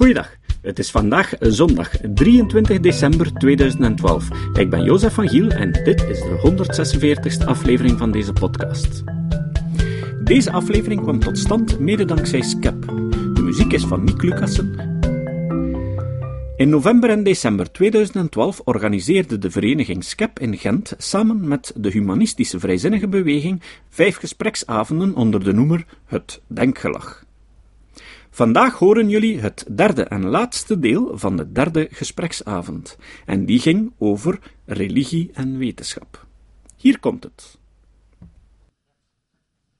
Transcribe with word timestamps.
Goeiedag. 0.00 0.36
Het 0.62 0.78
is 0.78 0.90
vandaag 0.90 1.32
zondag 1.40 1.90
23 2.14 2.80
december 2.80 3.32
2012. 3.32 4.28
Ik 4.52 4.70
ben 4.70 4.84
Jozef 4.84 5.14
van 5.14 5.28
Giel 5.28 5.48
en 5.48 5.72
dit 5.72 6.02
is 6.02 6.20
de 6.20 7.36
146e 7.42 7.46
aflevering 7.46 7.98
van 7.98 8.10
deze 8.10 8.32
podcast. 8.32 9.02
Deze 10.24 10.52
aflevering 10.52 11.00
kwam 11.00 11.18
tot 11.18 11.38
stand 11.38 11.78
mede 11.78 12.04
dankzij 12.04 12.40
Skep. 12.40 12.86
De 13.34 13.42
muziek 13.42 13.72
is 13.72 13.84
van 13.84 14.04
Nick 14.04 14.22
Lucassen. 14.22 14.74
In 16.56 16.68
november 16.68 17.10
en 17.10 17.22
december 17.22 17.72
2012 17.72 18.60
organiseerde 18.64 19.38
de 19.38 19.50
vereniging 19.50 20.04
Skep 20.04 20.38
in 20.38 20.58
Gent 20.58 20.94
samen 20.98 21.48
met 21.48 21.72
de 21.76 21.90
humanistische 21.90 22.60
vrijzinnige 22.60 23.08
beweging 23.08 23.62
vijf 23.88 24.16
gespreksavonden 24.16 25.14
onder 25.14 25.44
de 25.44 25.52
noemer 25.52 25.84
Het 26.06 26.40
Denkgelag. 26.46 27.28
Vandaag 28.30 28.78
horen 28.78 29.08
jullie 29.08 29.40
het 29.40 29.64
derde 29.70 30.02
en 30.02 30.26
laatste 30.26 30.78
deel 30.78 31.18
van 31.18 31.36
de 31.36 31.52
derde 31.52 31.88
gespreksavond. 31.90 32.96
En 33.26 33.44
die 33.44 33.60
ging 33.60 33.92
over 33.98 34.38
religie 34.66 35.30
en 35.34 35.58
wetenschap. 35.58 36.26
Hier 36.76 36.98
komt 36.98 37.24
het. 37.24 37.58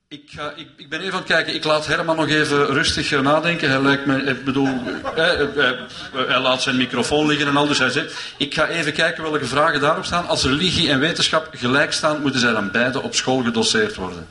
Ik, 0.09 0.23
ga, 0.27 0.53
ik, 0.57 0.69
ik, 0.77 0.89
ben 0.89 1.01
even 1.01 1.13
aan 1.13 1.19
het 1.19 1.29
kijken. 1.29 1.55
Ik 1.55 1.65
laat 1.65 1.87
Herman 1.87 2.17
nog 2.17 2.29
even 2.29 2.67
rustig 2.67 3.23
nadenken. 3.23 3.71
Hij 3.71 3.83
lijkt 3.83 4.07
me, 4.07 4.23
ik 4.23 4.45
bedoel, 4.45 4.69
hij, 5.15 5.37
hij, 5.37 5.87
hij, 6.13 6.41
laat 6.41 6.63
zijn 6.63 6.77
microfoon 6.77 7.27
liggen 7.27 7.47
en 7.47 7.57
al. 7.57 7.67
Dus 7.67 7.79
hij 7.79 7.91
zegt, 7.91 8.35
ik 8.37 8.55
ga 8.55 8.69
even 8.69 8.93
kijken 8.93 9.23
welke 9.23 9.45
vragen 9.45 9.81
daarop 9.81 10.05
staan. 10.05 10.27
Als 10.27 10.45
religie 10.45 10.91
en 10.91 11.01
wetenschap 11.01 11.49
gelijk 11.53 11.93
staan, 11.93 12.21
moeten 12.21 12.41
zij 12.41 12.53
dan 12.53 12.71
beide 12.71 13.03
op 13.03 13.15
school 13.15 13.43
gedoseerd 13.43 13.97
worden? 13.97 14.27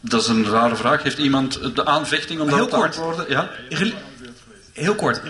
Dat 0.00 0.22
is 0.22 0.28
een 0.28 0.44
rare 0.44 0.76
vraag. 0.76 1.02
Heeft 1.02 1.18
iemand 1.18 1.60
de 1.74 1.84
aanvechting 1.86 2.40
om 2.40 2.50
dat 2.50 2.70
te 2.70 2.76
antwoorden? 2.76 3.24
Ja? 3.28 3.50
Heel 4.72 4.94
kort. 4.94 5.20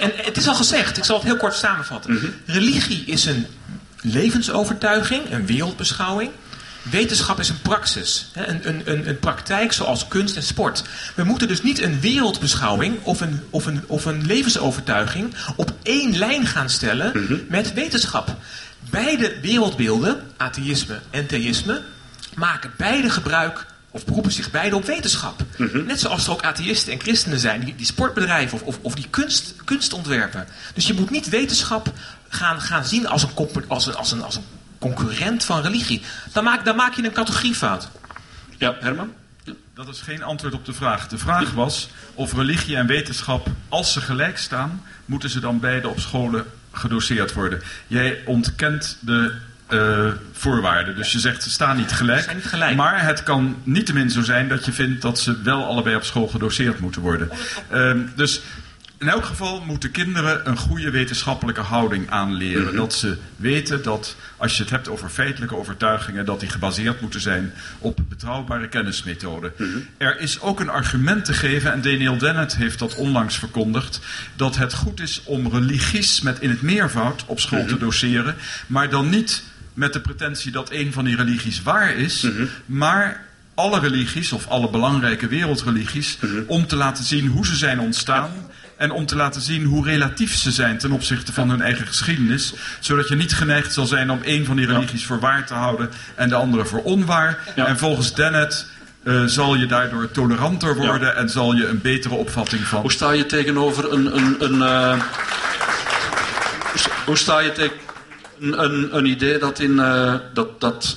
En 0.00 0.12
het 0.16 0.36
is 0.36 0.48
al 0.48 0.54
gezegd, 0.54 0.96
ik 0.96 1.04
zal 1.04 1.16
het 1.16 1.24
heel 1.24 1.36
kort 1.36 1.54
samenvatten. 1.54 2.12
Mhm. 2.14 2.26
Religie 2.46 3.04
is 3.06 3.24
een 3.24 3.46
levensovertuiging, 4.02 5.30
een 5.30 5.46
wereldbeschouwing. 5.46 6.30
Wetenschap 6.82 7.38
is 7.38 7.48
een 7.48 7.60
praxis, 7.60 8.30
een, 8.34 8.68
een, 8.68 8.82
een, 8.84 9.08
een, 9.08 9.18
praktijk 9.18 9.72
zoals 9.72 10.08
kunst 10.08 10.36
en 10.36 10.42
sport. 10.42 10.82
We 11.14 11.24
moeten 11.24 11.48
dus 11.48 11.62
niet 11.62 11.82
een 11.82 12.00
wereldbeschouwing 12.00 12.98
of 13.02 13.20
een, 13.20 13.40
of 13.50 13.66
een, 13.66 13.82
of 13.86 14.04
een 14.04 14.26
levensovertuiging 14.26 15.34
op 15.56 15.72
één 15.82 16.18
lijn 16.18 16.46
gaan 16.46 16.70
stellen 16.70 17.10
Mhm. 17.14 17.34
met 17.48 17.72
wetenschap. 17.72 18.36
Beide 18.90 19.32
wereldbeelden, 19.42 20.22
atheïsme 20.36 20.98
en 21.10 21.26
theïsme, 21.26 21.80
maken 22.36 22.72
beide 22.76 23.10
gebruik 23.10 23.66
of 23.90 24.04
beroepen 24.04 24.32
zich 24.32 24.50
beide 24.50 24.76
op 24.76 24.84
wetenschap. 24.84 25.42
Mhm. 25.56 25.84
Net 25.84 26.00
zoals 26.00 26.26
er 26.26 26.32
ook 26.32 26.42
atheïsten 26.42 26.92
en 26.92 27.00
christenen 27.00 27.38
zijn 27.38 27.60
die, 27.60 27.76
die 27.76 27.86
sportbedrijven 27.86 28.58
of, 28.58 28.62
of, 28.62 28.78
of 28.82 28.94
die 28.94 29.06
kunst, 29.10 29.54
kunst 29.64 29.92
ontwerpen. 29.92 30.46
Dus 30.74 30.86
je 30.86 30.94
moet 30.94 31.10
niet 31.10 31.28
wetenschap 31.28 31.92
gaan, 32.28 32.60
gaan 32.60 32.84
zien 32.84 33.06
als 33.06 33.22
een, 33.22 33.64
als, 33.68 33.86
een, 33.86 33.94
als, 33.94 34.12
een, 34.12 34.22
als 34.22 34.36
een 34.36 34.44
concurrent 34.78 35.44
van 35.44 35.62
religie. 35.62 36.02
Dan 36.32 36.44
maak, 36.44 36.64
dan 36.64 36.76
maak 36.76 36.94
je 36.94 37.04
een 37.04 37.12
categoriefout. 37.12 37.88
Ja, 38.58 38.76
Herman? 38.80 39.12
Dat 39.74 39.88
is 39.88 40.00
geen 40.00 40.22
antwoord 40.22 40.54
op 40.54 40.64
de 40.64 40.72
vraag. 40.72 41.08
De 41.08 41.18
vraag 41.18 41.50
was 41.50 41.88
of 42.14 42.34
religie 42.34 42.76
en 42.76 42.86
wetenschap, 42.86 43.48
als 43.68 43.92
ze 43.92 44.00
gelijk 44.00 44.38
staan, 44.38 44.82
moeten 45.04 45.30
ze 45.30 45.40
dan 45.40 45.60
beide 45.60 45.88
op 45.88 46.00
scholen 46.00 46.44
gedoseerd 46.72 47.32
worden. 47.32 47.62
Jij 47.86 48.22
ontkent 48.24 48.98
de 49.00 49.34
eh, 49.70 50.06
voorwaarden. 50.32 50.96
Dus 50.96 51.12
je 51.12 51.18
zegt 51.18 51.42
ze 51.42 51.50
staan 51.50 51.76
niet 51.76 51.92
gelijk. 51.92 52.18
Ze 52.18 52.24
zijn 52.24 52.36
niet 52.36 52.46
gelijk. 52.46 52.76
Maar 52.76 53.04
het 53.04 53.22
kan 53.22 53.56
niettemin 53.62 54.10
zo 54.10 54.22
zijn 54.22 54.48
dat 54.48 54.64
je 54.64 54.72
vindt 54.72 55.02
dat 55.02 55.18
ze 55.18 55.42
wel 55.42 55.64
allebei 55.64 55.96
op 55.96 56.04
school 56.04 56.28
gedoseerd 56.28 56.80
moeten 56.80 57.02
worden. 57.02 57.30
Ehm, 57.68 57.98
dus 58.16 58.42
in 59.00 59.08
elk 59.08 59.24
geval 59.24 59.62
moeten 59.66 59.90
kinderen 59.90 60.48
een 60.48 60.56
goede 60.56 60.90
wetenschappelijke 60.90 61.60
houding 61.60 62.10
aanleren. 62.10 62.76
Dat 62.76 62.94
ze 62.94 63.16
weten 63.36 63.82
dat 63.82 64.16
als 64.36 64.56
je 64.56 64.62
het 64.62 64.70
hebt 64.70 64.88
over 64.88 65.08
feitelijke 65.08 65.56
overtuigingen, 65.56 66.24
dat 66.24 66.40
die 66.40 66.48
gebaseerd 66.48 67.00
moeten 67.00 67.20
zijn 67.20 67.52
op 67.78 67.98
betrouwbare 68.08 68.68
kennismethoden. 68.68 69.52
Er 69.98 70.20
is 70.20 70.40
ook 70.40 70.60
een 70.60 70.68
argument 70.68 71.24
te 71.24 71.32
geven, 71.32 71.72
en 71.72 71.80
Daniel 71.80 72.18
Dennett 72.18 72.56
heeft 72.56 72.78
dat 72.78 72.94
onlangs 72.94 73.38
verkondigd, 73.38 74.00
dat 74.36 74.56
het 74.56 74.74
goed 74.74 75.00
is 75.00 75.22
om 75.24 75.48
religies 75.48 76.20
met 76.20 76.40
in 76.40 76.50
het 76.50 76.62
meervoud 76.62 77.24
op 77.26 77.40
school 77.40 77.66
te 77.66 77.78
doseren, 77.78 78.36
maar 78.66 78.90
dan 78.90 79.08
niet 79.08 79.42
met 79.80 79.92
de 79.92 80.00
pretentie 80.00 80.52
dat 80.52 80.70
een 80.70 80.92
van 80.92 81.04
die 81.04 81.16
religies 81.16 81.62
waar 81.62 81.94
is, 81.94 82.26
maar 82.66 83.24
alle 83.54 83.80
religies 83.80 84.32
of 84.32 84.46
alle 84.48 84.70
belangrijke 84.70 85.26
wereldreligies 85.26 86.18
om 86.46 86.66
te 86.66 86.76
laten 86.76 87.04
zien 87.04 87.26
hoe 87.26 87.46
ze 87.46 87.56
zijn 87.56 87.80
ontstaan. 87.80 88.30
En 88.76 88.90
om 88.90 89.06
te 89.06 89.16
laten 89.16 89.40
zien 89.40 89.64
hoe 89.64 89.84
relatief 89.84 90.34
ze 90.34 90.50
zijn 90.50 90.78
ten 90.78 90.92
opzichte 90.92 91.32
van 91.32 91.50
hun 91.50 91.60
eigen 91.60 91.86
geschiedenis. 91.86 92.54
Zodat 92.80 93.08
je 93.08 93.16
niet 93.16 93.32
geneigd 93.32 93.72
zal 93.72 93.86
zijn 93.86 94.10
om 94.10 94.22
één 94.22 94.44
van 94.44 94.56
die 94.56 94.66
religies 94.66 95.06
voor 95.06 95.20
waar 95.20 95.46
te 95.46 95.54
houden 95.54 95.90
en 96.14 96.28
de 96.28 96.34
andere 96.34 96.64
voor 96.64 96.82
onwaar. 96.82 97.38
Ja. 97.56 97.66
En 97.66 97.78
volgens 97.78 98.14
Dennett 98.14 98.66
eh, 99.02 99.24
zal 99.24 99.54
je 99.54 99.66
daardoor 99.66 100.10
toleranter 100.10 100.76
worden 100.76 101.16
en 101.16 101.30
zal 101.30 101.54
je 101.54 101.66
een 101.66 101.80
betere 101.80 102.14
opvatting 102.14 102.62
van. 102.62 102.80
Hoe 102.80 102.92
sta 102.92 103.10
je 103.10 103.26
tegenover 103.26 103.92
een... 103.92 104.16
een, 104.16 104.36
een 104.38 104.62
eh, 104.62 105.02
hoe 107.04 107.16
sta 107.16 107.38
je 107.38 107.52
tegen 107.52 107.76
een, 108.40 108.96
een, 108.96 109.06
idee 109.06 109.38
dat 109.38 109.58
in... 109.58 109.78
eh, 109.78 110.14
dat, 110.34 110.60
dat, 110.60 110.96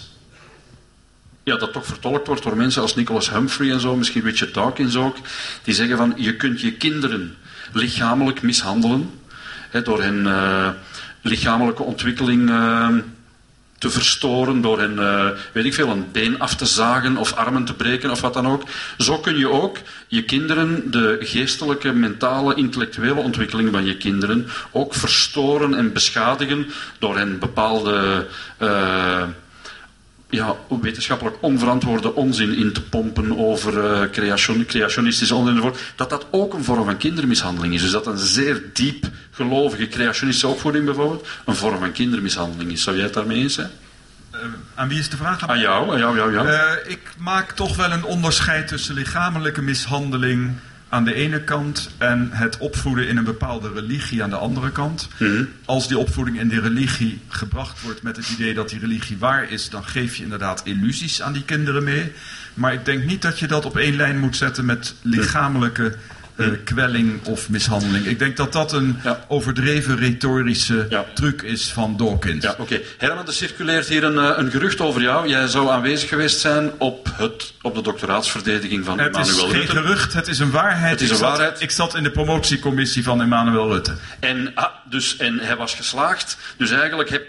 ja, 1.43 1.57
dat 1.57 1.73
toch 1.73 1.85
vertolkt 1.85 2.27
wordt 2.27 2.43
door 2.43 2.57
mensen 2.57 2.81
als 2.81 2.95
Nicholas 2.95 3.29
Humphrey 3.29 3.71
en 3.71 3.79
zo, 3.79 3.95
misschien 3.95 4.23
Richard 4.23 4.53
Dawkins 4.53 4.95
ook, 4.95 5.17
die 5.63 5.73
zeggen 5.73 5.97
van 5.97 6.13
je 6.17 6.35
kunt 6.35 6.61
je 6.61 6.73
kinderen 6.73 7.35
lichamelijk 7.71 8.41
mishandelen 8.41 9.09
hè, 9.69 9.81
door 9.81 10.01
hen 10.01 10.27
eh, 10.27 10.69
lichamelijke 11.21 11.83
ontwikkeling 11.83 12.49
eh, 12.49 12.87
te 13.83 13.89
verstoren, 13.89 14.61
door 14.61 14.79
hen, 14.79 14.99
eh, 14.99 15.27
weet 15.51 15.65
ik 15.65 15.73
veel, 15.73 15.89
een 15.89 16.11
been 16.11 16.39
af 16.39 16.55
te 16.55 16.65
zagen 16.65 17.17
of 17.17 17.33
armen 17.33 17.65
te 17.65 17.73
breken 17.73 18.11
of 18.11 18.21
wat 18.21 18.33
dan 18.33 18.47
ook. 18.47 18.63
Zo 18.97 19.17
kun 19.17 19.37
je 19.37 19.49
ook 19.49 19.77
je 20.07 20.23
kinderen, 20.23 20.91
de 20.91 21.17
geestelijke, 21.19 21.93
mentale, 21.93 22.55
intellectuele 22.55 23.19
ontwikkeling 23.19 23.69
van 23.71 23.85
je 23.85 23.97
kinderen, 23.97 24.47
ook 24.71 24.95
verstoren 24.95 25.73
en 25.73 25.93
beschadigen 25.93 26.67
door 26.99 27.17
hen 27.17 27.39
bepaalde 27.39 28.27
eh, 28.57 29.23
ja, 30.33 30.55
wetenschappelijk 30.81 31.37
onverantwoorde 31.39 32.15
onzin 32.15 32.57
in 32.57 32.73
te 32.73 32.81
pompen 32.81 33.37
over 33.37 33.85
eh, 33.85 34.09
creation, 34.09 34.65
creationistische 34.65 35.35
onzin 35.35 35.55
enzovoort, 35.55 35.79
dat 35.95 36.09
dat 36.09 36.25
ook 36.31 36.53
een 36.53 36.63
vorm 36.63 36.85
van 36.85 36.97
kindermishandeling 36.97 37.73
is. 37.73 37.81
Dus 37.81 37.91
dat 37.91 38.07
een 38.07 38.17
zeer 38.17 38.63
diep 38.73 39.05
gelovige 39.31 39.87
creationistische 39.87 40.47
opvoeding 40.47 40.85
bijvoorbeeld 40.85 41.27
een 41.45 41.55
vorm 41.55 41.79
van 41.79 41.91
kindermishandeling 41.91 42.71
is. 42.71 42.83
Zou 42.83 42.95
jij 42.95 43.05
het 43.05 43.13
daarmee 43.13 43.37
eens 43.37 43.53
zijn? 43.53 43.69
Eh, 44.31 44.39
aan 44.75 44.87
wie 44.87 44.99
is 44.99 45.09
de 45.09 45.17
vraag? 45.17 45.47
Aan 45.47 45.59
jou, 45.59 45.91
aan 45.91 45.99
jou, 45.99 46.15
jou, 46.15 46.33
jou. 46.33 46.47
Eh, 46.47 46.91
ik 46.91 47.01
maak 47.17 47.51
toch 47.51 47.75
wel 47.75 47.91
een 47.91 48.03
onderscheid 48.03 48.67
tussen 48.67 48.95
lichamelijke 48.95 49.61
mishandeling 49.61 50.51
aan 50.93 51.03
de 51.03 51.13
ene 51.13 51.43
kant 51.43 51.89
en 51.97 52.29
het 52.31 52.57
opvoeden 52.57 53.07
in 53.07 53.17
een 53.17 53.23
bepaalde 53.23 53.71
religie 53.73 54.23
aan 54.23 54.29
de 54.29 54.35
andere 54.35 54.71
kant. 54.71 55.07
Mhm. 55.17 55.43
Als 55.65 55.87
die 55.87 55.97
opvoeding 55.97 56.39
in 56.39 56.47
die 56.47 56.59
religie 56.59 57.21
gebracht 57.27 57.81
wordt 57.81 58.01
met 58.01 58.15
het 58.15 58.29
idee 58.29 58.53
dat 58.53 58.69
die 58.69 58.79
religie 58.79 59.17
waar 59.17 59.51
is, 59.51 59.69
dan 59.69 59.85
geef 59.85 60.15
je 60.15 60.23
inderdaad 60.23 60.61
illusies 60.63 61.21
aan 61.21 61.33
die 61.33 61.43
kinderen 61.43 61.83
mee. 61.83 62.11
Maar 62.53 62.73
ik 62.73 62.85
denk 62.85 63.03
niet 63.03 63.21
dat 63.21 63.39
je 63.39 63.47
dat 63.47 63.65
op 63.65 63.77
één 63.77 63.95
lijn 63.95 64.19
moet 64.19 64.35
zetten 64.35 64.65
met 64.65 64.95
lichamelijke 65.01 65.95
eh, 66.35 66.47
kwelling 66.63 67.25
of 67.25 67.49
mishandeling. 67.49 68.05
Ik 68.05 68.19
denk 68.19 68.37
dat 68.37 68.53
dat 68.53 68.71
een 68.73 68.99
Ja. 69.03 69.25
overdreven 69.27 69.97
retorische 69.97 70.85
Ja. 70.89 71.05
truc 71.13 71.41
is 71.41 71.71
van 71.71 71.97
Dawkins. 71.97 72.43
Ja, 72.43 72.55
oké. 72.57 72.79
Herman, 72.97 73.27
er 73.27 73.33
circuleert 73.33 73.87
hier 73.87 74.03
een, 74.03 74.17
eh, 74.17 74.37
een 74.37 74.51
gerucht 74.51 74.81
over 74.81 75.01
jou. 75.01 75.27
Jij 75.27 75.47
zou 75.47 75.69
aanwezig 75.69 76.09
geweest 76.09 76.39
zijn 76.39 76.71
op, 76.77 77.09
het, 77.13 77.53
op 77.61 77.75
de 77.75 77.81
doctoraatsverdediging 77.81 78.85
van 78.85 78.99
Het 78.99 79.17
is 79.17 79.27
Emmanuel 79.27 79.47
geen 79.49 79.59
Rutte. 79.59 79.75
gerucht, 79.75 80.13
het 80.13 80.27
is 80.27 80.39
een 80.39 80.51
waarheid. 80.51 80.91
Het 80.91 81.01
is 81.01 81.05
ik 81.07 81.11
een 81.13 81.17
zat, 81.19 81.29
waarheid. 81.37 81.61
Ik 81.61 81.71
zat 81.71 81.95
in 81.95 82.03
de 82.03 82.11
promotiecommissie 82.11 83.03
van 83.03 83.21
Emmanuel 83.21 83.71
Rutte. 83.71 83.93
En, 84.19 84.51
ah, 84.55 84.65
dus, 84.89 85.17
en 85.17 85.39
hij 85.39 85.55
was 85.55 85.73
geslaagd. 85.75 86.37
Dus 86.57 86.71
eigenlijk 86.71 87.09
heb, 87.09 87.23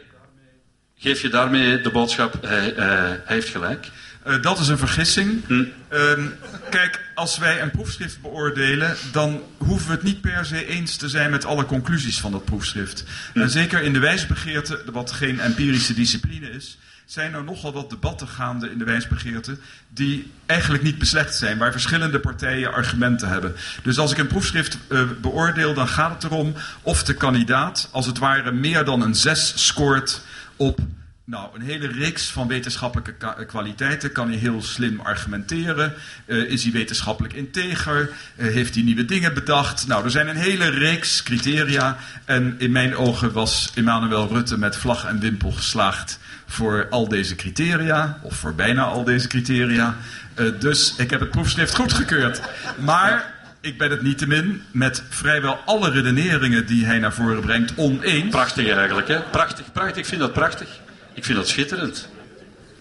geef 0.98 1.22
je 1.22 1.28
daarmee 1.28 1.80
de 1.80 1.90
boodschap, 1.90 2.34
hij, 2.46 2.74
eh, 2.74 2.86
hij 2.88 3.20
heeft 3.24 3.48
gelijk. 3.48 3.86
Eh, 4.24 4.42
dat 4.42 4.58
is 4.58 4.68
een 4.68 4.78
vergissing. 4.78 5.46
Hm. 5.46 5.64
Ehm, 5.88 6.26
kijk, 6.70 7.00
als 7.14 7.38
wij 7.38 7.62
een 7.62 7.70
proefschrift 7.70 8.20
beoordelen, 8.20 8.96
dan 9.12 9.42
hoeven 9.58 9.88
we 9.88 9.94
het 9.94 10.02
niet 10.02 10.20
per 10.20 10.44
se 10.44 10.66
eens 10.66 10.96
te 10.96 11.08
zijn 11.08 11.30
met 11.30 11.44
alle 11.44 11.66
conclusies 11.66 12.20
van 12.20 12.32
dat 12.32 12.44
proefschrift. 12.44 13.04
En 13.34 13.50
zeker 13.50 13.82
in 13.82 13.92
de 13.92 13.98
wijsbegeerte, 13.98 14.82
wat 14.92 15.10
geen 15.10 15.40
empirische 15.40 15.94
discipline 15.94 16.50
is, 16.50 16.78
zijn 17.04 17.34
er 17.34 17.44
nogal 17.44 17.72
wat 17.72 17.90
debatten 17.90 18.28
gaande 18.28 18.70
in 18.70 18.78
de 18.78 18.84
wijsbegeerte 18.84 19.56
die 19.88 20.30
eigenlijk 20.46 20.82
niet 20.82 20.98
beslecht 20.98 21.34
zijn, 21.34 21.58
waar 21.58 21.72
verschillende 21.72 22.20
partijen 22.20 22.72
argumenten 22.72 23.28
hebben. 23.28 23.54
Dus 23.82 23.98
als 23.98 24.12
ik 24.12 24.18
een 24.18 24.26
proefschrift 24.26 24.78
eh, 24.88 25.02
beoordeel, 25.20 25.74
dan 25.74 25.88
gaat 25.88 26.22
het 26.22 26.32
erom 26.32 26.54
of 26.82 27.04
de 27.04 27.14
kandidaat 27.14 27.88
als 27.92 28.06
het 28.06 28.18
ware 28.18 28.52
meer 28.52 28.84
dan 28.84 29.02
een 29.02 29.14
6 29.14 29.52
scoort 29.56 30.20
op 30.56 30.80
Nou, 31.26 31.48
een 31.54 31.62
hele 31.62 31.86
reeks 31.86 32.30
van 32.30 32.48
wetenschappelijke 32.48 33.44
kwaliteiten. 33.46 34.12
Kan 34.12 34.28
hij 34.28 34.36
heel 34.36 34.62
slim 34.62 35.00
argumenteren? 35.00 35.94
Eh, 36.26 36.36
is 36.36 36.62
hij 36.62 36.72
wetenschappelijk 36.72 37.34
integer? 37.34 38.10
Eh, 38.36 38.46
heeft 38.46 38.74
hij 38.74 38.84
nieuwe 38.84 39.04
dingen 39.04 39.34
bedacht? 39.34 39.86
Nou, 39.86 40.04
er 40.04 40.10
zijn 40.10 40.28
een 40.28 40.36
hele 40.36 40.68
reeks 40.68 41.22
criteria. 41.22 41.96
En 42.24 42.54
in 42.58 42.72
mijn 42.72 42.96
ogen 42.96 43.32
was 43.32 43.70
Emmanuel 43.74 44.28
Rutte 44.28 44.58
met 44.58 44.76
vlag 44.76 45.04
en 45.04 45.20
wimpel 45.20 45.50
geslaagd 45.50 46.18
voor 46.46 46.86
al 46.90 47.08
deze 47.08 47.34
criteria. 47.34 48.18
Of 48.22 48.36
voor 48.36 48.54
bijna 48.54 48.82
al 48.82 49.04
deze 49.04 49.28
criteria. 49.28 49.96
Eh, 50.34 50.46
dus 50.58 50.94
ik 50.96 51.10
heb 51.10 51.20
het 51.20 51.30
proefschrift 51.30 51.74
goedgekeurd. 51.74 52.40
Maar 52.78 53.34
ik 53.60 53.78
ben 53.78 53.90
het 53.90 54.02
niettemin 54.02 54.62
met 54.70 55.02
vrijwel 55.08 55.58
alle 55.64 55.90
redeneringen 55.90 56.66
die 56.66 56.86
hij 56.86 56.98
naar 56.98 57.12
voren 57.12 57.40
brengt 57.40 57.72
oneens. 57.76 58.30
Prachtig 58.30 58.68
eigenlijk, 58.68 59.08
hè? 59.08 59.20
Prachtig, 59.20 59.72
prachtig. 59.72 59.96
Ik 59.96 60.06
vind 60.06 60.20
dat 60.20 60.32
prachtig. 60.32 60.82
Ik 61.14 61.24
vind 61.24 61.38
dat 61.38 61.48
schitterend. 61.48 62.08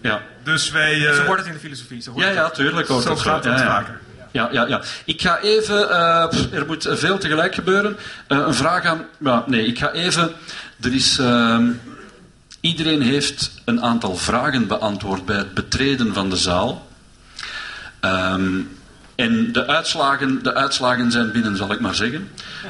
Ja, 0.00 0.22
Dus 0.42 0.70
wij... 0.70 1.06
eh, 1.08 1.14
Zo 1.14 1.24
wordt 1.24 1.38
het 1.40 1.46
in 1.48 1.54
de 1.54 1.60
filosofie. 1.60 2.02
Zo 2.02 2.10
hoort 2.10 2.22
ja, 2.22 2.28
het. 2.28 2.38
ja 2.38 2.50
tuurlijk. 2.50 2.88
hoort 2.88 3.02
Zo 3.04 3.16
gaat 3.16 3.44
het 3.44 3.58
ja. 3.58 3.66
vaker. 3.66 3.98
Ja, 4.30 4.48
ja, 4.52 4.66
ja. 4.66 4.82
Ik 5.04 5.20
ga 5.22 5.38
even... 5.40 5.90
eh, 5.90 6.28
pff, 6.28 6.52
er 6.52 6.66
moet 6.66 6.86
veel 6.90 7.18
tegelijk 7.18 7.54
gebeuren. 7.54 7.96
Eh, 8.26 8.38
een 8.38 8.54
vraag 8.54 8.84
aan... 8.84 9.04
Ja, 9.18 9.44
nee, 9.46 9.66
ik 9.66 9.78
ga 9.78 9.90
even... 9.92 10.32
Er 10.80 10.94
is... 10.94 11.18
ehm, 11.18 11.66
iedereen 12.60 13.02
heeft 13.02 13.50
een 13.64 13.82
aantal 13.82 14.16
vragen 14.16 14.66
beantwoord 14.66 15.24
bij 15.24 15.36
het 15.36 15.54
betreden 15.54 16.14
van 16.14 16.30
de 16.30 16.36
zaal. 16.36 16.86
Ehm, 18.00 18.52
en 19.14 19.52
de 19.52 19.66
uitslagen, 19.66 20.42
de 20.42 20.54
uitslagen 20.54 21.10
zijn 21.10 21.32
binnen, 21.32 21.56
zal 21.56 21.72
ik 21.72 21.80
maar 21.80 21.94
zeggen. 21.94 22.28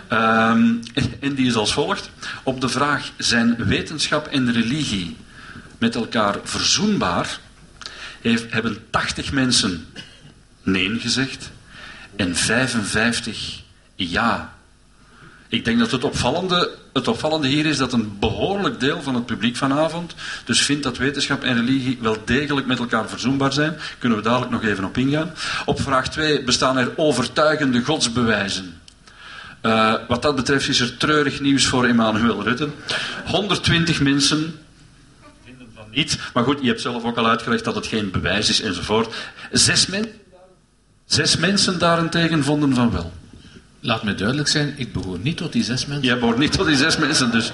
Ehm, 0.08 0.68
en 1.20 1.34
die 1.34 1.46
is 1.46 1.54
als 1.54 1.72
volgt. 1.72 2.10
Op 2.42 2.60
de 2.60 2.68
vraag: 2.68 3.10
zijn 3.18 3.56
wetenschap 3.58 4.26
en 4.26 4.52
religie 4.52 5.16
met 5.78 5.94
elkaar 5.94 6.36
verzoenbaar? 6.42 7.38
Heeft, 8.20 8.52
hebben 8.52 8.78
80 8.90 9.32
mensen 9.32 9.86
nee 10.62 10.98
gezegd 10.98 11.50
en 12.16 12.36
55 12.36 13.62
ja. 13.96 14.52
Ik 15.48 15.64
denk 15.64 15.78
dat 15.78 15.90
het 15.90 16.04
opvallende, 16.04 16.70
het 16.92 17.08
opvallende 17.08 17.48
hier 17.48 17.66
is 17.66 17.76
dat 17.76 17.92
een 17.92 18.18
behoorlijk 18.18 18.80
deel 18.80 19.02
van 19.02 19.14
het 19.14 19.26
publiek 19.26 19.56
vanavond 19.56 20.14
dus 20.44 20.62
vindt 20.62 20.82
dat 20.82 20.96
wetenschap 20.96 21.42
en 21.42 21.54
religie 21.54 21.98
wel 22.00 22.16
degelijk 22.24 22.66
met 22.66 22.78
elkaar 22.78 23.08
verzoenbaar 23.08 23.52
zijn. 23.52 23.76
Kunnen 23.98 24.18
we 24.18 24.24
dadelijk 24.24 24.50
nog 24.50 24.64
even 24.64 24.84
op 24.84 24.96
ingaan. 24.96 25.32
Op 25.64 25.80
vraag 25.80 26.10
2 26.10 26.42
bestaan 26.42 26.78
er 26.78 26.92
overtuigende 26.96 27.84
godsbewijzen. 27.84 28.80
Eh, 29.60 29.94
wat 30.08 30.22
dat 30.22 30.36
betreft 30.36 30.68
is 30.68 30.80
er 30.80 30.96
treurig 30.96 31.40
nieuws 31.40 31.66
voor 31.66 31.84
Emmanuel 31.84 32.42
Rutte. 32.42 32.68
120 33.24 34.00
mensen 34.00 34.58
vinden 35.64 35.74
van 35.74 35.84
niet. 35.90 36.18
Maar 36.34 36.44
goed, 36.44 36.58
je 36.60 36.66
hebt 36.68 36.80
zelf 36.80 37.04
ook 37.04 37.16
al 37.16 37.28
uitgelegd 37.28 37.64
dat 37.64 37.74
het 37.74 37.86
geen 37.86 38.10
bewijs 38.10 38.48
is 38.48 38.60
enzovoort. 38.60 39.14
Zes, 39.52 39.86
men, 39.86 40.06
zes 41.06 41.36
mensen 41.36 41.78
daarentegen 41.78 42.44
vonden 42.44 42.74
van 42.74 42.90
wel. 42.90 43.12
Laat 43.80 44.02
me 44.02 44.14
duidelijk 44.14 44.48
zijn, 44.48 44.74
ik 44.76 44.92
behoor 44.92 45.18
niet 45.18 45.36
tot 45.36 45.52
die 45.52 45.64
zes 45.64 45.86
mensen. 45.86 46.06
Jij 46.06 46.18
behoort 46.18 46.38
niet 46.38 46.52
tot 46.52 46.66
die 46.66 46.76
zes 46.76 46.96
mensen, 46.96 47.30
dus, 47.30 47.50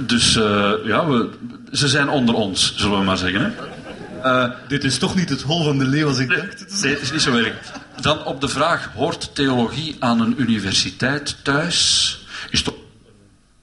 dus 0.00 0.36
eh, 0.36 0.72
ja, 0.84 1.06
we, 1.06 1.28
ze 1.72 1.88
zijn 1.88 2.08
onder 2.08 2.34
ons, 2.34 2.74
zullen 2.76 2.98
we 2.98 3.04
maar 3.04 3.16
zeggen. 3.18 3.40
Hè? 3.40 3.50
Eh, 4.22 4.50
Dit 4.68 4.84
is 4.84 4.98
toch 4.98 5.14
niet 5.14 5.28
het 5.28 5.42
hol 5.42 5.64
van 5.64 5.78
de 5.78 5.86
leeuw 5.86 6.06
als 6.08 6.18
ik 6.18 6.28
dacht. 6.28 6.82
nee, 6.82 6.92
het 6.92 7.02
is 7.02 7.12
niet 7.12 7.22
zo 7.22 7.36
erg. 7.36 7.54
Dan 8.00 8.24
op 8.24 8.40
de 8.40 8.48
vraag, 8.48 8.90
hoort 8.94 9.34
theologie 9.34 9.96
aan 9.98 10.20
een 10.20 10.34
universiteit 10.40 11.36
thuis? 11.42 12.18
Is 12.50 12.62
toch 12.62 12.74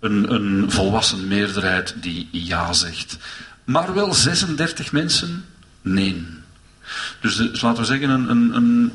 een, 0.02 0.34
een 0.34 0.72
volwassen 0.72 1.28
meerderheid 1.28 1.96
die 2.02 2.28
ja 2.32 2.74
zegt. 2.74 3.18
Maar 3.64 3.94
wel 3.94 4.14
36 4.14 4.92
mensen 4.92 5.46
nee. 5.82 6.26
Dus, 7.22 7.36
dus 7.36 7.62
laten 7.62 7.82
we 7.82 7.88
zeggen, 7.88 8.10
een, 8.10 8.30
een, 8.30 8.56
een, 8.56 8.92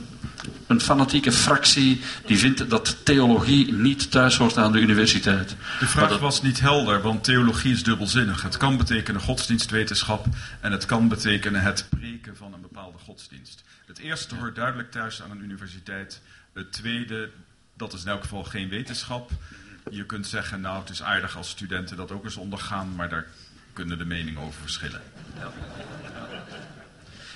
een 0.67 0.81
fanatieke 0.81 1.33
fractie 1.33 2.01
die 2.27 2.39
vindt 2.39 2.71
dat 2.71 2.97
theologie 3.05 3.73
niet 3.73 4.11
thuis 4.11 4.37
hoort 4.37 4.57
aan 4.59 4.73
de 4.73 4.81
universiteit. 4.81 5.57
De 5.81 5.87
vraag 5.87 6.09
dat- 6.09 6.21
was 6.21 6.43
niet 6.43 6.61
helder, 6.61 7.01
want 7.03 7.25
theologie 7.25 7.73
is 7.73 7.83
dubbelzinnig. 7.83 8.43
Het 8.43 8.57
kan 8.57 8.77
betekenen 8.77 9.21
godsdienstwetenschap 9.21 10.27
en 10.61 10.73
het 10.73 10.85
kan 10.87 11.09
betekenen 11.09 11.63
het 11.63 11.87
preken 11.91 12.37
van 12.37 12.53
een 12.53 12.61
bepaalde 12.61 12.99
godsdienst. 12.99 13.65
Het 13.87 13.99
eerste 13.99 14.35
hoort 14.35 14.55
duidelijk 14.55 14.91
thuis 14.91 15.23
aan 15.23 15.31
een 15.31 15.43
universiteit. 15.43 16.21
Het 16.55 16.73
tweede, 16.73 17.31
dat 17.77 17.93
is 17.93 18.03
in 18.03 18.09
elk 18.11 18.23
geval 18.23 18.45
geen 18.45 18.69
wetenschap. 18.69 19.31
Je 19.91 20.05
kunt 20.07 20.27
zeggen, 20.27 20.61
nou 20.61 20.81
het 20.81 20.91
is 20.91 21.03
aardig 21.03 21.37
als 21.37 21.49
studenten 21.49 21.97
dat 21.97 22.11
ook 22.11 22.25
eens 22.25 22.37
ondergaan, 22.37 22.95
maar 22.95 23.09
daar 23.09 23.27
kunnen 23.73 23.99
de 23.99 24.05
meningen 24.05 24.43
over 24.43 24.61
verschillen. 24.61 25.01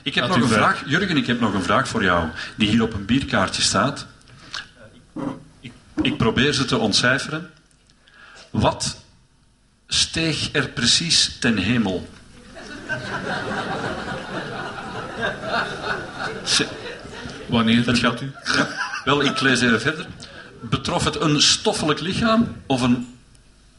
Ik 0.02 0.14
heb 0.14 0.26
nog 0.26 0.36
een 0.36 0.48
vraag, 0.48 0.82
Jurgen, 0.86 1.16
ik 1.16 1.26
heb 1.26 1.40
nog 1.40 1.54
een 1.54 1.62
vraag 1.62 1.88
voor 1.88 2.02
jou, 2.02 2.28
die 2.54 2.68
hier 2.68 2.82
op 2.82 2.92
een 2.92 3.04
bierkaartje 3.04 3.62
staat. 3.62 4.06
Ik, 5.60 5.72
ik 6.02 6.16
probeer 6.16 6.52
ze 6.52 6.64
te 6.64 6.78
ontcijferen. 6.78 7.50
Wat 8.50 8.96
steeg 9.86 10.48
er 10.52 10.68
precies 10.68 11.38
ten 11.38 11.56
hemel? 11.56 12.08
Wanneer 17.46 17.86
Het 17.86 17.98
gaat 17.98 18.20
u? 18.20 18.32
Ja. 18.44 18.68
Wel, 19.04 19.22
ik 19.22 19.40
lees 19.40 19.60
even 19.60 19.80
verder. 19.80 20.06
Betrof 20.60 21.04
het 21.04 21.20
een 21.20 21.42
stoffelijk 21.42 22.00
lichaam 22.00 22.56
of 22.66 22.82
een 22.82 23.06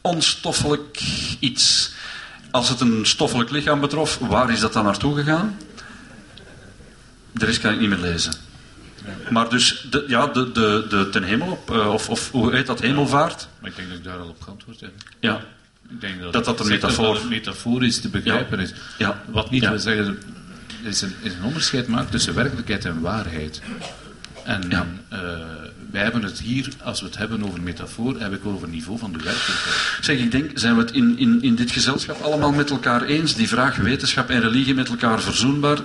onstoffelijk 0.00 1.02
iets? 1.38 1.92
Als 2.50 2.68
het 2.68 2.80
een 2.80 3.06
stoffelijk 3.06 3.50
lichaam 3.50 3.80
betrof, 3.80 4.18
waar 4.18 4.50
is 4.50 4.60
dat 4.60 4.72
dan 4.72 4.84
naartoe 4.84 5.14
gegaan? 5.16 5.56
De 7.32 7.44
rest 7.44 7.60
kan 7.60 7.72
ik 7.72 7.80
niet 7.80 7.88
meer 7.88 7.98
lezen. 7.98 8.32
Maar 9.30 9.48
dus, 9.48 9.86
de, 9.90 10.04
ja, 10.08 10.26
de, 10.26 10.52
de, 10.52 10.86
de 10.88 11.08
ten 11.08 11.22
hemel 11.22 11.50
op, 11.50 11.70
eh, 11.70 11.92
of, 11.92 12.08
of 12.08 12.30
hoe 12.30 12.52
heet 12.54 12.66
dat, 12.66 12.80
hemelvaart? 12.80 13.48
Maar 13.60 13.70
ik 13.70 13.76
denk 13.76 13.88
dat 13.88 13.98
ik 13.98 14.04
daar 14.04 14.18
al 14.18 14.28
op 14.28 14.40
geantwoord 14.42 14.80
heb. 14.80 14.90
Ja. 15.20 15.40
Ik 15.90 16.00
denk 16.00 16.20
dat 16.22 16.32
Dat 16.32 16.44
dat 16.44 16.60
een 16.60 16.68
metafoor- 16.68 17.06
dat 17.14 17.16
het 17.22 17.30
metaforisch 17.30 18.00
te 18.00 18.08
begrijpen 18.08 18.60
is. 18.60 18.72
Ja. 18.98 19.22
Wat 19.28 19.50
niet 19.50 19.62
Ja. 19.62 19.70
wil 19.70 19.78
zeggen, 19.78 20.18
is 20.82 21.00
een, 21.02 21.14
is 21.20 21.32
een 21.34 21.44
onderscheid 21.44 21.88
maakt 21.88 22.10
tussen 22.10 22.34
werkelijkheid 22.34 22.84
en 22.84 23.00
waarheid. 23.00 23.60
En 24.44 24.64
Ja. 24.68 24.86
eh, 25.08 25.18
wij 25.92 26.02
hebben 26.02 26.22
het 26.22 26.38
hier, 26.40 26.68
als 26.82 27.00
we 27.00 27.06
het 27.06 27.16
hebben 27.16 27.44
over 27.44 27.62
metafoor, 27.62 28.20
heb 28.20 28.32
ik 28.32 28.46
over 28.46 28.62
het 28.62 28.70
niveau 28.70 28.98
van 28.98 29.12
de 29.12 29.18
werkelijkheid. 29.18 29.98
Zeg, 30.00 30.18
ik 30.18 30.30
denk, 30.30 30.50
zijn 30.54 30.74
we 30.74 30.80
het 30.80 30.90
in, 30.92 31.18
in, 31.18 31.42
in 31.42 31.54
dit 31.54 31.70
gezelschap 31.70 32.20
allemaal 32.20 32.52
met 32.52 32.70
elkaar 32.70 33.02
eens? 33.02 33.34
Die 33.34 33.48
vraag 33.48 33.76
wetenschap 33.76 34.30
en 34.30 34.40
religie 34.40 34.74
met 34.74 34.88
elkaar 34.88 35.20
verzoenbaar, 35.20 35.78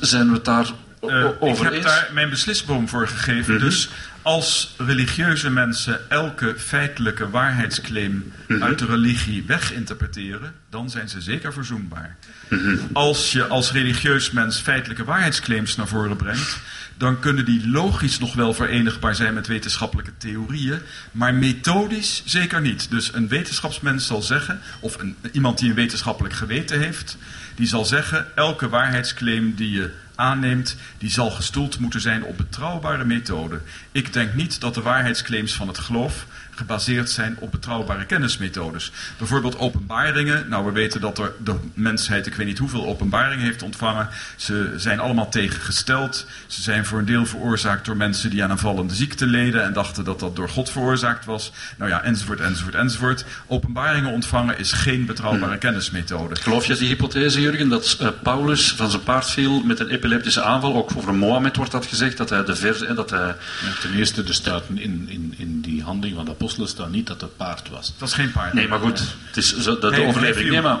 zijn 0.00 0.28
we 0.28 0.34
het 0.34 0.44
daar 0.44 0.72
Eh, 1.02 1.24
o- 1.24 1.28
ik 1.28 1.36
over 1.40 1.64
heb 1.64 1.72
eens? 1.74 1.84
daar 1.84 2.10
mijn 2.12 2.30
beslisboom 2.30 2.88
voor 2.88 3.08
gegeven. 3.08 3.54
Mhm. 3.54 3.64
Dus 3.64 3.88
als 4.22 4.74
religieuze 4.76 5.50
mensen 5.50 6.10
elke 6.10 6.54
feitelijke 6.58 7.30
waarheidsclaim 7.30 8.32
Mhm. 8.48 8.62
uit 8.62 8.78
de 8.78 8.86
religie 8.86 9.44
weginterpreteren, 9.46 10.52
dan 10.70 10.90
zijn 10.90 11.08
ze 11.08 11.20
zeker 11.20 11.52
verzoenbaar. 11.52 12.16
Mhm. 12.48 12.76
Als 12.92 13.32
je 13.32 13.46
als 13.46 13.72
religieus 13.72 14.30
mens 14.30 14.58
feitelijke 14.58 15.04
waarheidsclaims 15.04 15.76
naar 15.76 15.88
voren 15.88 16.16
brengt, 16.16 16.56
dan 17.02 17.20
kunnen 17.20 17.44
die 17.44 17.68
logisch 17.68 18.18
nog 18.18 18.34
wel 18.34 18.54
verenigbaar 18.54 19.14
zijn 19.14 19.34
met 19.34 19.46
wetenschappelijke 19.46 20.12
theorieën, 20.18 20.78
maar 21.12 21.34
methodisch 21.34 22.22
zeker 22.24 22.60
niet. 22.60 22.90
Dus 22.90 23.14
een 23.14 23.28
wetenschapsmens 23.28 24.06
zal 24.06 24.22
zeggen, 24.22 24.60
of 24.80 24.98
een, 24.98 25.16
iemand 25.32 25.58
die 25.58 25.68
een 25.68 25.74
wetenschappelijk 25.74 26.34
geweten 26.34 26.80
heeft, 26.80 27.16
die 27.54 27.66
zal 27.66 27.84
zeggen, 27.84 28.26
elke 28.36 28.68
waarheidsclaim 28.68 29.54
die 29.54 29.70
je 29.70 29.90
aanneemt, 30.14 30.76
die 30.98 31.10
zal 31.10 31.30
gestoeld 31.30 31.78
moeten 31.78 32.00
zijn 32.00 32.24
op 32.24 32.36
betrouwbare 32.36 33.04
methoden. 33.04 33.62
Ik 33.92 34.12
denk 34.12 34.34
niet 34.34 34.60
dat 34.60 34.74
de 34.74 34.82
waarheidsclaims 34.82 35.52
van 35.52 35.68
het 35.68 35.78
geloof 35.78 36.26
gebaseerd 36.54 37.10
zijn 37.10 37.36
op 37.38 37.50
betrouwbare 37.50 38.06
kennismethodes. 38.06 38.92
Bijvoorbeeld 39.18 39.58
openbaringen. 39.58 40.48
Nou, 40.48 40.64
we 40.64 40.72
weten 40.72 41.00
dat 41.00 41.18
er 41.18 41.32
de 41.44 41.54
mensheid, 41.74 42.26
ik 42.26 42.34
weet 42.34 42.46
niet 42.46 42.58
hoeveel 42.58 42.86
openbaringen 42.86 43.44
heeft 43.44 43.62
ontvangen. 43.62 44.08
Ze 44.36 44.74
zijn 44.76 45.00
allemaal 45.00 45.30
tegengesteld. 45.30 46.26
Ze 46.46 46.62
zijn 46.62 46.84
voor 46.84 46.98
een 46.98 47.04
deel 47.04 47.26
veroorzaakt 47.26 47.84
door 47.84 47.96
mensen 47.96 48.30
die 48.30 48.44
aan 48.44 48.50
een 48.50 48.58
vallende 48.58 48.94
ziekte 48.94 49.26
leden 49.26 49.64
en 49.64 49.72
dachten 49.72 50.04
dat 50.04 50.20
dat 50.20 50.36
door 50.36 50.48
God 50.48 50.70
veroorzaakt 50.70 51.24
was. 51.24 51.52
Nou 51.76 51.90
ja, 51.90 52.02
enzovoort, 52.02 52.40
enzovoort, 52.40 52.74
enzovoort. 52.74 53.24
Openbaringen 53.46 54.12
ontvangen 54.12 54.58
is 54.58 54.72
geen 54.72 55.06
betrouwbare 55.06 55.58
kennismethode. 55.58 56.36
Geloof 56.36 56.66
je 56.66 56.76
die 56.76 56.88
hypothese, 56.88 57.40
Jurgen, 57.40 57.68
dat 57.68 57.96
eh, 58.00 58.08
Paulus 58.22 58.72
van 58.72 58.90
zijn 58.90 59.02
paard 59.02 59.30
viel 59.30 59.62
met 59.62 59.80
een 59.80 59.90
epileptische 60.12 60.42
aanval? 60.42 60.74
Ook 60.74 60.90
over 60.96 61.14
Mohammed 61.14 61.56
wordt 61.56 61.72
dat 61.72 61.86
gezegd, 61.86 62.16
dat 62.16 62.30
hij 62.30 62.44
de 62.44 62.56
vers... 62.56 62.78
Dat 62.78 63.10
hij, 63.10 63.26
Ja, 63.26 63.36
ten 63.80 63.94
eerste, 63.94 64.22
er 64.22 64.34
staat 64.34 64.64
in, 64.68 65.08
in, 65.08 65.34
in 65.36 65.60
die 65.60 65.82
handeling 65.82 66.16
van 66.16 66.24
de 66.24 66.30
apostelen 66.30 66.68
staat 66.68 66.90
niet 66.90 67.06
dat 67.06 67.20
het 67.20 67.36
paard 67.36 67.68
was. 67.68 67.92
Dat 67.98 68.08
is 68.08 68.14
geen 68.14 68.32
paard. 68.32 68.52
nee, 68.52 68.68
maar 68.68 68.78
goed, 68.80 69.02
het 69.26 69.36
is 69.36 69.58
zo, 69.58 69.74
de, 69.74 69.80
de 69.80 69.90
Nee, 69.90 70.06
overlevering. 70.06 70.50
nee, 70.50 70.60
maar 70.60 70.78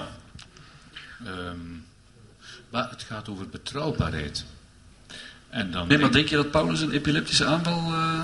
Ehm, 1.24 1.56
maar 2.70 2.90
het 2.90 3.02
gaat 3.08 3.28
over 3.28 3.48
betrouwbaarheid. 3.48 4.44
En 5.50 5.70
dan 5.70 5.88
Nee, 5.88 5.98
maar 5.98 5.98
denk- 5.98 6.12
denk 6.12 6.28
je 6.28 6.36
dat 6.36 6.50
Paulus 6.50 6.80
een 6.80 6.90
epileptische 6.92 7.44
aanval... 7.44 7.78
eh, 7.92 8.20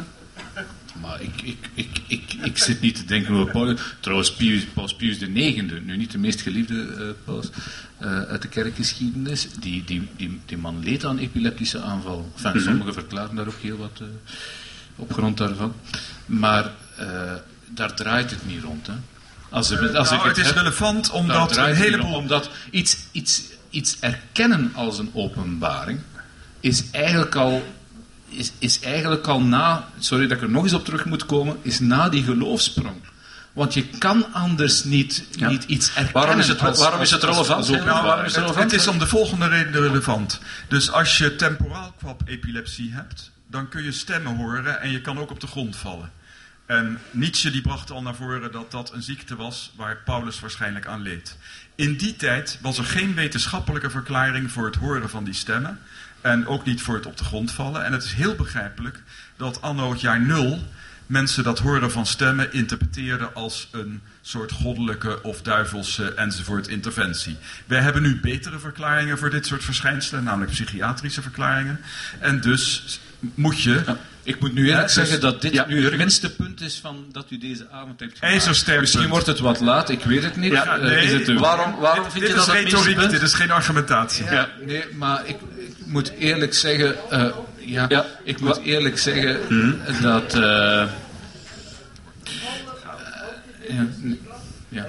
maar 1.00 1.20
ik, 1.20 1.42
ik, 1.42 1.56
ik, 1.74 2.00
ik, 2.06 2.32
ik 2.42 2.58
zit 2.58 2.80
niet 2.80 2.94
te 2.96 3.04
denken 3.04 3.34
over 3.34 3.52
Paulus. 3.52 3.80
Trouwens, 4.00 4.32
Pius, 4.34 4.64
Paus 4.64 4.94
Pius 4.94 5.18
IX, 5.18 5.62
nu 5.84 5.96
niet 5.96 6.10
de 6.12 6.18
meest 6.18 6.40
geliefde 6.40 6.82
eh, 6.98 7.04
paus 7.24 7.48
eh, 7.98 8.22
uit 8.22 8.42
de 8.42 8.48
kerkgeschiedenis, 8.48 9.48
die, 9.60 9.84
die, 9.84 10.08
die, 10.16 10.40
die 10.46 10.56
man 10.58 10.82
leed 10.84 11.04
aan 11.04 11.18
epileptische 11.18 11.80
aanval. 11.80 12.32
Enfin, 12.36 12.50
Mhm. 12.50 12.60
Sommigen 12.62 12.92
verklaren 12.92 13.36
daar 13.36 13.46
ook 13.46 13.60
heel 13.60 13.76
wat 13.76 13.98
eh, 14.00 14.06
op 14.96 15.12
grond 15.12 15.36
daarvan. 15.36 15.72
Maar 16.26 16.70
daar 17.70 17.94
draait 17.94 18.30
het 18.30 18.46
niet 18.46 18.62
rond. 18.62 18.86
Hè. 18.86 18.92
Als, 19.50 19.68
we- 19.68 19.98
als 19.98 20.10
Nou, 20.10 20.20
ik 20.22 20.28
het 20.28 20.38
is 20.38 20.46
heb- 20.46 20.56
relevant 20.56 21.10
omdat 21.10 21.56
een 21.56 21.64
het 21.64 21.76
heleboel... 21.76 22.06
om, 22.08 22.14
Omdat 22.14 22.50
iets, 22.70 22.96
iets, 23.12 23.42
iets 23.70 23.96
erkennen 24.00 24.70
als 24.74 24.98
een 24.98 25.10
openbaring 25.12 26.00
is 26.60 26.90
eigenlijk 26.90 27.34
al, 27.34 27.62
is, 28.28 28.52
is 28.58 28.80
eigenlijk 28.80 29.26
al 29.26 29.40
na, 29.40 29.88
sorry 29.98 30.26
dat 30.26 30.36
ik 30.36 30.42
er 30.42 30.50
nog 30.50 30.62
eens 30.62 30.72
op 30.74 30.84
terug 30.84 31.04
moet 31.04 31.26
komen, 31.26 31.56
is 31.62 31.78
na 31.80 32.08
die 32.08 32.22
geloofsprong. 32.24 32.96
Want 33.52 33.74
je 33.74 33.86
kan 33.86 34.32
anders 34.32 34.84
niet, 34.84 35.24
Ja. 35.30 35.48
niet 35.48 35.64
iets 35.64 35.88
erkennen. 35.88 36.12
Waarom 36.12 36.38
is 36.38 36.48
het- 36.48 36.60
als- 36.60 36.78
waarom 36.78 37.00
is 37.00 37.10
het 37.10 37.22
relevant? 37.22 37.48
als 37.50 37.68
openbaring. 37.70 38.02
Waarom 38.06 38.24
is 38.24 38.34
het 38.34 38.40
relevant? 38.44 38.70
het 38.70 38.80
is 38.80 38.86
om 38.88 38.98
de 38.98 39.06
volgende 39.06 39.46
reden 39.48 39.82
relevant. 39.82 40.40
Dus 40.68 40.90
als 40.92 41.18
je 41.18 41.36
temporaal 41.36 41.94
kwap 41.98 42.22
epilepsie 42.26 42.92
hebt, 42.92 43.30
dan 43.50 43.68
kun 43.68 43.82
je 43.84 43.92
stemmen 43.92 44.36
horen 44.36 44.80
en 44.80 44.90
je 44.90 45.00
kan 45.00 45.18
ook 45.18 45.30
op 45.30 45.40
de 45.40 45.46
grond 45.46 45.76
vallen. 45.76 46.10
En 46.66 46.98
Nietzsche 47.10 47.50
die 47.50 47.60
bracht 47.60 47.90
al 47.90 48.02
naar 48.02 48.14
voren 48.14 48.52
dat 48.52 48.70
dat 48.70 48.92
een 48.92 49.02
ziekte 49.02 49.36
was 49.36 49.72
waar 49.76 49.96
Paulus 50.04 50.40
waarschijnlijk 50.40 50.86
aan 50.86 51.02
leed. 51.02 51.36
In 51.74 51.96
die 51.96 52.16
tijd 52.16 52.58
was 52.62 52.78
er 52.78 52.84
geen 52.84 53.14
wetenschappelijke 53.14 53.90
verklaring 53.90 54.50
voor 54.52 54.66
het 54.66 54.76
horen 54.76 55.10
van 55.10 55.24
die 55.24 55.34
stemmen. 55.34 55.78
En 56.20 56.46
ook 56.46 56.64
niet 56.64 56.82
voor 56.82 56.94
het 56.94 57.06
op 57.06 57.16
de 57.16 57.24
grond 57.24 57.50
vallen. 57.52 57.84
En 57.84 57.92
het 57.92 58.02
is 58.04 58.12
heel 58.12 58.34
begrijpelijk 58.34 59.02
dat 59.36 59.62
anno 59.62 59.90
het 59.90 60.00
jaar 60.00 60.20
nul 60.20 60.62
mensen 61.06 61.44
dat 61.44 61.58
horen 61.58 61.90
van 61.90 62.06
stemmen 62.06 62.52
interpreteerden 62.52 63.34
als 63.34 63.68
een 63.72 64.00
soort 64.22 64.52
goddelijke 64.52 65.22
of 65.22 65.42
duivelse 65.42 66.14
enzovoort 66.14 66.68
interventie. 66.68 67.36
Wij 67.66 67.80
hebben 67.80 68.02
nu 68.02 68.20
betere 68.20 68.58
verklaringen 68.58 69.18
voor 69.18 69.30
dit 69.30 69.46
soort 69.46 69.64
verschijnselen, 69.64 70.24
namelijk 70.24 70.50
psychiatrische 70.50 71.22
verklaringen. 71.22 71.80
En 72.18 72.40
dus 72.40 73.00
moet 73.34 73.62
je 73.62 73.82
Ik 74.22 74.40
moet 74.40 74.52
nu 74.54 74.60
eerlijk 74.60 74.76
Ja, 74.78 74.82
dus- 74.84 74.92
zeggen 74.94 75.20
dat 75.20 75.42
dit 75.42 75.52
ja, 75.52 75.66
nu 75.68 75.84
het 75.84 75.96
minste 75.96 76.30
punt 76.30 76.60
is 76.60 76.78
van 76.78 77.06
dat 77.12 77.30
u 77.30 77.38
deze 77.38 77.66
avond 77.70 78.00
hebt 78.00 78.18
gemaakt. 78.18 78.34
Misschien 78.80 79.00
punt. 79.00 79.08
wordt 79.12 79.26
het 79.26 79.38
wat 79.38 79.60
laat, 79.60 79.88
ik 79.90 80.02
weet 80.04 80.22
het 80.22 80.36
niet. 80.36 80.52
Ja, 80.52 80.78
Eh, 80.78 81.02
is 81.02 81.12
het 81.12 81.38
Waarom, 81.38 81.76
waarom 81.80 82.02
dit, 82.02 82.12
vind 82.12 82.24
dit 82.24 82.32
je 82.32 82.38
is 82.38 82.44
dat 82.44 82.46
het 82.46 82.54
minste 82.54 82.76
retoriek, 82.76 82.96
punt? 82.98 83.10
dit 83.10 83.22
is 83.22 83.34
geen 83.34 83.50
argumentatie. 83.50 84.24
Ja, 84.24 84.48
nee, 84.66 84.84
maar 84.94 85.26
ik 85.26 85.36
moet 85.88 86.12
eerlijk 86.18 86.54
zeggen, 86.54 87.10
eh, 87.10 87.24
ja, 87.56 87.86
Ja. 87.88 88.06
ik 88.24 88.40
moet 88.40 88.60
eerlijk 88.62 88.98
zeggen 88.98 89.40
dat, 90.02 90.34
eh, 90.34 90.40
ja, 93.68 93.86
nee, 94.00 94.20
ja, 94.68 94.86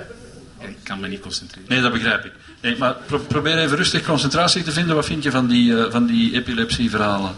ik 0.59 0.77
kan 0.83 0.99
me 0.99 1.07
niet 1.07 1.19
concentreren. 1.19 1.69
Nee, 1.69 1.81
dat 1.81 1.91
begrijp 1.91 2.25
ik. 2.25 2.31
Nee, 2.61 2.77
maar 2.77 2.93
pro- 3.05 3.19
probeer 3.19 3.57
even 3.57 3.77
rustig 3.77 4.03
concentratie 4.03 4.63
te 4.63 4.71
vinden. 4.71 4.95
Wat 4.95 5.05
vind 5.05 5.23
je 5.23 5.31
van 5.31 5.47
die, 5.47 5.77
eh, 5.83 5.91
van 5.91 6.05
die 6.05 6.33
epilepsieverhalen? 6.33 7.31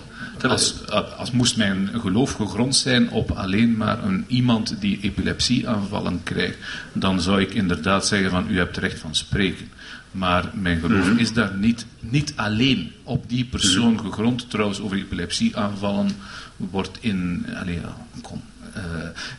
Als, 0.50 0.90
als 1.18 1.32
moest 1.32 1.58
mijn 1.58 1.90
geloof 1.94 2.34
gegrond 2.34 2.76
zijn 2.76 3.10
op 3.10 3.32
alleen 3.32 3.78
maar 3.78 4.04
een, 4.04 4.26
iemand 4.28 4.76
die 4.80 5.00
epilepsieaanvallen 5.02 6.24
krijgt, 6.24 6.58
dan 6.94 7.22
zou 7.22 7.42
ik 7.42 7.54
inderdaad 7.54 8.08
zeggen 8.08 8.30
van 8.30 8.46
u 8.50 8.58
hebt 8.58 8.78
recht 8.78 9.00
van 9.00 9.16
spreken. 9.16 9.70
Maar 10.12 10.52
mijn 10.54 10.80
geloof 10.80 11.10
is 11.10 11.34
daar 11.34 11.56
niet, 11.58 11.86
niet 12.00 12.34
alleen 12.36 12.92
op 13.04 13.30
die 13.30 13.46
persoon 13.46 14.00
gegrond. 14.00 14.50
Trouwens, 14.50 14.80
over 14.80 14.98
epilepsieaanvallen 14.98 16.10
wordt 16.58 16.98
in... 17.00 17.46
Allee, 17.56 17.76
ja, 17.76 17.96
kom, 18.22 18.42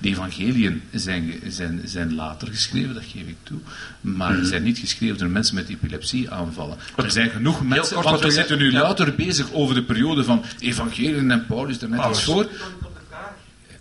de 0.01 0.09
evangeliën 0.09 0.83
zijn, 0.93 1.41
zijn, 1.49 1.81
zijn 1.85 2.15
later 2.15 2.49
geschreven, 2.49 2.95
dat 2.95 3.03
geef 3.03 3.27
ik 3.27 3.37
toe. 3.43 3.59
Maar 4.01 4.33
Mhm. 4.33 4.45
zijn 4.45 4.63
niet 4.63 4.79
geschreven 4.79 5.19
door 5.19 5.29
mensen 5.29 5.55
met 5.55 5.69
epilepsieaanvallen. 5.69 6.77
Er 6.97 7.11
zijn 7.11 7.31
genoeg 7.31 7.63
mensen... 7.63 7.95
kort, 7.95 8.07
want 8.07 8.21
wat 8.21 8.25
we 8.25 8.31
zitten 8.31 8.59
nu 8.59 8.73
ja. 8.73 8.81
later 8.81 9.15
bezig 9.15 9.53
over 9.53 9.75
de 9.75 9.83
periode 9.85 10.25
van 10.25 10.45
evangeliën 10.59 11.31
en 11.31 11.47
Paulus, 11.47 11.79
daar 11.79 11.89
net 11.89 12.09
iets 12.11 12.25
voor. 12.25 12.49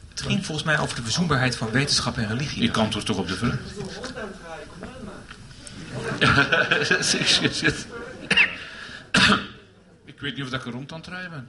Het 0.09 0.21
ging 0.21 0.45
volgens 0.45 0.67
mij 0.67 0.79
over 0.79 0.95
de 0.95 1.01
verzoenbaarheid 1.03 1.55
van 1.55 1.71
wetenschap 1.71 2.17
en 2.17 2.27
religie. 2.27 2.63
Ik 2.63 2.77
antwoord 2.77 3.05
toch 3.05 3.17
op 3.17 3.27
de 3.27 3.33
vraag. 3.33 3.57
Ik 10.05 10.19
weet 10.19 10.35
niet 10.35 10.43
of 10.43 10.49
dat 10.51 10.59
ik 10.59 10.65
er 10.65 10.71
rond 10.73 10.91
aan 10.91 10.97
het 10.97 11.07
draaien 11.07 11.29
ben. 11.29 11.47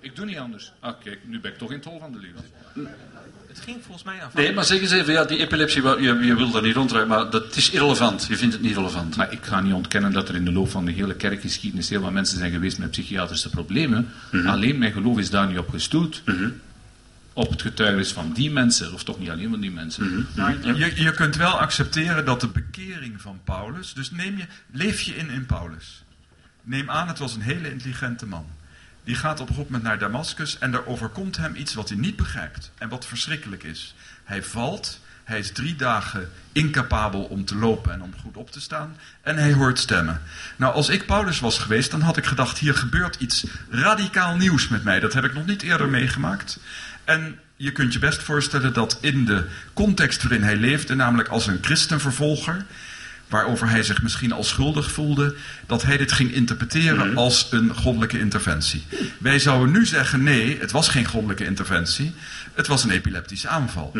Ik 0.00 0.16
doe 0.16 0.24
niet 0.24 0.38
anders. 0.38 0.72
Ah, 0.80 0.94
kijk, 1.02 1.18
nu 1.24 1.40
ben 1.40 1.52
ik 1.52 1.58
toch 1.58 1.70
in 1.70 1.76
het 1.76 1.84
hol 1.84 1.98
van 1.98 2.12
de 2.12 2.18
leeuw. 2.18 2.88
Het 3.48 3.60
ging 3.60 3.76
volgens 3.82 4.04
mij 4.04 4.22
aan. 4.22 4.30
Nee, 4.34 4.52
maar 4.52 4.64
zeg 4.64 4.80
eens 4.80 4.90
even, 4.90 5.12
ja, 5.12 5.24
die 5.24 5.38
epilepsie, 5.38 5.82
je, 5.82 6.18
je 6.22 6.34
wil 6.34 6.50
daar 6.50 6.62
niet 6.62 6.74
ronddraaien, 6.74 7.08
maar 7.08 7.30
dat 7.30 7.56
is 7.56 7.70
irrelevant. 7.70 8.26
Je 8.26 8.36
vindt 8.36 8.54
het 8.54 8.62
niet 8.62 8.76
relevant. 8.76 9.16
Maar 9.16 9.32
ik 9.32 9.44
ga 9.44 9.60
niet 9.60 9.72
ontkennen 9.72 10.12
dat 10.12 10.28
er 10.28 10.34
in 10.34 10.44
de 10.44 10.52
loop 10.52 10.70
van 10.70 10.84
de 10.84 10.92
hele 10.92 11.14
kerkgeschiedenis 11.14 11.88
heel 11.88 12.00
wat 12.00 12.12
mensen 12.12 12.38
zijn 12.38 12.50
geweest 12.50 12.78
met 12.78 12.90
psychiatrische 12.90 13.50
problemen. 13.50 14.08
Alleen 14.46 14.78
mijn 14.78 14.92
geloof 14.92 15.18
is 15.18 15.30
daar 15.30 15.46
niet 15.46 15.58
op 15.58 15.68
gestoeld. 15.68 16.22
Op 17.32 17.50
het 17.50 17.62
getuigenis 17.62 18.12
van 18.12 18.32
die 18.32 18.50
mensen, 18.50 18.92
of 18.92 19.04
toch 19.04 19.18
niet 19.18 19.30
alleen 19.30 19.50
van 19.50 19.60
die 19.60 19.70
mensen. 19.70 20.26
Maar 20.36 20.76
je, 20.76 21.02
je 21.02 21.10
kunt 21.10 21.36
wel 21.36 21.60
accepteren 21.60 22.24
dat 22.24 22.40
de 22.40 22.48
bekering 22.48 23.20
van 23.20 23.40
Paulus. 23.44 23.94
Dus 23.94 24.10
neem 24.10 24.36
je, 24.36 24.44
leef 24.72 25.00
je 25.00 25.16
in 25.16 25.30
in 25.30 25.46
Paulus. 25.46 26.04
Neem 26.62 26.90
aan, 26.90 27.08
het 27.08 27.18
was 27.18 27.34
een 27.34 27.40
hele 27.40 27.70
intelligente 27.70 28.26
man. 28.26 28.46
Die 29.10 29.18
gaat 29.18 29.40
op 29.40 29.48
een 29.48 29.54
gegeven 29.54 29.72
moment 29.72 29.82
naar 29.82 29.98
Damascus 29.98 30.58
en 30.58 30.74
er 30.74 30.86
overkomt 30.86 31.36
hem 31.36 31.54
iets 31.54 31.74
wat 31.74 31.88
hij 31.88 31.98
niet 31.98 32.16
begrijpt. 32.16 32.70
En 32.78 32.88
wat 32.88 33.06
verschrikkelijk 33.06 33.62
is. 33.62 33.94
Hij 34.24 34.42
valt, 34.42 35.00
hij 35.24 35.38
is 35.38 35.52
drie 35.52 35.76
dagen 35.76 36.30
incapabel 36.52 37.22
om 37.22 37.44
te 37.44 37.56
lopen 37.56 37.92
en 37.92 38.02
om 38.02 38.12
goed 38.22 38.36
op 38.36 38.50
te 38.50 38.60
staan. 38.60 38.96
En 39.22 39.36
hij 39.36 39.52
hoort 39.52 39.78
stemmen. 39.78 40.20
Nou, 40.56 40.74
als 40.74 40.88
ik 40.88 41.06
Paulus 41.06 41.40
was 41.40 41.58
geweest, 41.58 41.90
dan 41.90 42.00
had 42.00 42.16
ik 42.16 42.24
gedacht: 42.24 42.58
hier 42.58 42.74
gebeurt 42.74 43.16
iets 43.20 43.46
radicaal 43.70 44.36
nieuws 44.36 44.68
met 44.68 44.84
mij. 44.84 45.00
Dat 45.00 45.12
heb 45.12 45.24
ik 45.24 45.34
nog 45.34 45.46
niet 45.46 45.62
eerder 45.62 45.88
meegemaakt. 45.88 46.60
En 47.04 47.38
je 47.56 47.72
kunt 47.72 47.92
je 47.92 47.98
best 47.98 48.22
voorstellen 48.22 48.72
dat 48.72 48.98
in 49.00 49.24
de 49.24 49.46
context 49.72 50.22
waarin 50.22 50.42
hij 50.42 50.56
leefde, 50.56 50.94
namelijk 50.94 51.28
als 51.28 51.46
een 51.46 51.58
christenvervolger, 51.60 52.64
waarover 53.30 53.68
hij 53.68 53.82
zich 53.82 54.02
misschien 54.02 54.32
al 54.32 54.44
schuldig 54.44 54.92
voelde, 54.92 55.34
dat 55.66 55.82
hij 55.82 55.96
dit 55.96 56.12
ging 56.12 56.32
interpreteren 56.32 57.16
als 57.16 57.46
een 57.50 57.74
goddelijke 57.74 58.18
interventie. 58.18 58.84
Wij 59.18 59.38
zouden 59.38 59.72
nu 59.72 59.86
zeggen: 59.86 60.22
nee, 60.22 60.58
het 60.60 60.70
was 60.70 60.88
geen 60.88 61.06
goddelijke 61.06 61.44
interventie, 61.44 62.14
het 62.54 62.66
was 62.66 62.84
een 62.84 62.90
epileptische 62.90 63.48
aanval. 63.48 63.92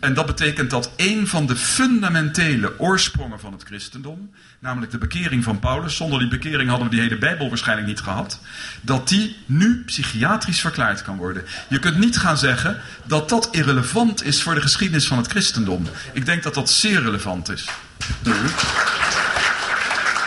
En 0.00 0.14
dat 0.14 0.26
betekent 0.26 0.70
dat 0.70 0.90
een 0.96 1.26
van 1.26 1.46
de 1.46 1.56
fundamentele 1.56 2.78
oorsprongen 2.78 3.40
van 3.40 3.52
het 3.52 3.62
christendom, 3.62 4.30
namelijk 4.58 4.92
de 4.92 4.98
bekering 4.98 5.44
van 5.44 5.58
Paulus, 5.58 5.96
zonder 5.96 6.18
die 6.18 6.28
bekering 6.28 6.68
hadden 6.68 6.88
we 6.88 6.94
die 6.94 7.02
hele 7.02 7.18
Bijbel 7.18 7.48
waarschijnlijk 7.48 7.88
niet 7.88 8.00
gehad, 8.00 8.40
dat 8.80 9.08
die 9.08 9.36
nu 9.46 9.82
psychiatrisch 9.86 10.60
verklaard 10.60 11.02
kan 11.02 11.16
worden. 11.16 11.44
Je 11.68 11.78
kunt 11.78 11.98
niet 11.98 12.16
gaan 12.16 12.38
zeggen 12.38 12.80
dat 13.04 13.28
dat 13.28 13.48
irrelevant 13.50 14.24
is 14.24 14.42
voor 14.42 14.54
de 14.54 14.60
geschiedenis 14.60 15.06
van 15.06 15.18
het 15.18 15.26
christendom. 15.26 15.86
Ik 16.12 16.26
denk 16.26 16.42
dat 16.42 16.54
dat 16.54 16.70
zeer 16.70 17.02
relevant 17.02 17.48
is. 17.48 17.64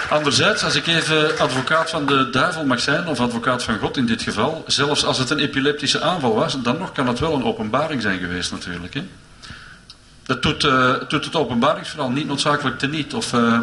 Anderzijds, 0.09 0.63
als 0.63 0.75
ik 0.75 0.87
even 0.87 1.39
advocaat 1.39 1.89
van 1.89 2.05
de 2.05 2.29
duivel 2.29 2.65
mag 2.65 2.79
zijn, 2.79 3.07
of 3.07 3.19
advocaat 3.19 3.63
van 3.63 3.79
God 3.79 3.97
in 3.97 4.05
dit 4.05 4.21
geval, 4.21 4.63
zelfs 4.67 5.05
als 5.05 5.17
het 5.17 5.29
een 5.29 5.39
epileptische 5.39 6.01
aanval 6.01 6.35
was, 6.35 6.61
dan 6.61 6.77
nog 6.77 6.91
kan 6.91 7.07
het 7.07 7.19
wel 7.19 7.33
een 7.33 7.43
openbaring 7.43 8.01
zijn 8.01 8.19
geweest 8.19 8.51
natuurlijk. 8.51 8.93
Hè? 8.93 9.03
Dat 10.25 10.41
doet, 10.41 10.63
eh, 10.63 10.93
doet 11.07 11.25
het 11.25 11.35
openbaringsverhaal 11.35 12.09
niet 12.09 12.27
noodzakelijk 12.27 12.79
teniet. 12.79 13.13
Of, 13.13 13.33
eh, 13.33 13.59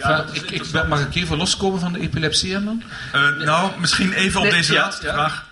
Enfin, 0.00 0.24
ik, 0.32 0.50
ik, 0.50 0.70
ben- 0.72 0.88
mag 0.88 1.00
ik 1.00 1.14
even 1.14 1.36
loskomen 1.36 1.80
van 1.80 1.92
de 1.92 2.00
epilepsie, 2.00 2.58
man? 2.58 2.82
Eh, 3.12 3.20
nou, 3.44 3.70
misschien 3.78 4.12
even 4.12 4.40
op 4.40 4.46
Nee, 4.46 4.54
deze 4.54 4.72
ja, 4.72 4.80
laatste 4.82 5.06
ja. 5.06 5.12
vraag. 5.12 5.44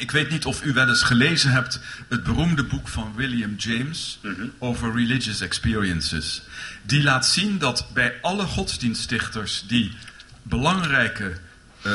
Ik 0.00 0.10
weet 0.10 0.30
niet 0.30 0.44
of 0.44 0.64
u 0.64 0.72
wel 0.72 0.88
eens 0.88 1.02
gelezen 1.02 1.50
hebt 1.50 1.80
het 2.08 2.22
beroemde 2.22 2.64
boek 2.64 2.88
van 2.88 3.12
William 3.16 3.54
James 3.56 4.18
Mhm. 4.22 4.46
over 4.58 4.92
religious 4.94 5.40
experiences. 5.40 6.42
Die 6.82 7.02
laat 7.02 7.26
zien 7.26 7.58
dat 7.58 7.86
bij 7.94 8.14
alle 8.22 8.44
godsdienststichters 8.44 9.64
die 9.66 9.92
belangrijke 10.42 11.32
eh, 11.82 11.92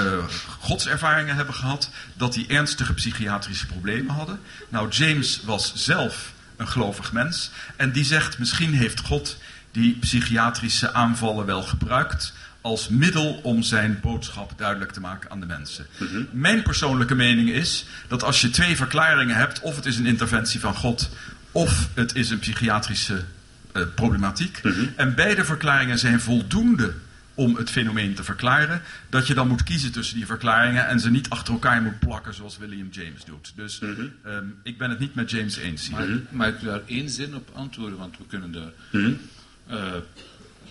godservaringen 0.60 1.36
hebben 1.36 1.54
gehad, 1.56 1.90
dat 2.14 2.34
die 2.34 2.48
ernstige 2.48 2.94
psychiatrische 2.94 3.66
problemen 3.66 4.16
hadden. 4.16 4.40
Nou, 4.70 4.90
James 4.90 5.40
was 5.44 5.72
zelf 5.76 6.32
een 6.58 6.68
gelovig 6.68 7.12
mens 7.12 7.52
en 7.76 7.92
die 7.92 8.04
zegt 8.04 8.40
misschien 8.40 8.74
heeft 8.74 9.00
God 9.00 9.38
die 9.72 9.98
psychiatrische 10.00 10.94
aanvallen 10.94 11.46
wel 11.46 11.64
gebruikt 11.64 12.34
als 12.66 12.90
middel 12.90 13.40
om 13.44 13.64
zijn 13.64 14.00
boodschap 14.02 14.54
duidelijk 14.58 14.92
te 14.92 15.00
maken 15.00 15.32
aan 15.32 15.40
de 15.40 15.46
mensen. 15.46 15.86
Mijn 16.32 16.64
persoonlijke 16.64 17.16
mening 17.16 17.50
is 17.50 17.86
dat 18.08 18.24
als 18.24 18.42
je 18.42 18.50
twee 18.50 18.76
verklaringen 18.76 19.36
hebt, 19.36 19.60
of 19.60 19.76
het 19.76 19.86
is 19.86 19.98
een 19.98 20.06
interventie 20.06 20.60
van 20.60 20.76
God, 20.76 21.10
of 21.52 21.90
het 21.94 22.16
is 22.16 22.30
een 22.30 22.40
psychiatrische 22.40 23.24
eh, 23.72 23.82
problematiek, 23.96 24.62
en 24.96 25.16
beide 25.16 25.46
verklaringen 25.46 26.00
zijn 26.00 26.20
voldoende 26.20 26.94
om 27.34 27.56
het 27.56 27.70
fenomeen 27.70 28.14
te 28.14 28.24
verklaren, 28.24 28.82
dat 29.10 29.28
je 29.28 29.34
dan 29.34 29.48
moet 29.48 29.64
kiezen 29.64 29.92
tussen 29.92 30.16
die 30.16 30.26
verklaringen 30.26 30.88
en 30.88 31.00
ze 31.00 31.12
niet 31.12 31.30
achter 31.30 31.54
elkaar 31.54 31.82
moet 31.82 32.00
plakken 32.00 32.34
zoals 32.34 32.58
William 32.58 32.88
James 32.92 33.26
doet. 33.26 33.54
Dus 33.56 33.80
ehm, 33.82 34.46
ik 34.64 34.78
ben 34.78 34.90
het 34.90 35.00
niet 35.00 35.16
met 35.16 35.32
James 35.32 35.58
eens 35.58 35.88
hier. 35.88 35.98
Maar, 35.98 36.08
maar 36.30 36.48
ik 36.48 36.60
wil 36.60 36.72
daar 36.72 36.82
één 36.86 37.10
zin 37.10 37.36
op 37.36 37.50
antwoorden, 37.54 37.98
want 37.98 38.18
we 38.18 38.24
kunnen 38.28 38.52
daar. 38.52 38.72
Mhm. 38.92 39.14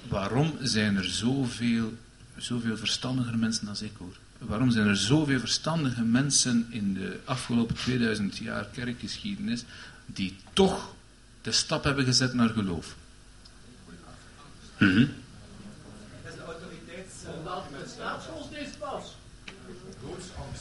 Waarom 0.09 0.57
zijn 0.61 0.97
er 0.97 1.05
zoveel, 1.05 1.93
zoveel 2.37 2.77
verstandiger 2.77 3.39
mensen 3.39 3.67
dan 3.67 3.77
ik 3.81 3.93
hoor? 3.99 4.17
Waarom 4.39 4.71
zijn 4.71 4.87
er 4.87 4.97
zoveel 4.97 5.39
verstandige 5.39 6.03
mensen 6.03 6.67
in 6.71 6.95
de 6.95 7.21
afgelopen 7.25 7.75
2000 7.75 8.37
jaar 8.37 8.67
kerkgeschiedenis 8.73 9.65
die 10.07 10.37
toch 10.53 10.95
de 11.43 11.53
stap 11.53 11.85
hebben 11.85 12.05
gezet 12.05 12.35
naar 12.35 12.49
geloof? 12.49 12.95
Mhm. 14.79 15.07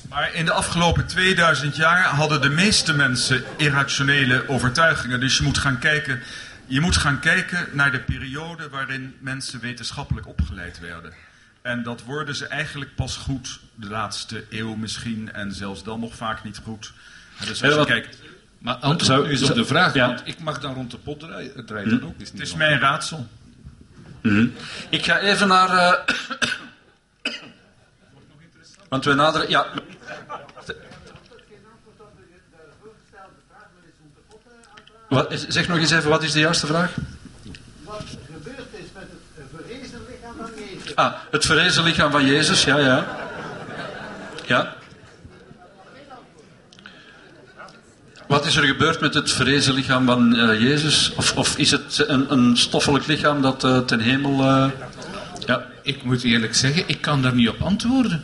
Maar 0.09 0.33
in 0.33 0.45
de 0.45 0.51
afgelopen 0.51 1.07
2000 1.07 1.75
jaar 1.75 2.03
hadden 2.03 2.41
de 2.41 2.49
meeste 2.49 2.93
mensen 2.93 3.43
irrationele 3.57 4.47
overtuigingen. 4.47 5.19
Dus 5.19 5.37
je 5.37 5.43
moet 5.43 5.57
gaan 5.57 5.79
kijken, 5.79 6.21
je 6.65 6.79
moet 6.81 6.97
gaan 6.97 7.19
kijken 7.19 7.67
naar 7.71 7.91
de 7.91 7.99
periode 7.99 8.69
waarin 8.69 9.15
mensen 9.19 9.59
wetenschappelijk 9.59 10.27
opgeleid 10.27 10.79
werden. 10.79 11.13
En 11.61 11.83
dat 11.83 12.03
worden 12.03 12.35
ze 12.35 12.47
eigenlijk 12.47 12.95
pas 12.95 13.15
goed 13.17 13.59
de 13.75 13.87
laatste 13.89 14.45
eeuw 14.49 14.75
misschien. 14.75 15.31
En 15.33 15.51
zelfs 15.53 15.83
dan 15.83 15.99
nog 15.99 16.15
vaak 16.15 16.43
niet 16.43 16.59
goed. 16.63 16.93
Dus 17.39 17.49
als 17.49 17.59
je 17.59 17.77
wat- 17.77 17.87
kijkt, 17.87 18.17
Maar 18.57 18.75
antwoord 18.75 19.27
eens 19.27 19.49
op 19.49 19.55
de 19.55 19.65
vraag, 19.65 19.93
ja. 19.93 20.07
want 20.07 20.21
ik 20.25 20.39
mag 20.39 20.59
dan 20.59 20.73
rond 20.73 20.91
de 20.91 20.97
pot 20.97 21.19
draaien, 21.19 21.65
draaien 21.65 21.89
dan 21.89 22.03
ook 22.09 22.19
het 22.19 22.39
is 22.39 22.53
mijn 22.55 22.79
raadsel. 22.79 23.27
Mhm. 24.21 24.47
Ik 24.89 25.05
ga 25.05 25.19
even 25.19 25.47
naar. 25.47 25.69
eh, 25.69 26.15
Want 28.89 29.05
we 29.05 29.13
naderen. 29.13 29.49
Ja. 29.49 29.65
Wat, 35.13 35.45
zeg 35.47 35.67
nog 35.67 35.77
eens 35.77 35.91
even, 35.91 36.09
wat 36.09 36.23
is 36.23 36.31
de 36.31 36.39
juiste 36.39 36.67
vraag? 36.67 36.91
Wat 37.83 38.03
gebeurd 38.33 38.57
is 38.71 38.85
met 38.93 39.03
het 39.03 39.49
verrezen 39.55 40.01
lichaam 40.09 40.35
van 40.37 40.51
Jezus. 40.55 40.95
Ah, 40.95 41.13
het 41.31 41.45
verrezen 41.45 41.83
lichaam 41.83 42.11
van 42.11 42.25
Jezus, 42.25 42.63
ja, 42.63 42.77
ja. 42.77 43.05
Ja. 44.45 44.75
Wat 48.27 48.45
is 48.45 48.55
er 48.55 48.63
gebeurd 48.63 48.99
met 48.99 49.13
het 49.13 49.31
verrezen 49.31 49.73
lichaam 49.73 50.05
van 50.05 50.35
eh, 50.35 50.61
Jezus? 50.61 51.13
Of, 51.15 51.37
of 51.37 51.57
is 51.57 51.71
het 51.71 52.03
een, 52.07 52.31
een 52.31 52.57
stoffelijk 52.57 53.05
lichaam 53.07 53.41
dat 53.41 53.63
eh, 53.63 53.77
ten 53.79 53.99
hemel. 53.99 54.41
eh, 54.43 54.69
ja. 55.45 55.65
Ik 55.81 56.03
moet 56.03 56.23
eerlijk 56.23 56.55
zeggen, 56.55 56.83
ik 56.87 57.01
kan 57.01 57.21
daar 57.21 57.33
niet 57.33 57.49
op 57.49 57.61
antwoorden. 57.61 58.23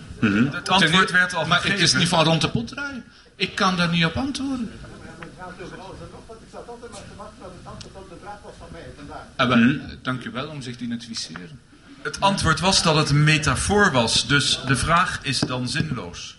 Het 0.51 0.69
antwoord 0.69 1.11
werd 1.11 1.33
al 1.33 1.45
Maar 1.45 1.57
gegeven. 1.57 1.79
het 1.79 1.87
is 1.87 1.93
niet 1.99 2.07
van 2.07 2.23
rond 2.25 2.41
de 2.41 2.49
pot 2.49 2.67
draaien. 2.67 3.03
Ik 3.35 3.55
kan 3.55 3.77
daar 3.77 3.89
niet 3.89 4.05
op 4.05 4.15
antwoorden. 4.17 4.71
Het 4.71 5.29
gaat 5.39 5.53
over 5.63 5.77
alles 5.77 5.97
en 5.99 6.07
nog 6.11 6.21
wat. 6.27 6.37
Ik 6.41 6.47
zat 6.51 6.67
altijd 6.67 6.91
maar 6.91 7.01
te 7.01 7.15
wachten 7.17 7.37
tot 7.41 7.51
het 7.57 7.67
antwoord 7.73 7.95
op 8.03 8.09
de 8.09 8.15
vraag 8.21 8.37
was 8.43 8.53
van 8.59 8.67
mij. 8.71 8.81
Vandaar. 8.97 9.27
Ah, 9.39 9.47
wel, 9.47 9.77
Dank 10.01 10.23
u 10.23 10.31
wel 10.31 10.47
om 10.47 10.61
zich 10.61 10.75
te 10.75 10.83
identificeren. 10.83 11.59
Het 12.01 12.19
antwoord 12.19 12.59
was 12.59 12.83
dat 12.83 12.95
het 12.95 13.09
een 13.09 13.23
metafoor 13.23 13.91
was. 13.91 14.27
Dus 14.27 14.59
de 14.65 14.75
vraag 14.75 15.19
is 15.21 15.39
dan 15.39 15.67
zinloos. 15.67 16.37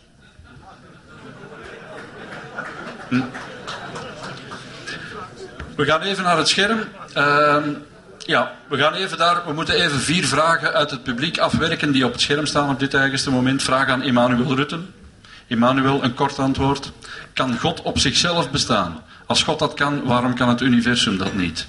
We 5.76 5.85
gaan 5.85 6.02
even 6.02 6.25
naar 6.25 6.37
het 6.37 6.49
scherm. 6.49 6.80
Ehm, 7.14 7.69
ja, 8.19 8.52
we 8.69 8.76
gaan 8.76 8.95
even 8.95 9.19
daar. 9.19 9.47
We 9.47 9.52
moeten 9.52 9.75
even 9.75 10.00
vier 10.00 10.25
vragen 10.25 10.73
uit 10.73 10.90
het 10.90 11.02
publiek 11.02 11.38
afwerken 11.38 11.92
die 11.92 12.04
op 12.04 12.12
het 12.12 12.21
scherm 12.21 12.47
staan 12.47 12.71
op 12.71 12.78
dit 12.78 12.95
eigenste 12.95 13.30
moment. 13.30 13.62
Vraag 13.62 13.88
aan 13.88 14.02
Emmanuel 14.02 14.54
Rutten. 14.54 14.95
Emmanuel, 15.47 16.04
een 16.04 16.14
kort 16.14 16.38
antwoord. 16.38 16.92
Kan 17.33 17.59
God 17.59 17.83
op 17.83 17.99
zichzelf 17.99 18.50
bestaan? 18.50 19.02
Als 19.26 19.42
God 19.42 19.59
dat 19.59 19.75
kan, 19.75 20.04
waarom 20.04 20.35
kan 20.35 20.49
het 20.49 20.61
universum 20.61 21.19
dat 21.19 21.35
niet? 21.35 21.66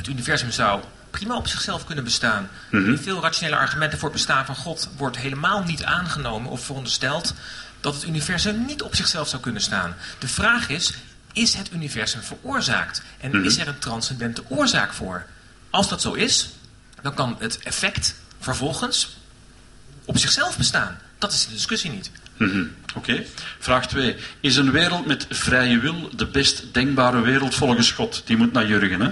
Het 0.00 0.08
universum 0.08 0.50
zou 0.50 0.82
prima 1.10 1.36
op 1.36 1.46
zichzelf 1.48 1.84
kunnen 1.84 2.04
bestaan. 2.04 2.48
In 2.70 2.98
veel 3.02 3.20
rationele 3.20 3.56
argumenten 3.56 3.98
voor 3.98 4.08
het 4.08 4.16
bestaan 4.16 4.46
van 4.46 4.56
God 4.56 4.88
wordt 4.96 5.16
helemaal 5.16 5.62
niet 5.62 5.84
aangenomen 5.84 6.50
of 6.50 6.64
verondersteld 6.64 7.34
dat 7.80 7.94
het 7.94 8.04
universum 8.04 8.64
niet 8.64 8.82
op 8.82 8.94
zichzelf 8.94 9.28
zou 9.28 9.42
kunnen 9.42 9.62
staan. 9.62 9.96
De 10.18 10.28
vraag 10.28 10.68
is, 10.68 10.92
is 11.32 11.54
het 11.54 11.72
universum 11.72 12.22
veroorzaakt? 12.22 13.02
En 13.20 13.30
Mhm. 13.36 13.44
is 13.44 13.58
er 13.58 13.68
een 13.68 13.78
transcendente 13.78 14.42
oorzaak 14.48 14.92
voor? 14.92 15.26
Als 15.70 15.88
dat 15.88 16.00
zo 16.00 16.12
is, 16.12 16.48
dan 17.02 17.14
kan 17.14 17.36
het 17.38 17.58
effect 17.58 18.14
vervolgens 18.40 19.16
op 20.04 20.18
zichzelf 20.18 20.56
bestaan. 20.56 20.98
Dat 21.18 21.32
is 21.32 21.46
de 21.46 21.52
discussie 21.52 21.90
niet. 21.90 22.10
Mhm, 22.40 22.64
Oké. 22.94 23.24
Vraag 23.58 23.86
2. 23.88 24.16
Is 24.40 24.56
een 24.56 24.70
wereld 24.70 25.06
met 25.06 25.26
vrije 25.30 25.78
wil 25.78 26.10
de 26.16 26.26
best 26.26 26.74
denkbare 26.74 27.20
wereld 27.20 27.54
volgens 27.54 27.92
God? 27.92 28.22
Die 28.24 28.36
moet 28.36 28.52
naar 28.52 28.66
Jurgen, 28.66 29.00
hè? 29.00 29.10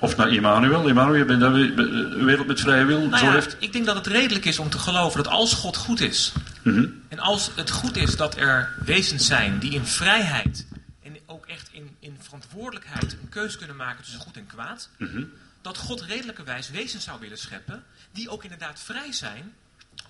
Of 0.00 0.16
naar. 0.16 0.28
Emmanuel, 0.28 0.82
ben 0.82 1.26
je 1.28 1.36
dat 1.36 1.52
we- 1.52 1.82
een 1.82 2.24
wereld 2.24 2.46
met 2.46 2.60
vrije 2.60 2.84
wil? 2.84 2.98
Nou 3.00 3.16
Zo 3.18 3.24
ja, 3.24 3.32
heeft... 3.32 3.56
ik 3.58 3.72
denk 3.72 3.86
dat 3.86 3.94
het 3.96 4.06
redelijk 4.06 4.44
is 4.44 4.58
om 4.58 4.70
te 4.70 4.78
geloven 4.78 5.22
dat 5.22 5.32
als 5.32 5.54
God 5.54 5.76
goed 5.76 6.00
is, 6.00 6.32
Mhm. 6.62 6.86
en 7.08 7.18
als 7.18 7.50
het 7.54 7.70
goed 7.70 7.96
is 7.96 8.16
dat 8.16 8.36
er 8.36 8.74
wezens 8.84 9.26
zijn 9.26 9.58
die 9.58 9.70
in 9.72 9.86
vrijheid 9.86 10.66
en 11.02 11.16
ook 11.26 11.46
echt 11.46 11.68
in, 11.72 11.96
in 12.00 12.16
verantwoordelijkheid 12.20 13.12
een 13.22 13.28
keuze 13.28 13.58
kunnen 13.58 13.76
maken 13.76 14.02
tussen 14.02 14.20
goed 14.20 14.36
en 14.36 14.46
kwaad, 14.46 14.88
Mhm. 14.98 15.22
dat 15.62 15.76
God 15.78 16.02
redelijkerwijs 16.02 16.70
wezens 16.70 17.04
zou 17.04 17.20
willen 17.20 17.38
scheppen 17.38 17.82
die 18.12 18.28
ook 18.28 18.42
inderdaad 18.42 18.80
vrij 18.84 19.12
zijn 19.12 19.52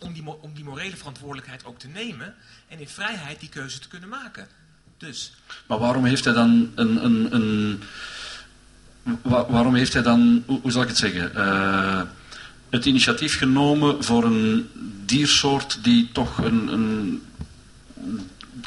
om 0.01 0.13
die, 0.13 0.25
om 0.41 0.55
die 0.55 0.65
morele 0.65 0.97
verantwoordelijkheid 0.97 1.65
ook 1.65 1.79
te 1.79 1.89
nemen 1.89 2.35
en 2.69 2.79
in 2.81 2.89
vrijheid 2.89 3.41
die 3.41 3.49
keuze 3.49 3.79
te 3.79 3.89
kunnen 3.89 4.09
maken. 4.09 4.47
Dus 4.99 5.33
Maar 5.67 5.79
waarom 5.79 6.05
heeft 6.05 6.25
hij 6.25 6.35
dan 6.35 6.71
een. 6.75 7.05
een, 7.05 7.35
een 7.35 7.83
wa- 9.23 9.47
waarom 9.51 9.75
heeft 9.75 9.93
hij 9.93 10.03
dan, 10.03 10.43
hoe, 10.47 10.61
hoe 10.61 10.71
zal 10.71 10.83
ik 10.83 10.89
het 10.89 10.97
zeggen, 10.97 11.35
eh, 11.35 12.03
het 12.71 12.85
initiatief 12.85 13.39
genomen 13.39 14.05
voor 14.05 14.25
een 14.25 14.71
diersoort 15.07 15.85
die 15.85 16.09
toch 16.13 16.39
een, 16.39 16.69
een, 16.73 17.23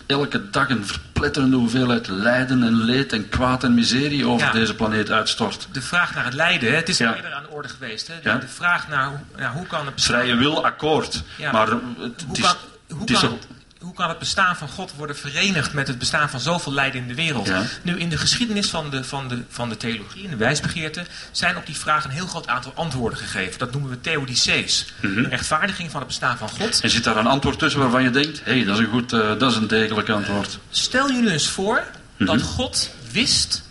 elke 0.06 0.50
dag 0.50 0.70
een 0.70 0.86
verpletterende 0.86 1.56
hoeveelheid 1.58 2.08
lijden 2.08 2.64
en 2.64 2.74
leed 2.84 3.14
en 3.14 3.30
kwaad 3.30 3.64
en 3.64 3.74
miserie 3.74 4.26
over 4.26 4.48
Ja. 4.48 4.52
deze 4.54 4.76
planeet 4.76 5.12
uitstort? 5.12 5.68
de 5.72 5.82
vraag 5.82 6.16
naar 6.16 6.26
het 6.26 6.34
lijden, 6.34 6.70
hè, 6.70 6.76
het 6.76 6.90
is 6.90 6.98
Ja. 6.98 7.16
eerder 7.16 7.34
aan 7.34 7.43
geweest. 7.70 8.08
Hè, 8.08 8.14
de, 8.24 8.30
Ja. 8.30 8.36
de 8.38 8.48
vraag 8.48 8.88
naar 8.88 9.08
hoe, 9.08 9.20
ja, 9.38 9.52
hoe 9.52 9.68
kan 9.68 9.86
het 9.86 9.96
bestaan- 9.96 10.16
Vrije 10.20 10.36
wil, 10.36 10.66
akkoord. 10.66 11.24
Ja, 11.38 11.52
maar 11.52 11.68
het, 11.68 12.24
hoe 12.28 12.36
is, 12.38 12.42
kan, 12.42 12.56
hoe, 12.90 13.06
kan 13.06 13.40
hoe 13.80 13.94
kan 13.94 14.10
het 14.10 14.20
bestaan 14.20 14.56
van 14.56 14.68
God 14.68 14.94
worden 14.98 15.18
verenigd 15.18 15.74
met 15.74 15.88
het 15.88 16.00
bestaan 16.00 16.30
van 16.30 16.40
zoveel 16.40 16.74
lijden 16.74 17.02
in 17.02 17.08
de 17.08 17.16
wereld? 17.16 17.52
Nu, 17.82 18.00
in 18.00 18.10
de 18.10 18.18
geschiedenis 18.18 18.70
van 18.70 18.90
de, 18.90 19.04
van, 19.04 19.28
de, 19.28 19.44
van 19.50 19.70
de 19.70 19.78
theologie 19.78 20.24
en 20.24 20.30
de 20.30 20.36
wijsbegeerte 20.36 21.06
zijn 21.32 21.58
op 21.58 21.66
die 21.66 21.78
vraag 21.78 22.04
een 22.04 22.10
heel 22.10 22.28
groot 22.28 22.48
aantal 22.48 22.72
antwoorden 22.76 23.20
gegeven. 23.20 23.60
Dat 23.60 23.72
noemen 23.72 23.90
we 23.90 24.02
theodicees. 24.02 24.94
Mhm. 25.02 25.18
Een 25.18 25.30
rechtvaardiging 25.30 25.92
van 25.92 26.00
het 26.00 26.08
bestaan 26.08 26.38
van 26.38 26.50
God. 26.50 26.80
En 26.82 26.90
zit 26.90 27.04
daar 27.04 27.18
een 27.18 27.28
antwoord 27.28 27.60
tussen 27.60 27.80
waarvan 27.82 28.04
je 28.04 28.10
denkt, 28.10 28.42
hé, 28.44 28.52
hey, 28.56 28.64
dat 28.66 28.80
is 28.80 28.86
een 28.86 28.92
goed, 28.92 29.14
eh, 29.14 29.20
dat 29.38 29.52
is 29.52 29.58
een 29.58 29.68
degelijk 29.68 30.10
antwoord. 30.10 30.60
Stel 30.70 31.08
je 31.08 31.22
nu 31.22 31.30
eens 31.30 31.48
voor 31.50 31.84
Mhm. 32.18 32.26
dat 32.26 32.42
God 32.42 32.90
wist 33.12 33.64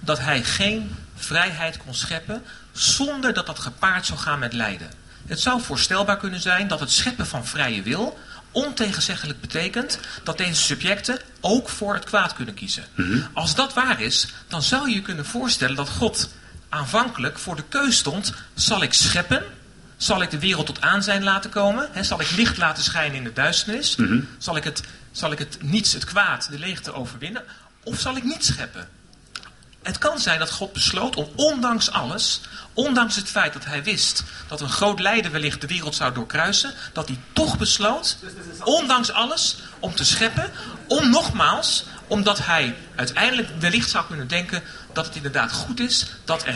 dat 0.00 0.18
hij 0.18 0.42
geen 0.42 0.94
vrijheid 1.16 1.76
kon 1.76 1.94
scheppen 1.94 2.42
zonder 2.72 3.32
dat 3.32 3.46
dat 3.46 3.58
gepaard 3.58 4.06
zou 4.06 4.18
gaan 4.18 4.38
met 4.38 4.52
lijden. 4.52 4.90
Het 5.26 5.40
zou 5.40 5.62
voorstelbaar 5.62 6.16
kunnen 6.16 6.40
zijn 6.40 6.68
dat 6.68 6.80
het 6.80 6.90
scheppen 6.90 7.26
van 7.26 7.46
vrije 7.46 7.82
wil 7.82 8.18
ontegenzeggelijk 8.52 9.40
betekent 9.40 9.98
dat 10.22 10.38
deze 10.38 10.62
subjecten 10.62 11.20
ook 11.40 11.68
voor 11.68 11.94
het 11.94 12.04
kwaad 12.04 12.34
kunnen 12.34 12.54
kiezen. 12.54 12.84
Als 13.32 13.54
dat 13.54 13.74
waar 13.74 14.00
is, 14.00 14.28
dan 14.48 14.62
zou 14.62 14.88
je 14.88 14.94
je 14.94 15.02
kunnen 15.02 15.26
voorstellen 15.26 15.76
dat 15.76 15.88
God 15.88 16.34
aanvankelijk 16.68 17.38
voor 17.38 17.56
de 17.56 17.64
keus 17.68 17.96
stond: 17.96 18.32
zal 18.54 18.82
ik 18.82 18.92
scheppen? 18.92 19.42
Zal 19.96 20.22
ik 20.22 20.30
de 20.30 20.38
wereld 20.38 20.66
tot 20.66 20.80
aanzijn 20.80 21.22
laten 21.22 21.50
komen? 21.50 22.04
Zal 22.04 22.20
ik 22.20 22.30
licht 22.30 22.56
laten 22.56 22.82
schijnen 22.82 23.16
in 23.16 23.24
de 23.24 23.32
duisternis? 23.32 23.96
zal, 24.38 24.56
ik 24.56 24.64
het, 24.64 24.82
zal 25.12 25.32
ik 25.32 25.38
het 25.38 25.58
niets, 25.60 25.92
het 25.92 26.04
kwaad, 26.04 26.48
de 26.50 26.58
leegte 26.58 26.94
overwinnen? 26.94 27.42
Of 27.82 27.98
zal 28.00 28.16
ik 28.16 28.24
niet 28.24 28.44
scheppen? 28.44 28.88
Het 29.82 29.98
kan 29.98 30.18
zijn 30.18 30.38
dat 30.38 30.50
God 30.50 30.72
besloot 30.72 31.16
om 31.16 31.28
ondanks 31.36 31.90
alles, 31.90 32.40
ondanks 32.72 33.16
het 33.16 33.28
feit 33.28 33.52
dat 33.52 33.64
hij 33.64 33.82
wist 33.82 34.22
dat 34.48 34.60
een 34.60 34.68
groot 34.68 35.00
lijden 35.00 35.32
wellicht 35.32 35.60
de 35.60 35.66
wereld 35.66 35.94
zou 35.94 36.14
doorkruisen, 36.14 36.74
dat 36.92 37.08
hij 37.08 37.18
toch 37.32 37.58
besloot, 37.58 38.16
ondanks 38.64 39.12
alles, 39.12 39.56
om 39.78 39.94
te 39.94 40.04
scheppen, 40.04 40.50
om 40.86 41.10
nogmaals, 41.10 41.84
omdat 42.06 42.38
hij 42.46 42.76
uiteindelijk 42.94 43.48
wellicht 43.58 43.90
zou 43.90 44.06
kunnen 44.06 44.28
denken, 44.28 44.62
dat 44.94 45.06
het 45.06 45.16
inderdaad 45.16 45.52
goed 45.52 45.80
is 45.80 46.06
dat 46.24 46.44
er 46.46 46.54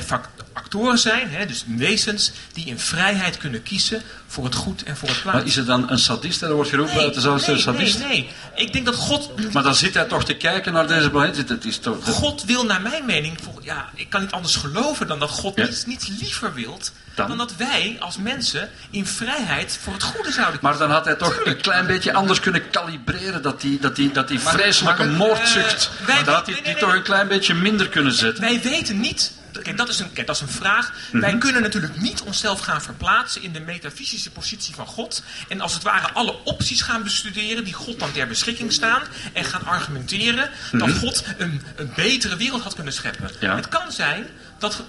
actoren 0.53 0.99
zijn, 0.99 1.31
hè, 1.31 1.47
dus 1.47 1.65
wezens, 1.67 2.31
die 2.53 2.67
in 2.67 2.79
vrijheid 2.79 3.37
kunnen 3.39 3.63
kiezen 3.63 4.03
voor 4.27 4.45
het 4.45 4.55
goed 4.55 4.83
en 4.83 4.97
voor 4.97 5.09
het 5.09 5.21
kwaad. 5.21 5.35
Maar 5.35 5.45
is 5.47 5.57
er 5.57 5.65
dan 5.65 5.91
een 5.91 5.99
sadist? 5.99 6.43
En 6.43 6.49
er 6.49 6.55
wordt 6.55 6.71
geroepen 6.71 7.01
uit 7.01 7.15
de 7.15 7.21
zaal 7.21 7.35
is 7.37 7.47
een 7.47 7.55
nee, 7.55 7.65
nee, 7.65 7.89
sadist. 7.91 7.99
nee. 8.09 8.29
Ik 8.55 8.73
denk 8.73 8.85
dat 8.87 8.95
God 8.95 9.53
Maar 9.53 9.63
dan 9.63 9.75
zit 9.75 9.95
hij 9.95 10.05
toch 10.05 10.25
te 10.25 10.35
kijken 10.35 10.73
naar 10.73 10.87
deze 10.87 11.11
planeet. 11.11 11.49
Het 11.49 11.65
is 11.65 11.79
toch, 11.79 12.05
God 12.05 12.45
wil 12.45 12.65
naar 12.65 12.81
mijn 12.83 13.05
mening, 13.05 13.39
ja, 13.63 13.89
ik 13.95 14.11
kan 14.11 14.21
niet 14.21 14.31
anders 14.33 14.57
geloven 14.57 15.07
dan 15.07 15.19
dat 15.19 15.31
God 15.31 15.57
Ja. 15.57 15.65
niets, 15.65 15.87
niets 15.87 16.07
liever 16.21 16.55
wilt 16.55 16.93
Dan? 17.15 17.29
dan? 17.29 17.39
dat 17.39 17.57
wij 17.57 17.97
als 18.01 18.17
mensen 18.17 18.71
in 18.91 19.07
vrijheid 19.07 19.79
voor 19.83 19.93
het 19.93 20.03
goede 20.03 20.33
zouden 20.33 20.59
Maar 20.63 20.79
dan 20.79 20.91
had 20.91 21.05
hij 21.05 21.15
toch 21.15 21.41
een 21.45 21.57
klein 21.61 21.87
beetje 21.87 22.13
anders 22.13 22.41
kunnen 22.41 22.71
kalibreren. 22.71 23.43
Dat 23.43 23.61
die, 23.61 23.79
dat 23.81 23.97
die, 23.97 24.13
dat 24.13 24.29
die 24.29 24.41
vreselijke 24.41 25.05
moordzucht. 25.05 25.91
wij- 26.07 26.23
dan 26.25 26.35
had 26.35 26.47
hij 26.47 26.55
nee, 26.55 26.63
die 26.63 26.73
nee, 26.73 26.81
toch 26.81 26.89
nee. 26.89 26.99
een 26.99 27.05
klein 27.05 27.29
beetje 27.29 27.55
minder 27.55 27.89
kunnen 27.89 28.13
zetten. 28.27 28.45
Wij 28.45 28.63
weten 28.63 29.01
niet. 29.01 29.33
Kijk, 29.63 29.77
dat 29.77 29.89
is 29.89 29.99
een, 29.99 30.13
kijk, 30.13 30.27
dat 30.27 30.37
is 30.37 30.43
een 30.43 30.49
vraag. 30.49 30.93
Mhm. 31.11 31.21
Wij 31.21 31.39
kunnen 31.39 31.63
natuurlijk 31.63 32.01
niet 32.01 32.23
onszelf 32.23 32.61
gaan 32.61 32.83
verplaatsen 32.83 33.43
in 33.43 33.53
de 33.53 33.61
metafysische 33.61 34.31
positie 34.31 34.75
van 34.75 34.87
God. 34.87 35.23
En 35.49 35.61
als 35.61 35.75
het 35.75 35.83
ware 35.83 36.13
alle 36.13 36.45
opties 36.45 36.83
gaan 36.83 37.03
bestuderen 37.03 37.65
die 37.65 37.73
God 37.73 37.99
dan 37.99 38.13
ter 38.13 38.27
beschikking 38.27 38.73
staan. 38.73 39.03
En 39.33 39.45
gaan 39.45 39.65
argumenteren 39.65 40.51
dat 40.73 40.91
God 40.91 41.25
een, 41.39 41.63
een 41.77 41.93
betere 41.97 42.37
wereld 42.37 42.63
had 42.63 42.75
kunnen 42.75 42.93
scheppen. 42.93 43.25
Mhm. 43.25 43.45
Ja. 43.45 43.57
Het 43.57 43.69
kan 43.69 43.93
zijn 43.93 44.27
dat, 44.59 44.83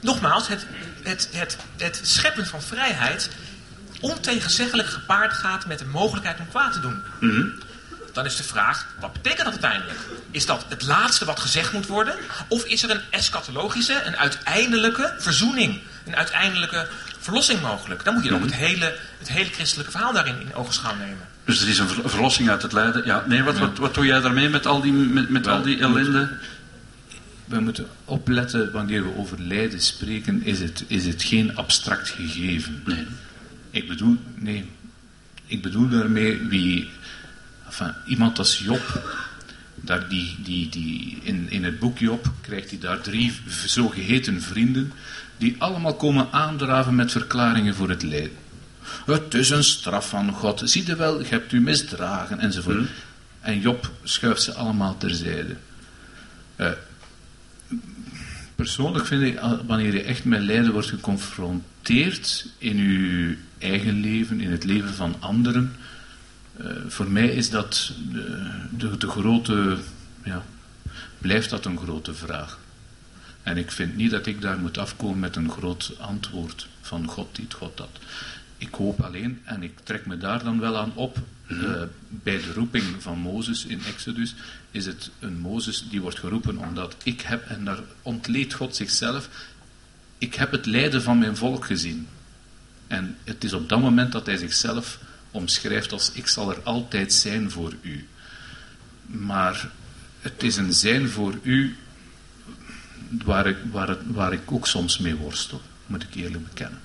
nogmaals, 0.00 0.48
het, 0.48 0.66
het, 1.02 1.28
het, 1.32 1.56
het 1.76 2.00
scheppen 2.02 2.46
van 2.46 2.62
vrijheid 2.62 3.30
ontegenzeggelijk 4.00 4.88
gepaard 4.88 5.32
gaat 5.32 5.66
met 5.66 5.78
de 5.78 5.84
mogelijkheid 5.84 6.38
om 6.38 6.48
kwaad 6.48 6.72
te 6.72 6.80
doen. 6.80 7.02
Mhm. 7.20 7.46
Dan 8.14 8.24
is 8.24 8.36
de 8.36 8.42
vraag, 8.42 8.86
wat 9.00 9.12
betekent 9.12 9.44
dat 9.44 9.52
uiteindelijk? 9.52 9.98
Is 10.30 10.46
dat 10.46 10.64
het 10.68 10.82
laatste 10.82 11.24
wat 11.24 11.40
gezegd 11.40 11.72
moet 11.72 11.86
worden? 11.86 12.14
Of 12.48 12.64
is 12.64 12.82
er 12.82 12.90
een 12.90 13.00
eschatologische, 13.10 14.02
een 14.04 14.16
uiteindelijke 14.16 15.14
verzoening? 15.18 15.80
Een 16.06 16.16
uiteindelijke 16.16 16.88
verlossing 17.18 17.60
mogelijk? 17.60 18.04
Dan 18.04 18.14
moet 18.14 18.22
je 18.22 18.28
dan 18.28 18.38
ook 18.38 18.44
het 18.44 18.54
hele, 18.54 18.96
het 19.18 19.28
hele 19.28 19.50
christelijke 19.50 19.90
verhaal 19.90 20.12
daarin 20.12 20.40
in 20.40 20.54
ogenschouw 20.54 20.94
nemen. 20.94 21.28
Dus 21.44 21.62
er 21.62 21.68
is 21.68 21.78
een 21.78 21.88
ver- 21.88 22.10
verlossing 22.10 22.48
uit 22.48 22.62
het 22.62 22.72
lijden. 22.72 23.06
Ja, 23.06 23.24
nee, 23.26 23.42
wat, 23.42 23.58
wat, 23.58 23.78
wat 23.78 23.94
doe 23.94 24.06
jij 24.06 24.20
daarmee 24.20 24.48
met 24.48 24.66
al 24.66 24.80
die, 24.80 24.92
met, 24.92 25.28
met 25.28 25.46
Wel, 25.46 25.56
al 25.56 25.62
die 25.62 25.80
ellende? 25.80 26.38
We 27.44 27.60
moeten 27.60 27.86
opletten 28.04 28.72
wanneer 28.72 29.02
we 29.02 29.16
over 29.16 29.40
lijden 29.40 29.80
spreken, 29.80 30.42
is 30.44 30.60
het, 30.60 30.84
is 30.86 31.06
het 31.06 31.22
geen 31.22 31.56
abstract 31.56 32.08
gegeven. 32.10 32.82
Nee. 32.86 33.06
Ik 33.70 33.88
bedoel, 33.88 34.16
nee. 34.34 34.70
Ik 35.46 35.62
bedoel 35.62 35.88
daarmee 35.88 36.38
wie, 36.38 36.90
enfin, 37.66 37.94
iemand 38.06 38.38
als 38.38 38.58
Job, 38.58 39.02
daar 39.74 40.08
die, 40.08 40.36
die, 40.42 40.68
die, 40.68 41.18
in, 41.22 41.50
in 41.50 41.64
het 41.64 41.78
boek 41.78 41.98
Job 41.98 42.32
krijgt 42.40 42.70
hij 42.70 42.78
daar 42.78 43.00
drie 43.00 43.32
zogeheten 43.66 44.42
vrienden, 44.42 44.92
die 45.36 45.56
allemaal 45.58 45.94
komen 45.94 46.28
aandraven 46.30 46.94
met 46.94 47.12
verklaringen 47.12 47.74
voor 47.74 47.88
het 47.88 48.02
lijden. 48.02 48.42
Het 49.06 49.34
is 49.34 49.50
een 49.50 49.64
straf 49.64 50.08
van 50.08 50.32
God, 50.32 50.62
zie 50.64 50.86
je 50.86 50.96
wel, 50.96 51.20
je 51.20 51.28
hebt 51.28 51.52
u 51.52 51.60
misdragen, 51.60 52.38
enzovoort. 52.38 52.88
En 53.40 53.60
Job 53.60 53.90
schuift 54.02 54.42
ze 54.42 54.52
allemaal 54.52 54.96
terzijde. 54.96 55.56
Eh, 56.56 56.70
persoonlijk 58.54 59.06
vind 59.06 59.22
ik, 59.22 59.40
wanneer 59.66 59.92
je 59.92 60.02
echt 60.02 60.24
met 60.24 60.40
lijden 60.40 60.72
wordt 60.72 60.88
geconfronteerd 60.88 62.46
in 62.58 62.76
je 62.76 63.36
eigen 63.58 64.00
leven, 64.00 64.40
in 64.40 64.50
het 64.50 64.64
leven 64.64 64.94
van 64.94 65.16
anderen, 65.18 65.76
eh, 66.56 66.66
voor 66.88 67.10
mij 67.10 67.28
is 67.28 67.50
dat 67.50 67.92
de, 68.12 68.50
de, 68.70 68.96
de 68.96 69.08
grote, 69.08 69.76
ja, 70.24 70.42
blijft 71.18 71.50
dat 71.50 71.64
een 71.64 71.78
grote 71.78 72.14
vraag. 72.14 72.58
En 73.42 73.56
ik 73.56 73.70
vind 73.70 73.96
niet 73.96 74.10
dat 74.10 74.26
ik 74.26 74.40
daar 74.40 74.58
moet 74.58 74.78
afkomen 74.78 75.18
met 75.18 75.36
een 75.36 75.50
groot 75.50 75.92
antwoord 75.98 76.68
van 76.80 77.08
God 77.08 77.36
dit, 77.36 77.54
God 77.54 77.76
dat. 77.76 77.98
Ik 78.56 78.74
hoop 78.74 79.00
alleen, 79.00 79.40
en 79.44 79.62
ik 79.62 79.78
trek 79.82 80.06
me 80.06 80.16
daar 80.16 80.44
dan 80.44 80.60
wel 80.60 80.76
aan 80.76 80.92
op, 80.94 81.18
eh, 81.46 81.82
bij 82.08 82.36
de 82.36 82.52
roeping 82.52 82.84
van 82.98 83.18
Mozes 83.18 83.64
in 83.64 83.80
Exodus, 83.84 84.34
is 84.70 84.86
het 84.86 85.10
een 85.18 85.38
Mozes 85.38 85.84
die 85.90 86.00
wordt 86.00 86.18
geroepen 86.18 86.58
omdat 86.58 86.96
ik 87.02 87.20
heb, 87.20 87.46
en 87.46 87.64
daar 87.64 87.80
ontleedt 88.02 88.54
God 88.54 88.76
zichzelf, 88.76 89.28
ik 90.18 90.34
heb 90.34 90.50
het 90.50 90.66
lijden 90.66 91.02
van 91.02 91.18
mijn 91.18 91.36
volk 91.36 91.64
gezien. 91.64 92.08
En 92.86 93.16
het 93.24 93.44
is 93.44 93.52
op 93.52 93.68
dat 93.68 93.80
moment 93.80 94.12
dat 94.12 94.26
hij 94.26 94.36
zichzelf 94.36 94.98
omschrijft 95.34 95.92
als 95.92 96.12
ik 96.12 96.26
zal 96.26 96.50
er 96.50 96.60
altijd 96.62 97.12
zijn 97.12 97.50
voor 97.50 97.72
u. 97.80 98.08
Maar 99.06 99.68
het 100.20 100.42
is 100.42 100.56
een 100.56 100.72
zijn 100.72 101.08
voor 101.08 101.38
u 101.42 101.76
waar 103.24 103.46
ik, 103.46 103.56
waar, 103.70 103.88
het, 103.88 103.98
waar 104.06 104.32
ik 104.32 104.52
ook 104.52 104.66
soms 104.66 104.98
mee 104.98 105.14
worstel, 105.14 105.62
moet 105.86 106.02
ik 106.02 106.14
eerlijk 106.14 106.48
bekennen. 106.48 106.80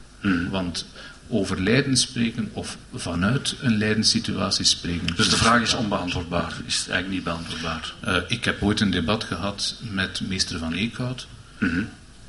Want 0.49 0.85
over 1.27 1.61
lijden 1.61 1.97
spreken 1.97 2.49
of 2.53 2.77
vanuit 2.93 3.55
een 3.61 3.77
lijdenssituatie 3.77 4.65
spreken. 4.65 5.15
Dus 5.15 5.29
de 5.29 5.37
vraag 5.37 5.61
is 5.61 5.73
onbeantwoordbaar. 5.73 6.53
Is 6.65 6.75
eigenlijk 6.75 7.09
niet 7.09 7.23
beantwoordbaar. 7.23 7.93
Eh, 7.99 8.17
ik 8.27 8.45
heb 8.45 8.63
ooit 8.63 8.79
een 8.79 8.91
debat 8.91 9.23
gehad 9.23 9.75
met 9.91 10.21
meester 10.21 10.59
Van 10.59 10.73
Eekhout. 10.73 11.27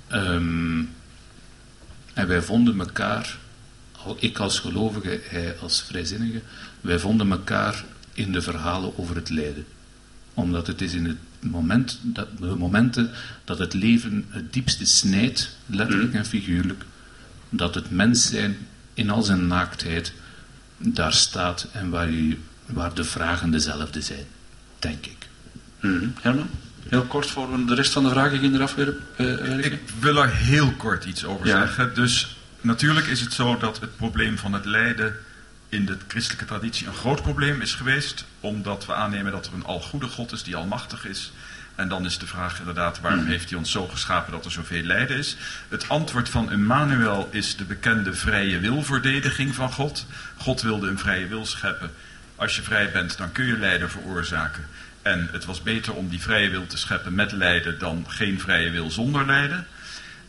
Ehm, 0.08 0.82
en 2.14 2.26
wij 2.26 2.42
vonden 2.42 2.80
elkaar, 2.80 3.36
ik 4.18 4.38
als 4.38 4.58
gelovige, 4.58 5.20
hij 5.24 5.56
als 5.58 5.82
vrijzinnige, 5.82 6.40
wij 6.80 6.98
vonden 6.98 7.30
elkaar 7.30 7.84
in 8.12 8.32
de 8.32 8.42
verhalen 8.42 8.98
over 8.98 9.16
het 9.16 9.30
lijden. 9.30 9.64
Omdat 10.34 10.66
het 10.66 10.80
is 10.80 10.92
in 10.92 11.04
het 11.04 11.16
moment 11.40 11.98
dat, 12.02 12.26
de 12.38 12.46
momenten 12.56 13.10
dat 13.44 13.58
het 13.58 13.74
leven 13.74 14.24
het 14.28 14.52
diepste 14.52 14.84
snijdt, 14.84 15.56
letterlijk 15.66 16.14
en 16.14 16.26
figuurlijk, 16.26 16.84
dat 17.48 17.74
het 17.74 17.90
mens 17.90 18.26
zijn 18.28 18.56
in 18.94 19.10
al 19.10 19.22
zijn 19.22 19.46
naaktheid 19.46 20.12
daar 20.76 21.12
staat 21.12 21.66
en 21.72 21.90
waar, 21.90 22.10
je, 22.10 22.36
waar 22.66 22.94
de 22.94 23.04
vragen 23.04 23.50
dezelfde 23.50 24.00
zijn, 24.00 24.24
denk 24.78 25.06
ik. 25.06 25.28
Mhm. 25.80 26.08
Herman? 26.20 26.48
Heel 26.88 27.02
kort 27.04 27.26
voor 27.26 27.52
we 27.52 27.64
de 27.64 27.74
rest 27.74 27.92
van 27.92 28.02
de 28.04 28.10
vragen 28.10 28.38
gaan 28.38 28.54
eraf 28.54 28.74
weer 28.74 28.96
eh, 29.16 29.26
werken. 29.26 29.72
Ik 29.72 29.80
wil 30.00 30.16
er 30.22 30.34
heel 30.34 30.72
kort 30.72 31.04
iets 31.04 31.24
over 31.24 31.46
Ja. 31.46 31.60
zeggen. 31.60 31.94
Dus 31.94 32.36
natuurlijk 32.60 33.06
is 33.06 33.20
het 33.20 33.32
zo 33.32 33.56
dat 33.56 33.80
het 33.80 33.96
probleem 33.96 34.38
van 34.38 34.52
het 34.52 34.64
lijden 34.64 35.16
in 35.68 35.84
de 35.86 35.96
christelijke 36.08 36.44
traditie 36.44 36.86
een 36.86 36.94
groot 36.94 37.22
probleem 37.22 37.60
is 37.60 37.74
geweest. 37.74 38.24
Omdat 38.40 38.86
we 38.86 38.94
aannemen 38.94 39.32
dat 39.32 39.46
er 39.46 39.54
een 39.54 39.64
algoede 39.64 40.06
God 40.06 40.32
is 40.32 40.42
die 40.42 40.56
almachtig 40.56 41.06
is. 41.06 41.32
En 41.74 41.88
dan 41.88 42.04
is 42.04 42.18
de 42.18 42.26
vraag 42.26 42.58
inderdaad, 42.58 43.00
waarom 43.00 43.26
heeft 43.26 43.50
hij 43.50 43.58
ons 43.58 43.70
zo 43.70 43.86
geschapen 43.86 44.32
dat 44.32 44.44
er 44.44 44.50
zoveel 44.50 44.82
lijden 44.82 45.16
is? 45.16 45.36
Het 45.68 45.88
antwoord 45.88 46.28
van 46.28 46.50
Emmanuel 46.50 47.28
is 47.30 47.56
de 47.56 47.64
bekende 47.64 48.14
vrije 48.14 48.58
wilverdediging 48.58 49.54
van 49.54 49.72
God. 49.72 50.06
God 50.36 50.62
wilde 50.62 50.88
een 50.88 50.98
vrije 50.98 51.26
wil 51.26 51.46
scheppen. 51.46 51.90
Als 52.36 52.56
je 52.56 52.62
vrij 52.62 52.90
bent, 52.90 53.18
dan 53.18 53.32
kun 53.32 53.46
je 53.46 53.58
lijden 53.58 53.90
veroorzaken. 53.90 54.66
En 55.02 55.28
het 55.32 55.44
was 55.44 55.62
beter 55.62 55.94
om 55.94 56.08
die 56.08 56.20
vrije 56.20 56.50
wil 56.50 56.66
te 56.66 56.76
scheppen 56.76 57.14
met 57.14 57.32
lijden 57.32 57.78
dan 57.78 58.04
geen 58.08 58.40
vrije 58.40 58.70
wil 58.70 58.90
zonder 58.90 59.26
lijden. 59.26 59.66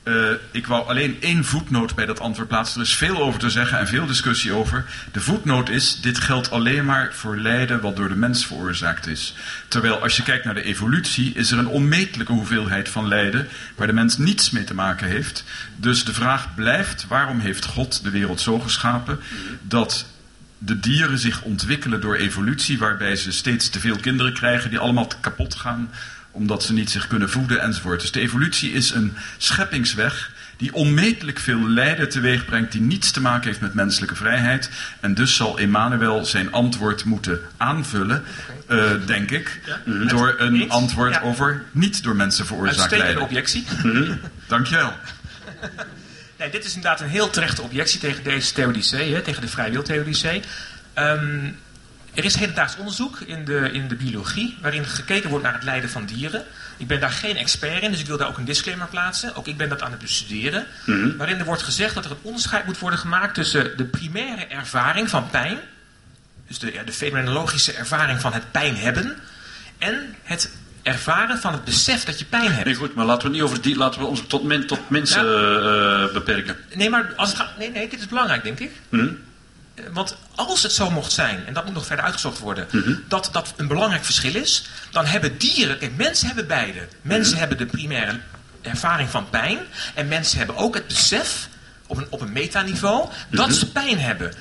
Eh, 0.03 0.13
ik 0.51 0.67
wou 0.67 0.87
alleen 0.87 1.17
één 1.19 1.45
voetnoot 1.45 1.95
bij 1.95 2.05
dat 2.05 2.19
antwoord 2.19 2.47
plaatsen. 2.47 2.81
Er 2.81 2.87
is 2.87 2.95
veel 2.95 3.21
over 3.21 3.39
te 3.39 3.49
zeggen 3.49 3.79
en 3.79 3.87
veel 3.87 4.05
discussie 4.05 4.53
over. 4.53 4.85
De 5.11 5.21
voetnoot 5.21 5.69
is: 5.69 6.01
dit 6.01 6.17
geldt 6.17 6.51
alleen 6.51 6.85
maar 6.85 7.13
voor 7.13 7.37
lijden 7.37 7.81
wat 7.81 7.95
door 7.95 8.09
de 8.09 8.15
mens 8.15 8.45
veroorzaakt 8.45 9.07
is. 9.07 9.35
Terwijl 9.67 10.01
als 10.01 10.17
je 10.17 10.23
kijkt 10.23 10.45
naar 10.45 10.53
de 10.53 10.63
evolutie, 10.63 11.33
is 11.33 11.51
er 11.51 11.57
een 11.57 11.67
onmetelijke 11.67 12.33
hoeveelheid 12.33 12.89
van 12.89 13.07
lijden 13.07 13.47
waar 13.75 13.87
de 13.87 13.93
mens 13.93 14.17
niets 14.17 14.49
mee 14.49 14.63
te 14.63 14.73
maken 14.73 15.07
heeft. 15.07 15.43
Dus 15.75 16.03
de 16.05 16.13
vraag 16.13 16.55
blijft: 16.55 17.05
waarom 17.07 17.39
heeft 17.39 17.65
God 17.65 18.03
de 18.03 18.09
wereld 18.09 18.41
zo 18.41 18.59
geschapen 18.59 19.19
dat 19.61 20.05
de 20.57 20.79
dieren 20.79 21.17
zich 21.17 21.41
ontwikkelen 21.41 22.01
door 22.01 22.15
evolutie, 22.15 22.77
waarbij 22.77 23.15
ze 23.15 23.31
steeds 23.31 23.69
te 23.69 23.79
veel 23.79 23.97
kinderen 23.97 24.33
krijgen 24.33 24.69
die 24.69 24.79
allemaal 24.79 25.07
kapot 25.21 25.55
gaan 25.55 25.89
omdat 26.31 26.63
ze 26.63 26.73
niet 26.73 26.89
zich 26.89 27.07
kunnen 27.07 27.29
voeden 27.29 27.61
enzovoort. 27.61 28.01
Dus 28.01 28.11
de 28.11 28.19
evolutie 28.19 28.71
is 28.71 28.91
een 28.91 29.13
scheppingsweg 29.37 30.31
die 30.57 30.73
onmetelijk 30.73 31.39
veel 31.39 31.69
lijden 31.69 32.09
teweeg 32.09 32.45
brengt, 32.45 32.71
die 32.71 32.81
niets 32.81 33.11
te 33.11 33.21
maken 33.21 33.47
heeft 33.47 33.61
met 33.61 33.73
menselijke 33.73 34.15
vrijheid. 34.15 34.69
En 34.99 35.13
dus 35.13 35.35
zal 35.35 35.59
Emmanuel 35.59 36.25
zijn 36.25 36.51
antwoord 36.51 37.05
moeten 37.05 37.39
aanvullen, 37.57 38.23
eh, 38.67 38.91
denk 39.05 39.31
ik, 39.31 39.59
door 40.07 40.35
een 40.37 40.69
antwoord 40.69 41.13
Ja. 41.13 41.21
over 41.21 41.63
niet 41.71 42.03
door 42.03 42.15
mensen 42.15 42.45
veroorzaakt 42.45 42.91
lijden. 42.97 43.21
objectie. 43.21 43.65
Dankjewel. 44.47 44.93
Nee, 46.37 46.49
dit 46.49 46.65
is 46.65 46.75
inderdaad 46.75 47.01
een 47.01 47.07
heel 47.09 47.29
terechte 47.29 47.61
objectie 47.61 47.99
tegen 47.99 48.23
deze 48.23 48.53
theodicee, 48.53 49.13
hè, 49.13 49.21
tegen 49.21 49.41
de 49.41 49.47
vrijwiltheodicee. 49.47 50.41
Ehm 50.93 51.49
er 52.13 52.25
is 52.25 52.35
hedendaags 52.35 52.77
onderzoek 52.77 53.19
in 53.19 53.45
de, 53.45 53.69
in 53.71 53.87
de 53.87 53.95
biologie 53.95 54.57
waarin 54.61 54.85
gekeken 54.85 55.29
wordt 55.29 55.43
naar 55.43 55.53
het 55.53 55.63
lijden 55.63 55.89
van 55.89 56.05
dieren. 56.05 56.43
Ik 56.77 56.87
ben 56.87 56.99
daar 56.99 57.11
geen 57.11 57.37
expert 57.37 57.83
in, 57.83 57.91
dus 57.91 57.99
ik 57.99 58.05
wil 58.05 58.17
daar 58.17 58.27
ook 58.27 58.37
een 58.37 58.45
disclaimer 58.45 58.87
plaatsen. 58.87 59.35
Ook 59.35 59.47
ik 59.47 59.57
ben 59.57 59.69
dat 59.69 59.81
aan 59.81 59.91
het 59.91 59.99
bestuderen. 59.99 60.65
Waarin 61.17 61.39
er 61.39 61.45
wordt 61.45 61.63
gezegd 61.63 61.95
dat 61.95 62.05
er 62.05 62.11
een 62.11 62.17
onderscheid 62.21 62.65
moet 62.65 62.79
worden 62.79 62.99
gemaakt 62.99 63.33
tussen 63.33 63.77
de 63.77 63.85
primaire 63.85 64.45
ervaring 64.45 65.09
van 65.09 65.29
pijn, 65.29 65.57
dus 66.47 66.59
de, 66.59 66.73
ja, 66.73 66.83
de 66.83 66.91
fenomenologische 66.91 67.73
ervaring 67.73 68.21
van 68.21 68.33
het 68.33 68.51
pijn 68.51 68.75
hebben, 68.75 69.17
en 69.77 70.15
het 70.23 70.51
ervaren 70.83 71.37
van 71.37 71.53
het 71.53 71.63
besef 71.63 72.03
dat 72.03 72.19
je 72.19 72.25
pijn 72.25 72.51
hebt. 72.51 72.65
Nee, 72.65 72.75
goed, 72.75 72.93
maar 72.93 73.05
laten 73.05 73.27
we 73.27 73.33
niet 73.33 73.43
over 73.43 73.61
die, 73.61 73.75
laten 73.75 74.01
we 74.01 74.07
ons 74.07 74.23
tot, 74.27 74.43
men, 74.43 74.67
tot 74.67 74.89
mensen 74.89 75.21
eh, 75.21 76.13
beperken. 76.13 76.55
Nee, 76.73 76.89
maar 76.89 77.13
als 77.15 77.29
het 77.29 77.37
gaat, 77.37 77.57
nee, 77.57 77.71
nee, 77.71 77.89
dit 77.89 77.99
is 77.99 78.07
belangrijk, 78.07 78.43
denk 78.43 78.59
ik. 78.59 78.71
Eh, 78.89 78.99
Want 79.91 80.17
als 80.35 80.63
het 80.63 80.71
zo 80.71 80.89
mocht 80.89 81.11
zijn, 81.11 81.45
en 81.45 81.53
dat 81.53 81.65
moet 81.65 81.73
nog 81.73 81.85
verder 81.85 82.05
uitgezocht 82.05 82.39
worden, 82.39 82.67
Mhm. 82.71 82.93
dat 83.07 83.29
dat 83.31 83.53
een 83.57 83.67
belangrijk 83.67 84.05
verschil 84.05 84.35
is, 84.35 84.65
dan 84.91 85.05
hebben 85.05 85.37
dieren, 85.37 85.77
kijk, 85.77 85.95
mensen 85.95 86.27
hebben 86.27 86.47
beide. 86.47 86.87
Mensen 87.01 87.31
Mhm. 87.31 87.39
hebben 87.39 87.57
de 87.57 87.65
primaire 87.65 88.19
ervaring 88.61 89.09
van 89.09 89.29
pijn, 89.29 89.57
en 89.95 90.07
mensen 90.07 90.37
hebben 90.37 90.55
ook 90.55 90.73
het 90.75 90.87
besef, 90.87 91.47
op 91.87 91.97
een, 91.97 92.07
op 92.09 92.21
een 92.21 92.31
metaniveau, 92.31 93.09
dat 93.29 93.47
Mhm. 93.47 93.55
ze 93.55 93.71
pijn 93.71 93.99
hebben. 93.99 94.33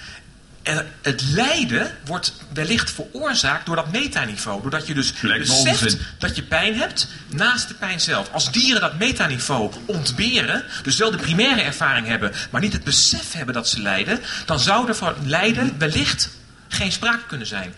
En 0.62 0.86
het 1.02 1.22
lijden 1.32 1.96
wordt 2.04 2.32
wellicht 2.52 2.90
veroorzaakt 2.90 3.66
door 3.66 3.76
dat 3.76 3.92
metaniveau. 3.92 4.62
Doordat 4.62 4.86
je 4.86 4.94
dus 4.94 5.12
Lijkt 5.20 5.46
beseft 5.46 5.96
dat 6.18 6.36
je 6.36 6.42
pijn 6.42 6.78
hebt 6.78 7.06
naast 7.28 7.68
de 7.68 7.74
pijn 7.74 8.00
zelf. 8.00 8.28
Als 8.32 8.52
dieren 8.52 8.80
dat 8.80 8.98
metaniveau 8.98 9.70
ontberen, 9.86 10.64
dus 10.82 10.96
wel 10.96 11.10
de 11.10 11.16
primaire 11.16 11.60
ervaring 11.60 12.06
hebben, 12.06 12.32
maar 12.50 12.60
niet 12.60 12.72
het 12.72 12.84
besef 12.84 13.32
hebben 13.32 13.54
dat 13.54 13.68
ze 13.68 13.80
lijden, 13.82 14.20
dan 14.46 14.58
zou 14.60 14.88
er 14.88 14.94
van 14.94 15.14
lijden 15.24 15.74
wellicht 15.78 16.28
geen 16.68 16.92
sprake 16.92 17.26
kunnen 17.26 17.46
zijn. 17.46 17.74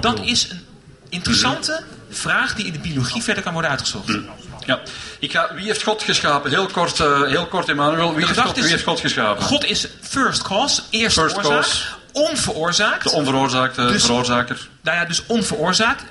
Dat 0.00 0.20
is 0.24 0.50
een 0.50 0.64
interessante 1.08 1.82
vraag 2.10 2.54
die 2.54 2.66
in 2.66 2.72
de 2.72 2.78
biologie 2.78 3.22
verder 3.22 3.42
kan 3.42 3.52
worden 3.52 3.70
uitgezocht. 3.70 4.18
Ja. 4.66 4.80
Ik 5.18 5.32
ga, 5.32 5.54
wie 5.54 5.64
heeft 5.66 5.82
God 5.82 6.02
geschapen? 6.02 6.50
Heel 6.50 6.66
kort, 6.66 7.00
eh, 7.00 7.22
heel 7.22 7.46
kort 7.46 7.68
Emmanuel. 7.68 8.14
Wie, 8.14 8.26
heeft 8.26 8.40
God, 8.40 8.56
is- 8.56 8.62
wie 8.62 8.70
heeft 8.72 8.84
God 8.84 9.00
geschapen? 9.00 9.42
God 9.44 9.64
is 9.64 9.86
first 10.02 10.42
cause, 10.42 10.82
eerste 10.90 11.20
First 11.20 11.36
oorzaak, 11.36 11.52
cause. 11.52 11.82
Onveroorzaakt. 12.16 13.02
De 13.02 13.10
onveroorzaakte 13.10 13.86
Dus- 13.86 14.04
veroorzaker. 14.04 14.68
Nou 14.82 14.96
ja, 14.96 15.04
dus 15.04 15.26
onveroorzaakt. 15.26 16.02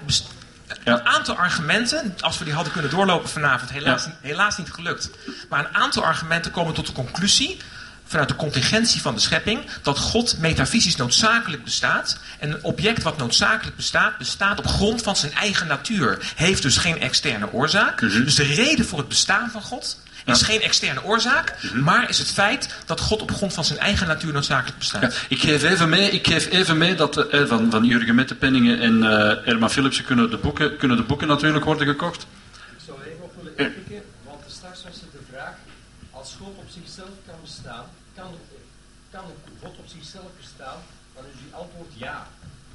Ja. 0.83 0.93
Een 0.93 1.05
aantal 1.05 1.35
argumenten, 1.35 2.15
als 2.19 2.37
we 2.37 2.43
die 2.43 2.53
hadden 2.53 2.73
kunnen 2.73 2.91
doorlopen 2.91 3.29
vanavond, 3.29 3.71
helaas, 3.71 4.03
Ja. 4.03 4.11
helaas 4.21 4.57
niet 4.57 4.71
gelukt. 4.71 5.09
Maar 5.49 5.59
een 5.59 5.75
aantal 5.75 6.03
argumenten 6.03 6.51
komen 6.51 6.73
tot 6.73 6.85
de 6.85 6.91
conclusie, 6.93 7.57
vanuit 8.05 8.27
de 8.27 8.35
contingentie 8.35 9.01
van 9.01 9.13
de 9.15 9.21
schepping, 9.21 9.59
dat 9.81 9.97
God 9.97 10.37
metafysisch 10.39 10.95
noodzakelijk 10.95 11.63
bestaat. 11.63 12.17
En 12.39 12.51
een 12.51 12.63
object 12.63 13.03
wat 13.03 13.17
noodzakelijk 13.17 13.75
bestaat, 13.75 14.17
bestaat 14.17 14.59
op 14.59 14.67
grond 14.67 15.01
van 15.01 15.15
zijn 15.15 15.33
eigen 15.33 15.67
natuur. 15.67 16.33
Heeft 16.35 16.61
dus 16.61 16.77
geen 16.77 16.99
externe 16.99 17.51
oorzaak. 17.51 17.99
Dus 17.99 18.35
de 18.35 18.43
reden 18.43 18.85
voor 18.85 18.99
het 18.99 19.07
bestaan 19.07 19.49
van 19.49 19.61
God 19.61 19.97
is 20.25 20.41
geen 20.41 20.61
externe 20.61 21.03
oorzaak, 21.03 21.55
maar 21.73 22.09
is 22.09 22.17
het 22.17 22.31
feit 22.31 22.75
dat 22.85 22.99
God 22.99 23.21
op 23.21 23.31
grond 23.31 23.53
van 23.53 23.65
zijn 23.65 23.79
eigen 23.79 24.07
natuur 24.07 24.33
noodzakelijk 24.33 24.77
bestaat. 24.77 25.01
Ja, 25.01 25.19
ik 25.27 25.39
geef 25.39 25.63
even 25.63 25.89
mee, 25.89 26.09
ik 26.09 26.27
geef 26.27 26.49
even 26.49 26.77
mee 26.77 26.95
dat 26.95 27.17
eh, 27.17 27.45
van, 27.45 27.71
van 27.71 27.83
Jurgen 27.83 28.15
Mettepenningen 28.15 28.79
en 28.79 29.03
eh 29.03 29.47
Erma 29.47 29.69
Philipsen 29.69 30.05
kunnen 30.05 30.29
de, 30.29 30.37
boeken, 30.37 30.77
kunnen 30.77 30.97
de 30.97 31.03
boeken 31.03 31.27
natuurlijk 31.27 31.65
worden 31.65 31.87
gekocht. 31.87 32.27
Ik 32.77 32.83
zou 32.85 32.97
even 33.01 33.23
op 33.23 33.33
willen 33.35 33.57
inpikken, 33.57 34.03
want 34.23 34.41
straks 34.47 34.83
was 34.83 34.93
het 34.93 35.11
de 35.11 35.19
vraag, 35.31 35.53
als 36.11 36.35
God 36.39 36.57
op 36.57 36.67
zichzelf 36.73 37.09
kan 37.25 37.39
bestaan, 38.15 38.33
kan, 39.11 39.23
kan 39.51 39.51
God 39.61 39.77
op 39.77 39.85
zichzelf 39.87 40.25
bestaan? 40.41 40.77
Dan 41.15 41.23
is 41.25 41.39
uw 41.49 41.57
antwoord 41.57 41.89
ja. 41.93 42.27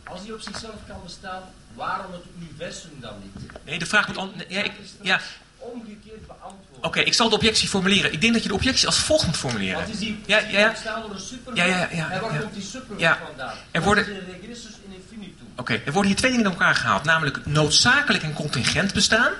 Als 0.05 0.20
hij 0.20 0.33
op 0.33 0.40
zichzelf 0.40 0.74
kan 0.87 1.00
bestaan, 1.05 1.42
waarom 1.74 2.12
het 2.12 2.22
universum 2.38 2.90
dan 3.00 3.14
niet? 3.22 3.50
Nee, 3.64 3.79
de 3.79 3.87
vraag 3.87 4.09
moet... 4.09 4.31
Ja, 4.48 4.62
ik, 4.62 4.72
ja, 5.03 5.20
Omgekeerd 5.59 6.26
beantwoord. 6.26 6.85
Oké, 6.85 7.00
ik 7.00 7.14
zal 7.14 7.29
de 7.29 7.35
objectie 7.35 7.68
formuleren. 7.68 8.12
Ik 8.12 8.20
denk 8.20 8.33
dat 8.33 8.42
je 8.42 8.48
de 8.48 8.55
objectie 8.55 8.87
als 8.87 8.98
volgt 8.98 9.26
moet 9.26 9.37
formuleren. 9.37 9.81
Wat 9.81 9.88
is 9.88 9.98
die 9.98 10.20
Ja, 10.26 10.38
ja, 10.38 10.59
ja. 10.59 10.68
ontstaan 10.68 11.03
door 11.03 11.11
een? 11.11 11.55
Ja, 11.55 11.64
ja, 11.64 11.88
ja, 11.92 12.11
En 12.11 12.20
waar 12.20 12.40
komt 12.40 12.55
die 12.55 12.62
supergod 12.62 13.00
Ja. 13.00 13.18
vandaan? 13.26 13.57
Er 13.70 13.83
worden- 13.83 14.05
Dat 14.07 14.12
is 14.14 14.20
een 14.20 14.40
regressus 14.40 14.72
in 14.85 14.94
infinitum. 14.94 15.46
Oké, 15.57 15.72
er 15.85 15.92
worden 15.92 16.11
hier 16.11 16.16
twee 16.20 16.31
dingen 16.31 16.46
in 16.46 16.53
elkaar 16.53 16.74
gehaald. 16.74 17.05
Namelijk 17.05 17.46
noodzakelijk 17.46 18.22
en 18.22 18.33
contingent 18.33 18.92
bestaan. 18.94 19.33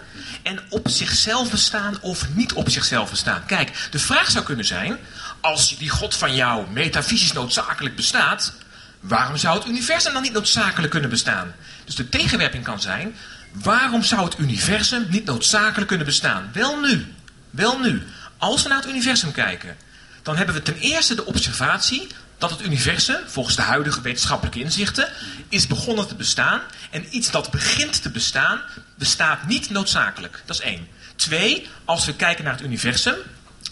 En 0.43 0.61
op 0.69 0.89
zichzelf 0.89 1.51
bestaan 1.51 1.99
of 2.01 2.29
niet 2.35 2.53
op 2.53 2.69
zichzelf 2.71 3.11
bestaan. 3.11 3.47
Kijk, 3.47 3.89
de 3.91 3.99
vraag 3.99 4.31
zou 4.31 4.45
kunnen 4.45 4.65
zijn... 4.65 4.99
Als 5.41 5.79
die 5.79 5.89
God 5.89 6.17
van 6.17 6.35
jou 6.35 6.71
metafysisch 6.71 7.33
noodzakelijk 7.33 7.97
bestaat... 7.97 8.53
Waarom 9.01 9.37
zou 9.37 9.59
het 9.59 9.69
universum 9.69 10.13
dan 10.13 10.23
niet 10.23 10.33
noodzakelijk 10.33 10.91
kunnen 10.91 11.11
bestaan? 11.11 11.55
Dus 11.85 11.95
de 11.95 12.09
tegenwerping 12.09 12.65
kan 12.65 12.81
zijn... 12.81 13.17
Waarom 13.53 14.03
zou 14.03 14.25
het 14.25 14.39
universum 14.39 15.07
niet 15.09 15.25
noodzakelijk 15.25 15.89
kunnen 15.89 16.07
bestaan? 16.07 16.51
Wel 16.53 16.81
nu. 16.81 17.15
Wel 17.51 17.79
nu. 17.79 18.03
Als 18.39 18.63
we 18.63 18.69
naar 18.69 18.79
het 18.79 18.89
universum 18.89 19.33
kijken... 19.33 19.77
dan 20.23 20.37
hebben 20.37 20.55
we 20.55 20.63
ten 20.63 20.77
eerste 20.77 21.15
de 21.15 21.27
observatie 21.27 22.09
dat 22.39 22.51
het 22.51 22.63
universum, 22.63 23.21
volgens 23.27 23.57
de 23.57 23.63
huidige 23.63 24.01
wetenschappelijke 24.01 24.61
inzichten, 24.61 25.09
is 25.49 25.67
begonnen 25.67 26.09
te 26.09 26.15
bestaan. 26.15 26.61
En 26.91 27.17
iets 27.17 27.31
dat 27.31 27.51
begint 27.51 28.03
te 28.03 28.11
bestaan, 28.11 28.61
bestaat 28.95 29.47
niet 29.47 29.71
noodzakelijk. 29.71 30.43
Dat 30.45 30.57
is 30.57 30.63
één. 30.63 30.89
Twee, 31.17 31.69
als 31.85 32.05
we 32.05 32.15
kijken 32.15 32.45
naar 32.45 32.53
het 32.53 32.63
universum, 32.63 33.15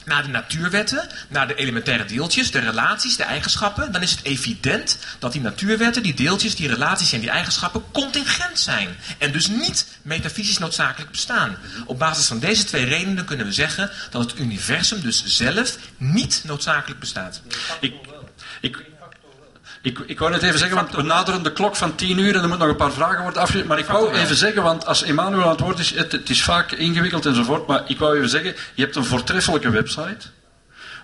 naar 0.08 0.22
de 0.22 0.28
natuurwetten, 0.28 1.08
naar 1.28 1.48
de 1.48 1.54
elementaire 1.54 2.04
deeltjes, 2.04 2.50
de 2.50 2.58
relaties, 2.58 3.16
de 3.16 3.22
eigenschappen, 3.22 3.92
dan 3.92 4.02
is 4.02 4.10
het 4.10 4.22
evident 4.22 4.98
dat 5.18 5.32
die 5.32 5.40
natuurwetten, 5.40 6.02
die 6.02 6.14
deeltjes, 6.14 6.54
die 6.56 6.68
relaties 6.68 7.12
en 7.12 7.20
die 7.20 7.30
eigenschappen 7.30 7.84
contingent 7.92 8.58
zijn. 8.58 8.88
En 9.18 9.32
dus 9.32 9.46
niet 9.46 9.86
metafysisch 10.02 10.58
noodzakelijk 10.58 11.10
bestaan. 11.10 11.56
Op 11.86 11.98
basis 11.98 12.26
van 12.26 12.38
deze 12.38 12.64
twee 12.64 12.84
redenen 12.84 13.24
kunnen 13.24 13.46
we 13.46 13.52
zeggen 13.52 13.90
dat 14.10 14.30
het 14.30 14.38
universum 14.38 15.00
dus 15.00 15.24
zelf 15.24 15.76
niet 15.96 16.42
noodzakelijk 16.44 17.00
bestaat. 17.00 17.40
Ik, 18.60 18.87
ik, 19.82 19.98
ik 20.06 20.18
wou 20.18 20.30
net 20.30 20.42
even 20.42 20.58
zeggen, 20.58 20.76
want 20.76 20.94
we 20.94 21.02
naderen 21.02 21.42
de 21.42 21.52
klok 21.52 21.76
van 21.76 21.94
10 21.94 22.18
uur 22.18 22.34
en 22.36 22.42
er 22.42 22.48
moeten 22.48 22.58
nog 22.58 22.68
een 22.68 22.76
paar 22.76 22.92
vragen 22.92 23.22
worden 23.22 23.42
afge... 23.42 23.64
Maar 23.64 23.78
ik 23.78 23.86
wou 23.86 24.12
even 24.12 24.36
zeggen, 24.36 24.62
want 24.62 24.86
als 24.86 25.02
Emmanuel 25.02 25.42
aan 25.42 25.48
het 25.50 25.60
woord 25.60 25.78
is, 25.78 25.94
het, 25.94 26.12
het 26.12 26.30
is 26.30 26.42
vaak 26.42 26.72
ingewikkeld 26.72 27.26
enzovoort, 27.26 27.66
maar 27.66 27.82
ik 27.86 27.98
wou 27.98 28.16
even 28.16 28.28
zeggen, 28.28 28.54
je 28.74 28.82
hebt 28.82 28.96
een 28.96 29.04
voortreffelijke 29.04 29.70
website, 29.70 30.16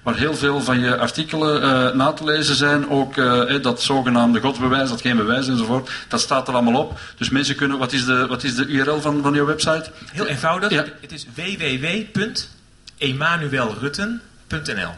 waar 0.02 0.16
heel 0.16 0.34
veel 0.37 0.60
van 0.60 0.80
je 0.80 0.96
artikelen 0.98 1.62
eh, 1.62 1.90
na 1.94 2.12
te 2.12 2.24
lezen 2.24 2.54
zijn, 2.54 2.90
ook 2.90 3.16
eh, 3.16 3.62
dat 3.62 3.82
zogenaamde 3.82 4.40
godsbewijs, 4.40 4.88
dat 4.88 5.00
geen 5.00 5.16
bewijs 5.16 5.48
enzovoort, 5.48 5.90
dat 6.08 6.20
staat 6.20 6.48
er 6.48 6.54
allemaal 6.54 6.80
op. 6.82 6.98
Dus 7.16 7.30
mensen 7.30 7.54
kunnen, 7.54 7.78
wat 7.78 7.92
is 7.92 8.04
de, 8.04 8.26
wat 8.26 8.44
is 8.44 8.54
de 8.54 8.66
URL 8.66 9.00
van, 9.00 9.22
van 9.22 9.34
je 9.34 9.44
website? 9.44 9.90
Heel 10.12 10.26
eenvoudig, 10.26 10.70
Ja. 10.70 10.84
het 11.00 11.12
is 11.12 11.26
www.emanuelrutten.nl. 11.34 14.18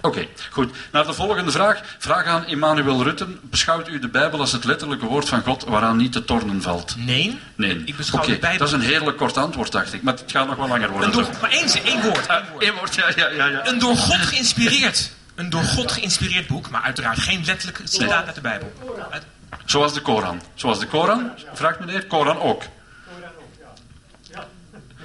Oké, 0.00 0.26
goed. 0.50 0.74
Naar 0.92 1.06
de 1.06 1.12
volgende 1.12 1.50
vraag. 1.50 1.80
Vraag 1.98 2.24
aan 2.26 2.44
Emmanuel 2.46 3.02
Rutten. 3.02 3.38
Beschouwt 3.42 3.88
u 3.88 3.98
de 3.98 4.08
Bijbel 4.08 4.40
als 4.40 4.52
het 4.52 4.64
letterlijke 4.64 5.06
woord 5.06 5.28
van 5.28 5.42
God 5.42 5.64
waaraan 5.64 5.96
niet 5.96 6.12
te 6.12 6.24
tornen 6.24 6.62
valt? 6.62 6.94
Nee, 6.98 7.40
Nee. 7.54 7.82
ik 7.84 7.96
beschouw 7.96 8.20
Oké, 8.20 8.30
de 8.32 8.38
Bijbel... 8.38 8.58
Dat 8.58 8.68
is 8.68 8.74
een 8.74 8.80
heerlijk 8.80 9.16
kort 9.16 9.36
antwoord, 9.36 9.72
dacht 9.72 9.92
ik. 9.92 10.02
Maar 10.02 10.14
het 10.14 10.24
gaat 10.26 10.46
nog 10.46 10.56
wel 10.56 10.68
langer 10.68 10.90
worden. 10.90 11.08
Een 11.08 11.14
door, 11.14 11.28
maar 11.40 11.50
één, 11.50 11.62
woord. 11.62 11.82
één 11.84 12.02
woord. 12.02 12.26
Eén 12.58 12.74
woord, 12.74 12.94
ja, 12.94 13.10
ja, 13.16 13.28
ja. 13.28 13.46
ja. 13.46 13.66
Een 13.66 13.78
door 13.78 13.96
God 13.96 14.16
geïnspireerd. 14.20 15.10
Een 15.34 15.50
door 15.50 15.62
God 15.62 15.92
geïnspireerd 15.92 16.46
boek, 16.46 16.70
maar 16.70 16.82
uiteraard 16.82 17.18
geen 17.18 17.42
letterlijk 17.44 17.80
citaat 17.84 18.26
uit 18.26 18.34
de 18.34 18.40
Bijbel. 18.40 18.72
Uit- 19.10 19.24
Zoals 19.64 19.92
de 19.92 20.00
Koran. 20.00 20.42
Zoals 20.54 20.78
de 20.78 20.86
Koran, 20.86 21.30
vraagt 21.52 21.80
meneer, 21.80 22.06
Koran 22.06 22.38
ook. 22.40 22.62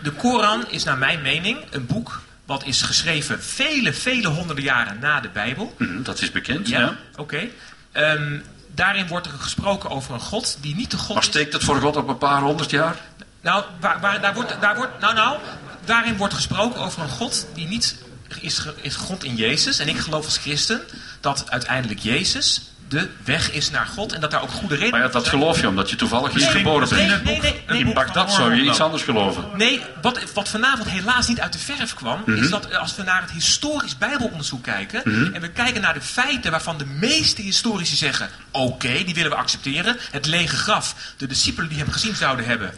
De 0.03 0.11
Koran 0.11 0.65
is 0.69 0.83
naar 0.83 0.97
mijn 0.97 1.21
mening 1.21 1.57
een 1.69 1.85
boek 1.85 2.21
wat 2.51 2.65
is 2.65 2.81
geschreven 2.81 3.43
vele, 3.43 3.93
vele 3.93 4.27
honderden 4.27 4.63
jaren 4.63 4.99
na 4.99 5.19
de 5.19 5.29
Bijbel. 5.29 5.75
Hm, 5.77 6.03
dat 6.03 6.21
is 6.21 6.31
bekend, 6.31 6.67
ja. 6.67 6.79
Ja, 6.79 6.95
oké. 7.15 7.47
Ehm, 7.91 8.39
daarin 8.67 9.07
wordt 9.07 9.27
er 9.27 9.33
gesproken 9.39 9.89
over 9.89 10.13
een 10.13 10.19
God 10.19 10.57
die 10.61 10.75
niet 10.75 10.91
de 10.91 10.97
God 10.97 11.07
Maar 11.15 11.23
is. 11.23 11.25
steekt 11.29 11.53
het 11.53 11.63
voor 11.63 11.81
God 11.81 11.95
op 11.95 12.07
een 12.07 12.17
paar 12.17 12.41
honderd 12.41 12.69
jaar? 12.69 12.95
Nou, 13.41 13.63
waar, 13.79 13.99
waar, 13.99 14.21
daar 14.21 14.33
wordt, 14.33 14.61
daar 14.61 14.75
wordt, 14.75 14.99
nou, 14.99 15.13
nou, 15.13 15.37
daarin 15.85 16.17
wordt 16.17 16.33
gesproken 16.33 16.81
over 16.81 17.01
een 17.01 17.09
God 17.09 17.47
die 17.53 17.67
niet 17.67 18.03
is, 18.39 18.61
is 18.81 18.95
grond 18.95 19.23
in 19.23 19.35
Jezus. 19.35 19.79
En 19.79 19.87
ik 19.87 19.97
geloof 19.97 20.25
als 20.25 20.37
christen 20.37 20.81
dat 21.21 21.51
uiteindelijk 21.51 21.99
Jezus 21.99 22.61
de 22.91 23.09
weg 23.23 23.51
is 23.51 23.69
naar 23.71 23.85
God. 23.85 24.13
En 24.13 24.21
dat 24.21 24.31
daar 24.31 24.41
ook 24.41 24.51
goede 24.51 24.75
redenen 24.75 24.99
Maar 24.99 25.07
ja, 25.07 25.13
dat 25.13 25.27
geloof 25.27 25.61
je 25.61 25.67
omdat 25.67 25.89
je 25.89 25.95
toevallig 25.95 26.31
hier 26.33 26.41
Nee, 26.41 26.51
geboren 26.51 26.87
nee, 26.95 27.07
bent. 27.07 27.23
nee, 27.23 27.39
nee, 27.41 27.61
nee. 27.67 27.79
In 27.79 27.93
Bagdad 27.93 28.31
zou 28.33 28.55
je 28.55 28.61
iets 28.61 28.79
anders 28.79 29.03
geloven. 29.03 29.45
Nee, 29.57 29.81
wat, 30.01 30.19
wat 30.33 30.49
vanavond 30.49 30.89
helaas 30.89 31.27
niet 31.27 31.39
uit 31.39 31.53
de 31.53 31.59
verf 31.59 31.93
kwam, 31.93 32.21
Mhm. 32.25 32.43
is 32.43 32.49
dat 32.49 32.75
als 32.75 32.95
we 32.95 33.03
naar 33.03 33.21
het 33.21 33.31
historisch 33.31 33.97
Bijbelonderzoek 33.97 34.63
kijken 34.63 35.03
en 35.33 35.41
we 35.41 35.49
kijken 35.49 35.81
naar 35.81 35.93
de 35.93 36.01
feiten 36.01 36.51
waarvan 36.51 36.77
de 36.77 36.85
meeste 36.85 37.41
historici 37.41 37.95
zeggen: 37.95 38.29
oké, 38.51 39.03
die 39.03 39.13
willen 39.13 39.31
we 39.31 39.37
accepteren. 39.37 39.97
Het 40.11 40.25
lege 40.25 40.55
graf, 40.55 40.95
de 41.17 41.27
discipelen 41.27 41.69
die 41.69 41.77
hem 41.77 41.91
gezien 41.91 42.15
zouden 42.15 42.45
hebben. 42.45 42.73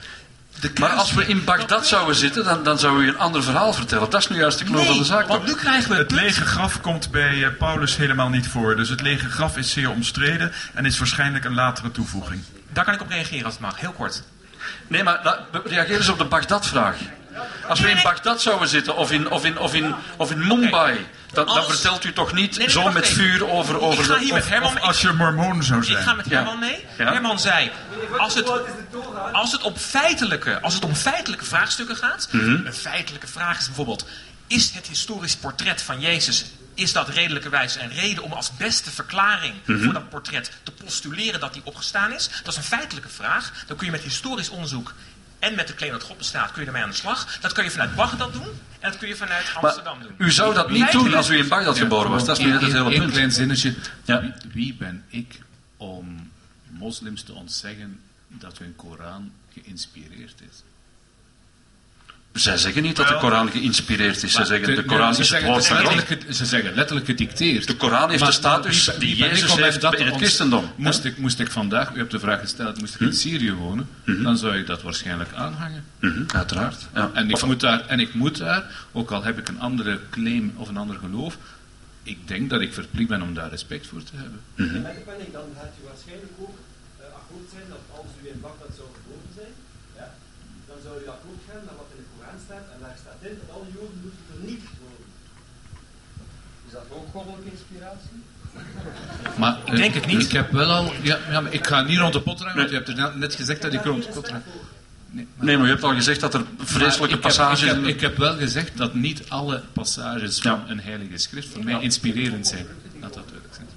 De 0.63 0.71
Maar 0.79 0.89
als 0.89 1.13
we 1.13 1.25
in 1.25 1.43
Bagdad 1.43 1.69
Dat- 1.69 1.87
zouden 1.87 2.15
zitten, 2.15 2.43
dan, 2.43 2.63
dan 2.63 2.79
zou 2.79 3.03
u 3.03 3.07
een 3.07 3.17
ander 3.17 3.43
verhaal 3.43 3.73
vertellen. 3.73 4.09
Dat 4.09 4.21
is 4.21 4.27
nu 4.27 4.37
juist 4.37 4.57
de 4.59 4.65
Nee, 4.65 4.85
van 4.85 4.97
de 4.97 5.03
zaak. 5.03 5.27
want 5.27 5.45
nu 5.45 5.53
krijgen 5.53 5.89
we 5.89 5.95
Het 5.95 6.07
punt. 6.07 6.21
lege 6.21 6.45
graf 6.45 6.81
komt 6.81 7.11
bij 7.11 7.43
eh, 7.43 7.49
Paulus 7.57 7.95
helemaal 7.97 8.29
niet 8.29 8.47
voor. 8.47 8.75
Dus 8.75 8.89
het 8.89 9.01
lege 9.01 9.29
graf 9.29 9.57
is 9.57 9.71
zeer 9.71 9.89
omstreden 9.89 10.51
en 10.73 10.85
is 10.85 10.97
waarschijnlijk 10.97 11.45
een 11.45 11.53
latere 11.53 11.91
toevoeging. 11.91 12.43
Daar 12.73 12.85
kan 12.85 12.93
ik 12.93 13.01
op 13.01 13.09
reageren 13.09 13.45
als 13.45 13.53
het 13.53 13.61
mag, 13.63 13.79
heel 13.79 13.91
kort. 13.91 14.23
Nee, 14.87 15.03
maar 15.03 15.39
reageer 15.65 15.95
eens 15.97 16.09
op 16.09 16.17
de 16.17 16.25
Bagdad-vraag. 16.25 16.95
Als 17.67 17.79
we 17.79 17.89
in 17.89 17.99
Bagdad 18.03 18.41
zouden 18.41 18.67
zitten 18.67 18.95
of 18.95 19.11
in, 19.11 19.29
of 19.29 19.45
in, 19.45 19.57
of 19.59 19.73
in, 19.73 19.95
of 20.17 20.31
in 20.31 20.47
Mumbai, 20.47 21.05
dan, 21.33 21.63
vertelt 21.67 22.03
u 22.03 22.13
toch 22.13 22.33
niet 22.33 22.49
Nee, 22.49 22.59
nee, 22.59 22.69
zo 22.69 22.91
met 22.91 23.03
even. 23.03 23.15
vuur 23.15 23.49
over, 23.49 23.79
over 23.81 24.03
ik 24.03 24.09
ga 24.09 24.17
de... 24.17 24.23
hier 24.23 24.33
met 24.33 24.47
Herman 24.49 24.71
Of 24.75 24.79
als 24.81 25.01
je 25.01 25.11
mormoon 25.13 25.63
zou 25.63 25.79
Ik 25.81 25.85
zijn. 25.85 26.03
ga 26.03 26.13
met 26.13 26.25
Ja. 26.29 26.35
Herman 26.35 26.59
mee. 26.59 26.85
Ja. 26.97 27.11
Herman 27.11 27.39
zei, 27.39 27.71
als 28.17 28.33
het, 28.33 28.51
als 29.31 29.51
het, 29.51 29.61
om 29.61 29.75
feitelijke, 29.75 30.61
als 30.61 30.73
het 30.73 30.85
om 30.85 30.95
feitelijke 30.95 31.45
vraagstukken 31.45 31.95
gaat, 31.95 32.27
Mhm. 32.31 32.65
een 32.65 32.73
feitelijke 32.73 33.27
vraag 33.27 33.59
is 33.59 33.65
bijvoorbeeld, 33.65 34.05
is 34.47 34.71
het 34.71 34.87
historisch 34.87 35.35
portret 35.35 35.81
van 35.81 35.99
Jezus, 35.99 36.45
is 36.75 36.93
dat 36.93 37.09
redelijkerwijs 37.09 37.75
een 37.75 37.93
reden 37.93 38.23
om 38.23 38.31
als 38.31 38.51
beste 38.57 38.91
verklaring 38.91 39.53
Mhm. 39.65 39.83
voor 39.83 39.93
dat 39.93 40.09
portret 40.09 40.51
te 40.63 40.71
postuleren 40.71 41.39
dat 41.39 41.53
hij 41.53 41.61
opgestaan 41.65 42.13
is? 42.13 42.29
Dat 42.43 42.51
is 42.53 42.57
een 42.57 42.63
feitelijke 42.77 43.09
vraag. 43.09 43.51
Dan 43.67 43.77
kun 43.77 43.85
je 43.85 43.91
met 43.91 44.01
historisch 44.01 44.49
onderzoek 44.49 44.93
en 45.43 45.55
met 45.55 45.67
de 45.67 45.73
claim 45.73 45.91
dat 45.91 46.03
God 46.03 46.17
bestaat, 46.17 46.51
kun 46.51 46.61
je 46.61 46.67
ermee 46.67 46.83
aan 46.83 46.89
de 46.89 46.95
slag. 46.95 47.39
Dat 47.39 47.51
kun 47.51 47.63
je 47.63 47.71
vanuit 47.71 47.95
Bagdad 47.95 48.33
doen 48.33 48.47
en 48.79 48.91
dat 48.91 48.97
kun 48.97 49.07
je 49.07 49.15
vanuit 49.15 49.51
Amsterdam 49.53 49.99
doen. 50.01 50.15
U 50.17 50.31
zou 50.31 50.53
dat 50.53 50.69
niet 50.69 50.91
doen 50.91 51.13
als 51.13 51.29
u 51.29 51.37
in 51.37 51.47
Bagdad 51.47 51.77
geboren 51.77 52.11
was. 52.11 52.25
Dat 52.25 52.37
is 52.37 52.43
nu 52.45 52.51
net 52.51 52.61
het 52.61 52.71
hele 52.71 52.97
punt. 52.97 53.11
klein 53.11 53.31
zinnetje. 53.31 53.75
Ja. 54.05 54.21
Wie, 54.21 54.33
wie 54.53 54.73
ben 54.73 55.03
ik 55.07 55.39
om 55.77 56.31
moslims 56.69 57.23
te 57.23 57.33
ontzeggen 57.33 57.99
dat 58.27 58.57
hun 58.57 58.75
Koran 58.75 59.31
geïnspireerd 59.53 60.41
is? 60.49 60.63
Zij 62.33 62.57
zeggen 62.57 62.83
niet 62.83 62.95
dat 62.95 63.07
de 63.07 63.17
Koran 63.17 63.49
geïnspireerd 63.51 64.23
is. 64.23 64.31
Zij 64.33 64.45
zeggen 64.45 64.75
de 64.75 64.83
Koran 64.85 65.09
is 65.17 65.29
het 65.29 65.43
woord 65.43 65.63
ze 65.63 65.73
van 65.75 65.85
God. 65.85 65.93
letterlijk 65.95 66.23
ge- 66.25 66.33
Ze 66.33 66.45
zeggen 66.45 66.73
letterlijk 66.73 67.05
gedicteerd. 67.05 67.67
De 67.67 67.75
Koran 67.75 68.09
heeft 68.09 68.21
Maar- 68.21 68.29
de 68.29 68.35
status 68.35 68.87
maar 68.87 68.97
wie- 68.97 69.15
die 69.15 69.23
Jezus 69.25 69.55
heeft 69.55 69.81
dat 69.81 69.95
in 69.95 70.05
het 70.05 70.15
christendom. 70.15 70.71
Moest 70.75 71.03
ik, 71.05 71.17
moest 71.17 71.39
ik 71.39 71.51
vandaag, 71.51 71.93
u 71.93 71.97
hebt 71.97 72.11
de 72.11 72.19
vraag 72.19 72.39
gesteld, 72.39 72.79
moest 72.79 72.93
ik 72.93 72.99
Hm? 72.99 73.05
in 73.05 73.13
Syrië 73.13 73.53
wonen, 73.53 73.87
dan 74.05 74.37
zou 74.37 74.57
ik 74.57 74.67
dat 74.67 74.81
waarschijnlijk 74.81 75.33
aanhangen. 75.33 75.85
Mhm, 75.99 76.23
uiteraard. 76.35 76.87
Ja. 76.93 77.11
En 77.13 77.29
ik, 77.29 77.35
Of- 77.35 77.45
moet 77.45 77.59
daar, 77.59 77.87
en 77.87 77.99
ik 77.99 78.13
moet 78.13 78.37
daar, 78.37 78.63
ook 78.91 79.11
al 79.11 79.23
heb 79.23 79.37
ik 79.39 79.47
een 79.47 79.59
andere 79.59 79.99
claim 80.09 80.53
of 80.57 80.67
een 80.69 80.77
ander 80.77 80.97
geloof, 80.99 81.37
ik 82.03 82.27
denk 82.27 82.49
dat 82.49 82.61
ik 82.61 82.73
verplicht 82.73 83.09
ben 83.09 83.21
om 83.21 83.33
daar 83.33 83.49
respect 83.49 83.87
voor 83.87 84.03
te 84.03 84.15
hebben. 84.15 84.39
Met 84.55 84.95
de 84.95 85.01
planning, 85.05 85.31
dan 85.31 85.47
gaat 85.57 85.73
u 85.81 85.85
waarschijnlijk 85.91 86.31
ook 86.39 86.57
eh, 86.99 87.05
akkoord 87.19 87.47
zijn 87.55 87.65
dat 87.69 87.83
als 87.97 88.09
u 88.23 88.27
in 88.33 88.39
Bagdad 88.41 88.71
zou 88.79 88.87
geboren 88.97 89.31
zijn, 89.39 89.53
ja, 89.99 90.07
dan 90.69 90.77
zou 90.85 90.93
u 91.03 91.05
akkoord 91.15 91.41
gaan 91.47 91.61
de 91.69 91.73
Koran 92.33 92.45
staat, 92.45 92.65
en 92.75 92.79
daar 92.81 92.95
staat 93.01 93.19
in 93.31 93.37
dat 93.47 93.55
alle 93.55 93.65
Joden 93.73 93.99
moeten 94.01 94.23
vernietigd 94.31 94.73
worden. 94.85 95.05
Is 96.67 96.71
dat 96.71 96.85
ook 96.89 97.07
goddelijke 97.11 97.49
inspiratie? 97.51 98.17
Maar, 99.39 99.57
Ik 99.65 99.75
denk 99.75 99.93
het 99.93 100.05
niet. 100.05 100.21
Ik 100.23 100.31
heb 100.31 100.51
wel 100.51 100.69
al, 100.71 100.93
ja, 101.01 101.17
ja, 101.29 101.41
maar 101.41 101.53
ik 101.53 101.67
ga 101.67 101.81
niet 101.81 101.99
rond 101.99 102.13
de 102.13 102.21
pot 102.21 102.39
ruimen, 102.41 102.57
want 102.57 102.69
je 102.69 102.75
hebt 102.75 102.99
er 103.13 103.17
net- 103.17 103.35
gezegd 103.35 103.61
dat 103.61 103.73
ik 103.73 103.83
rond 103.83 104.03
de 104.03 104.09
pot. 104.09 104.31
Nee, 104.31 105.27
maar- 105.35 105.45
Nee, 105.45 105.57
maar 105.57 105.65
u 105.67 105.69
hebt 105.69 105.83
al 105.83 105.93
gezegd 105.93 106.19
dat 106.19 106.33
er 106.33 106.43
vreselijke 106.57 107.13
heb- 107.13 107.21
passages 107.21 107.61
Ik 107.61 107.67
heb, 107.67 107.77
in... 107.77 107.85
ik 107.87 108.01
heb 108.01 108.17
wel 108.17 108.37
gezegd 108.37 108.77
dat 108.77 108.93
niet 108.93 109.29
alle 109.29 109.61
passages 109.73 110.39
van 110.39 110.51
Ja. 110.65 110.71
een 110.71 110.79
heilige 110.79 111.17
schrift 111.17 111.47
voor 111.53 111.63
mij 111.63 111.81
inspirerend 111.81 112.47
zijn. 112.47 112.65
Laat 113.01 113.13
dat 113.13 113.23
duidelijk 113.23 113.53
zijn. 113.55 113.67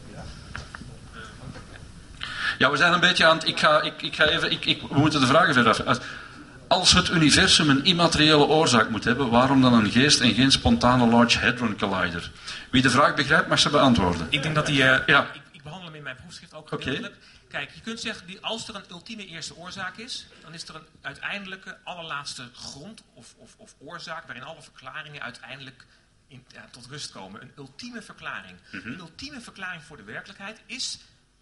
Ja, 2.58 2.70
we 2.70 2.76
zijn 2.76 2.92
een 2.92 3.00
beetje 3.00 3.26
aan 3.26 3.36
het... 3.36 3.48
Ik 3.48 3.58
ga, 3.58 3.80
ik, 3.82 4.02
ik 4.02 4.14
ga 4.14 4.24
even... 4.24 4.50
Ik, 4.50 4.64
ik, 4.64 4.80
we 4.80 4.98
moeten 4.98 5.20
de 5.20 5.26
vragen 5.26 5.54
verder 5.54 5.84
af. 5.84 5.98
Als- 6.68 6.92
het 6.92 7.08
universum 7.08 7.70
een 7.70 7.84
immateriële 7.84 8.44
oorzaak 8.46 8.88
moet 8.88 9.04
hebben, 9.04 9.30
waarom 9.30 9.60
dan 9.62 9.72
een 9.72 9.90
geest 9.90 10.20
en 10.20 10.34
geen 10.34 10.50
spontane 10.52 11.06
Large 11.06 11.38
Hadron 11.38 11.76
Collider? 11.78 12.30
Wie 12.70 12.82
de 12.82 12.90
vraag 12.90 13.14
begrijpt, 13.14 13.48
mag 13.48 13.58
ze 13.58 13.70
beantwoorden. 13.70 14.26
Ik 14.30 14.42
denk 14.42 14.54
dat 14.54 14.66
die. 14.66 14.82
eh, 14.84 15.06
Ja. 15.06 15.32
ik, 15.32 15.42
ik 15.52 15.62
behandel 15.62 15.86
hem 15.88 15.96
in 15.96 16.02
mijn 16.02 16.16
proefschrift 16.16 16.54
ook 16.54 16.68
gedeeltelijk. 16.68 17.14
Kijk, 17.48 17.70
je 17.74 17.80
kunt 17.80 18.00
zeggen, 18.00 18.26
die, 18.26 18.40
als 18.40 18.68
er 18.68 18.74
een 18.74 18.84
ultieme 18.90 19.26
eerste 19.26 19.56
oorzaak 19.56 19.96
is, 19.96 20.26
dan 20.42 20.54
is 20.54 20.68
er 20.68 20.74
een 20.74 20.86
uiteindelijke 21.02 21.78
allerlaatste 21.84 22.42
grond 22.54 23.02
of, 23.14 23.34
of, 23.36 23.54
of 23.56 23.74
oorzaak 23.78 24.26
waarin 24.26 24.44
alle 24.44 24.62
verklaringen 24.62 25.22
uiteindelijk 25.22 25.86
in, 26.28 26.44
ja, 26.52 26.68
tot 26.70 26.86
rust 26.90 27.10
komen. 27.12 27.42
Een 27.42 27.52
ultieme 27.56 28.02
verklaring. 28.02 28.56
Een 28.70 28.98
ultieme 28.98 29.40
verklaring 29.40 29.82
voor 29.82 29.96
de 29.96 30.02
werkelijkheid 30.02 30.60
is 30.66 30.98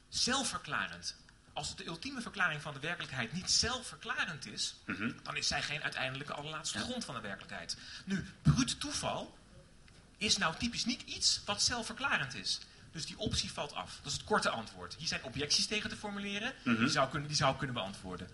zelfverklarend. 0.08 1.16
Als 1.55 1.69
het 1.69 1.79
de 1.79 1.87
ultieme 1.87 2.21
verklaring 2.21 2.62
van 2.62 2.75
de 2.75 2.81
werkelijkheid 2.81 3.33
niet 3.33 3.51
zelfverklarend 3.51 4.47
is, 4.47 4.75
dan 5.23 5.37
is 5.37 5.47
zij 5.47 5.62
geen 5.62 5.83
uiteindelijke 5.83 6.33
allerlaatste 6.33 6.79
grond 6.79 7.05
van 7.05 7.14
de 7.14 7.21
werkelijkheid. 7.21 7.77
Nu, 8.05 8.25
bruut 8.43 8.81
toeval 8.81 9.38
is 10.19 10.37
nou 10.37 10.55
typisch 10.59 10.85
niet 10.85 11.03
iets 11.03 11.40
wat 11.45 11.62
zelfverklarend 11.62 12.35
is. 12.35 12.61
Dus 12.93 13.07
die 13.07 13.19
optie 13.19 13.53
valt 13.53 13.75
af. 13.75 13.99
Dat 14.03 14.12
is 14.12 14.19
het 14.19 14.27
korte 14.27 14.49
antwoord. 14.49 14.95
Hier 14.99 15.09
zijn 15.09 15.23
objecties 15.23 15.67
tegen 15.67 15.90
te 15.90 15.97
formuleren. 15.97 16.53
die, 16.64 16.88
zou 16.88 17.11
kunnen, 17.11 17.29
die 17.29 17.37
zou 17.37 17.57
kunnen 17.57 17.75
beantwoorden. 17.75 18.29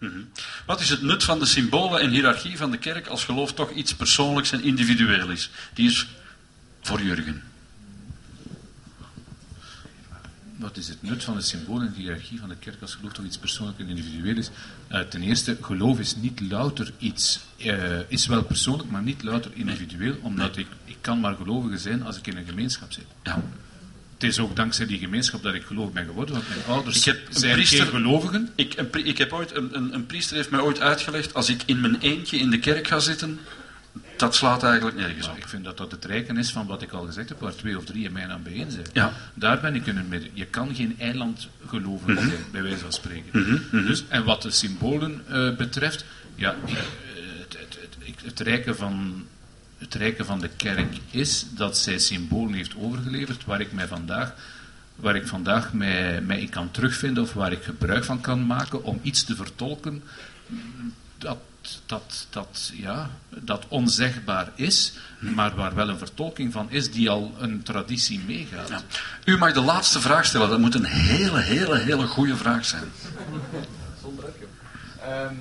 Wat 0.67 0.81
is 0.81 0.89
het 0.89 1.03
nut 1.03 1.25
van 1.25 1.39
de 1.39 1.47
symbolen 1.47 2.01
en 2.01 2.11
hiërarchie 2.11 2.57
van 2.57 2.71
de 2.71 2.79
kerk 2.79 3.07
als 3.07 3.25
geloof 3.25 3.53
toch 3.53 3.71
iets 3.71 3.95
persoonlijks 3.95 4.53
en 4.53 4.63
individueel 4.63 5.31
is? 5.31 5.51
Die 5.75 5.89
is 5.89 6.07
voor 6.81 7.03
Jurgen. 7.03 7.50
Wat 10.61 10.77
is 10.77 10.89
het 10.89 11.03
nut 11.03 11.25
van 11.25 11.37
de 11.37 11.43
symbolen 11.43 11.87
en 11.87 11.93
de 11.93 12.01
hiërarchie 12.01 12.39
van 12.39 12.49
de 12.49 12.57
kerk 12.57 12.81
als 12.83 12.95
geloof 12.95 13.13
toch 13.13 13.25
iets 13.25 13.39
persoonlijk 13.39 13.79
en 13.79 13.89
individueel 13.89 14.37
is? 14.37 14.51
Eh, 14.89 15.01
ten 15.01 15.23
eerste, 15.23 15.57
geloof 15.61 15.99
is 15.99 16.17
niet 16.17 16.41
louter 16.41 16.93
iets, 16.99 17.41
eh, 17.57 17.99
is 18.09 18.27
wel 18.27 18.43
persoonlijk, 18.43 18.91
maar 18.91 19.03
niet 19.03 19.23
louter 19.23 19.51
individueel, 19.55 20.17
omdat 20.23 20.57
ik, 20.57 20.67
ik 20.85 20.97
kan 21.01 21.21
maar 21.21 21.35
gelovige 21.37 21.79
zijn 21.79 22.03
als 22.03 22.17
ik 22.17 22.27
in 22.27 22.37
een 22.37 22.45
gemeenschap 22.45 22.93
zit. 22.93 23.05
Ja. 23.23 23.43
Het 24.15 24.23
is 24.29 24.39
ook 24.39 24.57
dankzij 24.57 24.87
die 24.87 24.99
gemeenschap 24.99 25.43
dat 25.43 25.55
ik 25.55 25.63
geloof 25.63 25.93
ben 25.93 26.05
geworden, 26.05 26.35
want 26.35 26.49
mijn 26.49 26.61
ouders 26.67 26.97
Ik 26.99 27.05
heb 27.05 27.29
een 27.29 27.35
zijn 27.35 27.55
priester- 27.55 27.79
geen 27.79 27.91
gelovigen. 27.91 28.49
Ik, 28.55 28.75
een, 28.77 29.07
ik 29.07 29.19
heb 29.19 29.33
ooit, 29.33 29.57
een, 29.57 29.77
een, 29.77 29.95
een 29.95 30.07
priester 30.07 30.37
heeft 30.37 30.51
mij 30.51 30.61
ooit 30.61 30.81
uitgelegd, 30.81 31.35
als 31.35 31.49
ik 31.49 31.63
in 31.67 31.81
mijn 31.81 32.01
eentje 32.01 32.37
in 32.37 32.51
de 32.51 32.59
kerk 32.59 32.87
ga 32.87 32.99
zitten, 32.99 33.39
dat 34.21 34.35
slaat 34.35 34.63
eigenlijk 34.63 34.97
nergens 34.97 35.29
op. 35.29 35.37
ik 35.37 35.49
vind 35.49 35.65
dat 35.65 35.77
dat 35.77 35.91
het 35.91 36.05
rijken 36.05 36.37
is 36.37 36.51
van 36.51 36.67
wat 36.67 36.83
ik 36.83 36.93
al 36.93 37.05
gezegd 37.05 37.29
heb, 37.29 37.41
waar 37.41 37.55
twee 37.55 37.77
of 37.77 37.85
drie 37.85 38.05
in 38.05 38.13
mij 38.13 38.29
aan 38.29 38.43
bijeen 38.43 38.71
zijn. 38.71 38.87
Ja. 38.93 39.13
Daar 39.35 39.61
ben 39.61 39.75
ik 39.75 39.87
in 39.87 39.97
het 39.97 40.09
midden. 40.09 40.31
Je 40.35 40.45
kan 40.47 40.75
geen 40.75 40.97
eiland 40.99 41.49
geloven 41.67 42.17
zijn, 42.17 42.33
bij 42.53 42.63
wijze 42.63 42.79
van 42.79 42.93
spreken. 42.93 43.63
Dus, 43.71 44.05
en 44.09 44.25
wat 44.25 44.43
de 44.43 44.51
symbolen 44.51 45.23
eh, 45.29 45.57
betreft, 45.57 46.05
ja, 46.35 46.55
eh, 46.67 46.73
het, 47.39 47.57
het, 47.59 47.79
het, 47.81 47.97
ik- 47.99 48.21
het, 48.25 48.41
rijke 48.41 48.75
van, 48.75 49.27
het 49.79 49.95
rijke 49.95 50.25
van 50.25 50.41
de 50.41 50.51
kerk 50.57 50.97
is 51.11 51.47
dat 51.55 51.79
zij 51.79 51.99
symbolen 51.99 52.53
heeft 52.55 52.77
overgeleverd 52.77 53.45
waar 53.45 53.61
ik 53.61 53.73
mij 53.73 53.87
vandaag 53.87 54.35
waar 54.97 55.17
ik 55.17 55.27
vandaag 55.27 55.73
mij, 55.73 56.21
mij 56.21 56.41
in 56.41 56.49
kan 56.49 56.71
terugvinden 56.71 57.23
of 57.23 57.33
waar 57.33 57.53
ik 57.53 57.63
gebruik 57.63 58.05
van 58.05 58.21
kan 58.21 58.47
maken 58.47 58.85
om 58.85 58.99
iets 59.03 59.25
te 59.25 59.35
vertolken 59.37 60.03
dat, 61.19 61.39
dat, 61.87 62.27
dat, 62.31 62.71
ja, 62.75 63.11
dat 63.29 63.65
onzegbaar 63.69 64.49
is, 64.55 64.93
maar 65.19 65.55
waar 65.55 65.75
wel 65.75 65.89
een 65.89 65.99
vertolking 65.99 66.53
van 66.53 66.71
is 66.71 66.91
die 66.93 67.11
al 67.11 67.35
een 67.39 67.63
traditie 67.63 68.21
meegaat. 68.27 68.69
Ja. 68.69 68.81
U 69.25 69.37
mag 69.39 69.53
de 69.53 69.61
laatste 69.61 70.01
vraag 70.01 70.25
stellen. 70.25 70.49
Dat 70.49 70.59
moet 70.59 70.75
een 70.75 70.85
hele, 70.85 71.41
hele, 71.41 71.79
hele 71.79 72.07
goede 72.07 72.37
vraag 72.37 72.65
zijn. 72.65 72.93
Zonder. 74.03 74.25
Ehm, 75.03 75.35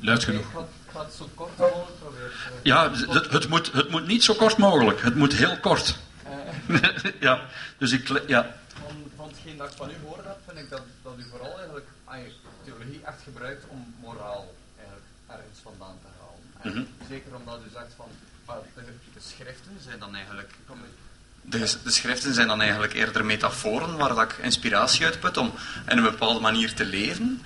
Luid 0.00 0.24
genoeg. 0.24 0.40
Ik 0.44 0.46
ga, 0.54 0.60
ik 0.60 0.90
ga 0.92 1.04
het 1.04 1.14
zo 1.14 1.28
kort 1.34 1.58
mogelijk 1.58 1.98
proberen. 2.00 2.30
eh, 2.30 2.62
Ja, 2.62 2.90
het, 2.92 3.30
het, 3.32 3.48
moet, 3.48 3.72
het 3.72 3.90
moet 3.90 4.06
niet 4.06 4.24
zo 4.24 4.34
kort 4.34 4.56
mogelijk. 4.56 5.02
Het 5.02 5.14
moet 5.14 5.32
heel 5.32 5.58
kort. 5.60 5.96
ja, 7.20 7.40
dus 7.78 7.92
ik... 7.92 8.22
Ja. 8.26 8.54
van, 8.86 8.96
van 9.16 9.28
hetgeen 9.28 9.56
dat 9.56 9.70
ik 9.70 9.76
van 9.76 9.90
u 9.90 9.92
gehoord 10.00 10.24
heb, 10.24 10.38
vind 10.46 10.58
ik 10.58 10.70
dat, 10.70 10.82
dat 11.02 11.12
u 11.18 11.24
vooral 11.30 11.56
eigenlijk 11.58 11.86
je 12.14 12.30
theologie 12.64 13.00
echt 13.04 13.22
gebruikt 13.24 13.64
om 13.68 13.94
moraal 14.00 14.54
Mhm. 16.66 16.82
Zeker 17.08 17.34
omdat 17.34 17.58
u 17.66 17.70
zegt 17.72 17.92
van 17.96 18.06
de, 18.74 18.82
de 19.14 19.20
schriften 19.20 19.78
zijn 19.84 19.98
dan 19.98 20.14
eigenlijk. 20.14 20.50
De, 21.42 21.74
de 21.84 21.90
schriften 21.90 22.34
zijn 22.34 22.48
dan 22.48 22.60
eigenlijk 22.60 22.92
eerder 22.94 23.24
metaforen 23.24 23.96
waar 23.96 24.14
dat 24.14 24.22
ik 24.22 24.36
inspiratie 24.42 25.04
uit 25.04 25.20
put 25.20 25.36
om 25.36 25.52
in 25.88 25.96
een 25.96 26.02
bepaalde 26.02 26.40
manier 26.40 26.74
te 26.74 26.84
leven. 26.84 27.42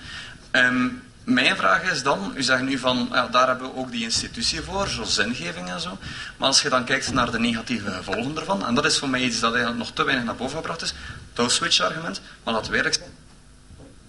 Ehm, 0.51 0.89
mijn 1.25 1.57
vraag 1.57 1.83
is 1.93 2.03
dan, 2.03 2.33
u 2.37 2.43
zegt 2.43 2.63
nu 2.63 2.79
van, 2.79 3.09
ja, 3.13 3.27
daar 3.27 3.47
hebben 3.47 3.69
we 3.73 3.77
ook 3.77 3.91
die 3.91 4.03
institutie 4.03 4.61
voor, 4.61 4.89
zoals 4.89 5.15
zingeving 5.15 5.69
en 5.69 5.81
zo. 5.81 5.99
Maar 6.37 6.47
als 6.49 6.63
je 6.63 6.69
dan 6.69 6.85
kijkt 6.85 7.13
naar 7.13 7.31
de 7.31 7.39
negatieve 7.39 7.91
gevolgen 7.91 8.37
ervan, 8.37 8.67
en 8.67 8.75
dat 8.75 8.85
is 8.85 8.99
voor 8.99 9.09
mij 9.09 9.21
iets 9.21 9.41
dat 9.41 9.51
eigenlijk 9.55 9.83
nog 9.85 9.93
te 9.93 10.05
weinig 10.05 10.25
naar 10.25 10.37
boven 10.37 10.57
gebracht 10.57 10.83
is, 10.83 10.95
het 11.31 11.39
Auschwitz-argument, 11.39 12.21
maar 12.45 12.55
laten 12.55 12.71
we 12.71 12.77
eerlijk 12.77 12.95
zijn, 12.95 13.11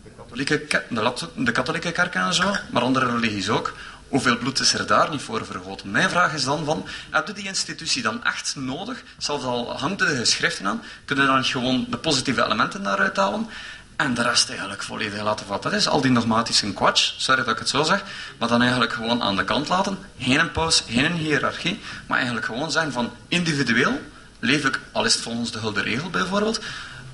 de 0.04 0.10
katholieke, 0.18 0.60
ke- 0.60 0.86
de, 0.90 1.14
de 1.36 1.52
katholieke 1.52 1.92
kerk 1.92 2.16
en 2.16 2.34
zo, 2.34 2.56
maar 2.72 2.82
andere 2.82 3.06
religies 3.06 3.50
ook, 3.50 3.74
hoeveel 4.12 4.38
bloed 4.38 4.60
is 4.60 4.74
er 4.74 4.88
daar 4.88 5.10
niet 5.10 5.22
voor 5.22 5.46
vergoten? 5.46 5.92
Mijn 5.92 6.10
vraag 6.10 6.34
is 6.34 6.44
dan 6.44 6.66
van, 6.66 6.88
heb 7.10 7.28
je 7.28 7.34
die 7.34 7.48
institutie 7.48 8.02
dan 8.02 8.24
echt 8.24 8.56
nodig? 8.56 9.04
Zelfs 9.18 9.44
al 9.44 9.78
hangt 9.78 10.00
de 10.00 10.06
geschriften 10.06 10.68
aan, 10.68 10.82
kunnen 11.06 11.26
dan 11.26 11.44
gewoon 11.44 11.86
de 11.90 11.98
positieve 11.98 12.44
elementen 12.44 12.84
daaruit 12.84 13.18
halen? 13.18 13.48
En 13.96 14.14
de 14.14 14.22
rest 14.22 14.50
eigenlijk 14.50 14.84
volledig 14.84 15.22
laten 15.22 15.48
wat 15.48 15.64
dat 15.64 15.74
is. 15.74 15.88
Al 15.88 16.02
die 16.02 16.14
dogmatische 16.14 16.74
kwatsch, 16.74 17.14
sorry 17.18 17.44
dat 17.44 17.54
ik 17.54 17.60
het 17.60 17.70
zo 17.70 17.84
zeg, 17.84 18.04
maar 18.38 18.48
dan 18.48 18.62
eigenlijk 18.62 18.94
gewoon 18.94 19.22
aan 19.22 19.36
de 19.36 19.44
kant 19.44 19.68
laten. 19.68 19.98
Geen 20.20 20.40
een 20.40 20.52
paus, 20.52 20.84
geen 20.90 21.06
een 21.06 21.18
hiërarchie, 21.18 21.80
maar 22.08 22.18
eigenlijk 22.18 22.46
gewoon 22.46 22.72
zijn 22.72 22.92
van 22.92 23.12
individueel 23.28 24.02
leef 24.40 24.66
ik, 24.66 24.80
al 24.92 25.06
is 25.06 25.14
het 25.14 25.24
volgens 25.24 25.52
de 25.52 25.60
Hulde 25.60 25.82
Regel 25.82 26.10
bijvoorbeeld, 26.10 26.60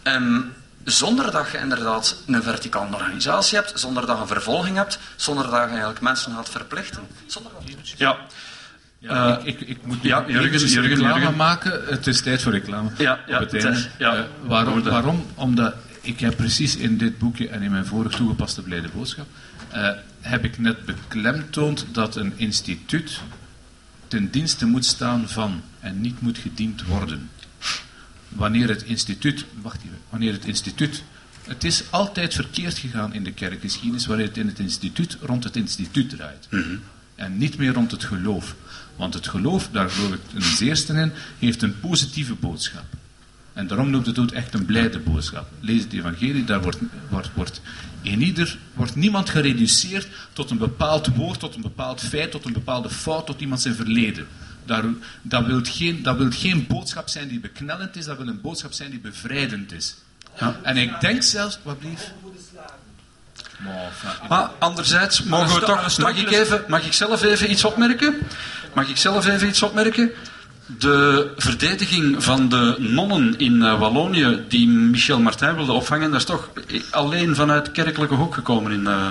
ehm, 0.04 0.42
zonder 0.92 1.32
dat 1.32 1.52
je 1.52 1.58
inderdaad 1.58 2.16
een 2.28 2.44
verticale 2.44 2.96
organisatie 2.96 3.58
hebt, 3.58 3.80
zonder 3.80 4.06
dat 4.06 4.16
je 4.16 4.22
een 4.22 4.28
vervolging 4.28 4.76
hebt, 4.78 5.00
zonder 5.16 5.44
dat 5.44 5.54
je 5.54 5.60
eigenlijk 5.68 6.02
mensen 6.02 6.32
gaat 6.36 6.50
verplichten. 6.50 7.04
Zonder 7.26 7.52
dat... 7.52 7.90
Ja. 7.98 8.18
Ja, 9.00 9.40
ik, 9.44 9.60
ik, 9.60 9.68
ik 9.68 9.86
moet 9.86 9.98
ja, 10.02 10.24
Jurgen, 10.28 10.44
eventjes 10.46 10.74
Jurgen, 10.74 10.90
reclame 10.92 11.14
Jurgen. 11.20 11.36
maken. 11.36 11.82
Het 11.86 12.08
is 12.08 12.22
tijd 12.22 12.42
voor 12.42 12.52
reclame. 12.52 12.90
Ja, 12.98 13.20
ja, 13.28 13.42
Op 13.42 13.52
het 13.52 13.64
is- 13.64 13.88
ja. 13.98 14.16
Eh, 14.16 14.22
waarom? 14.42 14.82
Waarom? 14.84 15.26
Omdat 15.36 15.74
ik 16.02 16.20
heb 16.20 16.36
precies 16.36 16.76
in 16.76 16.98
dit 16.98 17.18
boekje 17.18 17.48
en 17.50 17.62
in 17.62 17.72
mijn 17.72 17.86
vorig 17.86 18.12
toegepaste 18.16 18.62
blijde 18.62 18.88
boodschap 18.96 19.28
eh, 19.70 19.90
heb 20.22 20.44
ik 20.44 20.58
net 20.58 20.86
beklemtoond 20.86 21.86
dat 21.92 22.16
een 22.16 22.34
instituut 22.36 23.20
ten 24.08 24.30
dienste 24.32 24.66
moet 24.66 24.86
staan 24.86 25.30
van 25.30 25.62
en 25.80 26.02
niet 26.02 26.22
moet 26.22 26.38
gediend 26.38 26.84
worden. 26.86 27.30
Wanneer 28.30 28.70
het 28.70 28.84
instituut, 28.84 29.46
wacht 29.62 29.82
even, 29.86 29.98
wanneer 30.10 30.32
het 30.32 30.46
instituut, 30.46 31.04
het 31.44 31.64
is 31.64 31.84
altijd 31.92 32.34
verkeerd 32.34 32.78
gegaan 32.78 33.14
in 33.14 33.24
de 33.24 33.32
kerkgeschiedenis 33.32 34.06
wanneer 34.06 34.28
het 34.28 34.38
in 34.38 34.48
het 34.48 34.60
instituut 34.60 35.18
rond 35.22 35.44
het 35.44 35.56
instituut 35.56 36.10
draait. 36.10 36.48
En 37.16 37.38
niet 37.38 37.58
meer 37.58 37.74
rond 37.74 37.92
het 37.92 38.04
geloof. 38.04 38.56
Want 38.96 39.14
het 39.14 39.28
geloof, 39.28 39.70
daar 39.72 39.90
geloof 39.90 40.14
ik 40.14 40.20
ten 40.34 40.42
zeerste 40.42 40.94
in, 40.94 41.12
heeft 41.40 41.62
een 41.62 41.80
positieve 41.80 42.34
boodschap. 42.34 42.86
En 43.54 43.68
daarom 43.68 43.90
noemt 43.90 44.06
het 44.06 44.20
ook 44.20 44.32
echt 44.32 44.54
een 44.54 44.66
blijde 44.66 45.00
boodschap. 45.00 45.50
Lees 45.60 45.84
het 45.84 45.94
evangelie, 45.94 46.44
daar 46.44 46.62
wordt, 46.62 46.80
wordt, 47.10 47.30
wordt 47.34 47.62
in 48.02 48.22
ieder 48.22 48.58
wordt 48.74 48.96
niemand 48.96 49.30
gereduceerd 49.30 50.08
tot 50.34 50.50
een 50.50 50.58
bepaald 50.58 51.08
woord, 51.08 51.40
tot 51.40 51.56
een 51.56 51.62
bepaald 51.62 52.02
feit, 52.02 52.32
tot 52.32 52.46
een 52.46 52.54
bepaalde 52.54 52.90
fout, 52.90 53.26
tot 53.26 53.42
iemand 53.42 53.62
zijn 53.62 53.76
verleden. 53.76 54.28
Daar, 54.68 54.84
dat, 55.22 55.46
wil 55.46 55.60
geen, 55.64 56.04
dat 56.04 56.18
wil 56.18 56.32
geen 56.32 56.68
boodschap 56.68 57.10
zijn 57.10 57.28
die 57.28 57.40
beknellend 57.40 57.96
is, 57.96 58.06
dat 58.06 58.18
wil 58.18 58.28
een 58.28 58.42
boodschap 58.42 58.74
zijn 58.74 58.90
die 58.90 59.00
bevrijdend 59.00 59.72
is. 59.72 59.96
En 60.62 60.78
ik 60.78 61.00
denk 61.00 61.24
zelfs, 61.24 61.60
wat 61.64 61.80
blieft? 61.80 62.14
Maar, 64.30 64.50
anderzijds 64.60 65.24
mogen 65.24 65.60
we 65.60 65.66
toch. 65.66 65.98
Mag 65.98 66.18
ik, 66.18 66.32
even, 66.32 66.64
mag 66.68 66.86
ik 66.86 66.94
zelf 66.94 67.24
even 67.24 67.52
iets 67.52 67.64
opmerken? 67.64 68.16
Mag 68.74 68.90
ik 68.90 68.98
zelf 68.98 69.28
even 69.28 69.48
iets 69.48 69.64
opmerken? 69.64 70.12
De 70.66 71.32
verdediging 71.38 72.24
van 72.24 72.50
de 72.50 72.76
nonnen 72.78 73.38
in 73.38 73.64
eh, 73.64 73.80
Wallonië, 73.80 74.44
die 74.48 74.68
Michel 74.68 75.20
Martin 75.20 75.56
wilde 75.56 75.72
opvangen, 75.72 76.12
dat 76.12 76.20
is 76.20 76.26
toch 76.26 76.50
alleen 76.92 77.36
vanuit 77.36 77.72
kerkelijke 77.72 78.16
hoek 78.16 78.34
gekomen 78.34 78.72
in, 78.72 78.88
eh, 78.88 79.08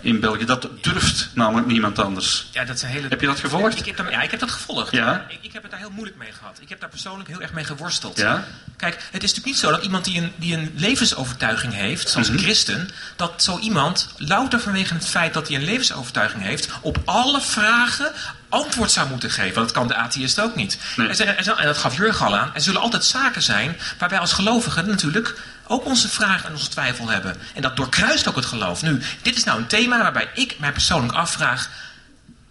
in 0.00 0.20
België. 0.20 0.44
Dat 0.44 0.68
durft 0.80 1.28
namelijk 1.34 1.66
niemand 1.66 1.98
anders. 1.98 2.46
Ja, 2.52 2.64
dat 2.64 2.80
hele... 2.84 3.08
Heb 3.08 3.20
je 3.20 3.26
dat 3.26 3.40
gevolgd? 3.40 3.86
Ik 3.86 3.96
heb, 3.96 4.10
ja, 4.10 4.22
ik 4.22 4.30
heb 4.30 4.40
dat 4.40 4.50
gevolgd. 4.50 4.92
Ja. 4.92 5.26
Ik, 5.28 5.38
ik 5.40 5.52
heb 5.52 5.62
het 5.62 5.70
daar 5.70 5.80
heel 5.80 5.90
moeilijk 5.90 6.16
mee 6.18 6.32
gehad. 6.32 6.58
Ik 6.60 6.68
heb 6.68 6.80
daar 6.80 6.88
persoonlijk 6.88 7.28
heel 7.28 7.40
erg 7.40 7.52
mee 7.52 7.64
geworsteld. 7.64 8.16
Ja? 8.16 8.44
Kijk, 8.76 8.94
het 8.94 9.22
is 9.22 9.28
natuurlijk 9.34 9.46
niet 9.46 9.56
zo 9.58 9.70
dat 9.70 9.82
iemand 9.84 10.04
die 10.04 10.20
een, 10.20 10.32
die 10.36 10.54
een 10.56 10.72
levensovertuiging 10.76 11.72
heeft, 11.74 12.08
zoals 12.10 12.28
Mhm. 12.28 12.36
een 12.36 12.42
christen, 12.44 12.88
dat 13.16 13.42
zo 13.42 13.58
iemand, 13.58 14.08
louter 14.16 14.60
vanwege 14.60 14.94
het 14.94 15.06
feit 15.06 15.34
dat 15.34 15.48
hij 15.48 15.56
een 15.56 15.64
levensovertuiging 15.64 16.42
heeft, 16.42 16.68
op 16.80 16.98
alle 17.04 17.40
vragen 17.40 18.12
antwoord 18.50 18.90
zou 18.90 19.08
moeten 19.08 19.30
geven. 19.30 19.54
Want 19.54 19.66
dat 19.66 19.76
kan 19.76 19.86
de 19.88 19.94
atheïst 19.94 20.40
ook 20.40 20.54
niet. 20.56 20.78
Nee. 20.96 21.08
Er 21.08 21.14
zijn, 21.14 21.36
er 21.36 21.44
zijn- 21.44 21.56
en 21.56 21.66
dat 21.66 21.78
gaf 21.78 21.96
Jurgen 21.96 22.26
al 22.26 22.36
aan. 22.38 22.50
Er 22.54 22.60
zullen 22.60 22.80
altijd 22.80 23.04
zaken 23.04 23.42
zijn 23.42 23.76
waar 23.98 24.08
wij 24.08 24.18
als 24.18 24.32
gelovigen 24.32 24.86
natuurlijk 24.88 25.34
ook 25.66 25.84
onze 25.84 26.08
vragen 26.08 26.46
en 26.46 26.52
onze 26.52 26.68
twijfel 26.68 27.08
hebben. 27.08 27.36
En 27.54 27.62
dat 27.62 27.76
doorkruist 27.76 28.28
ook 28.28 28.36
het 28.36 28.46
geloof. 28.46 28.82
Nu, 28.82 29.00
dit 29.22 29.36
is 29.36 29.44
nou 29.44 29.58
een 29.58 29.66
thema 29.66 29.98
waarbij 29.98 30.30
ik 30.34 30.56
mij 30.58 30.72
persoonlijk 30.72 31.12
afvraag, 31.12 31.70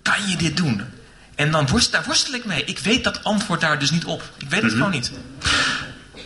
kan 0.01 0.29
je 0.29 0.35
dit 0.37 0.57
doen? 0.57 0.83
En 1.35 1.51
dan 1.51 1.67
worst, 1.67 1.91
daar 1.91 2.03
worstel 2.03 2.33
ik 2.33 2.45
mee. 2.45 2.63
Ik 2.63 2.79
weet 2.79 3.03
dat 3.03 3.23
antwoord 3.23 3.61
daar 3.61 3.79
dus 3.79 3.91
niet 3.91 4.05
op. 4.05 4.23
Ik 4.37 4.49
weet 4.49 4.61
het 4.61 4.71
gewoon 4.71 4.91
niet. 4.91 5.11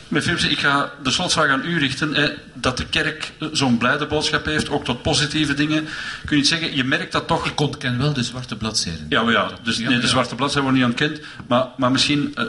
Meneer 0.07 0.51
ik 0.51 0.59
ga 0.59 0.91
de 1.03 1.11
slotvraag 1.11 1.49
aan 1.49 1.65
u 1.65 1.79
richten. 1.79 2.13
Eh, 2.13 2.29
dat 2.53 2.77
de 2.77 2.85
kerk 2.85 3.31
eh, 3.39 3.47
zo'n 3.51 3.77
blijde 3.77 4.07
boodschap 4.07 4.45
heeft, 4.45 4.69
ook 4.69 4.83
tot 4.83 5.01
positieve 5.01 5.53
dingen. 5.53 5.87
Kun 6.25 6.35
je 6.35 6.41
het 6.41 6.47
zeggen, 6.51 6.75
je 6.75 6.83
merkt 6.83 7.11
dat 7.11 7.27
toch 7.27 7.45
ik 7.45 7.59
ontken 7.59 7.97
wel 7.97 8.13
de 8.13 8.23
zwarte 8.23 8.55
bladzijden. 8.55 9.05
Ja, 9.09 9.23
maar 9.23 9.33
ja, 9.33 9.49
dus 9.63 9.77
nee, 9.77 9.99
de 9.99 10.07
zwarte 10.07 10.35
bladzijde 10.35 10.61
wordt 10.61 10.77
niet 10.77 10.87
ontkend. 10.87 11.19
Maar, 11.47 11.67
maar 11.77 11.91
misschien 11.91 12.31
eh, 12.35 12.45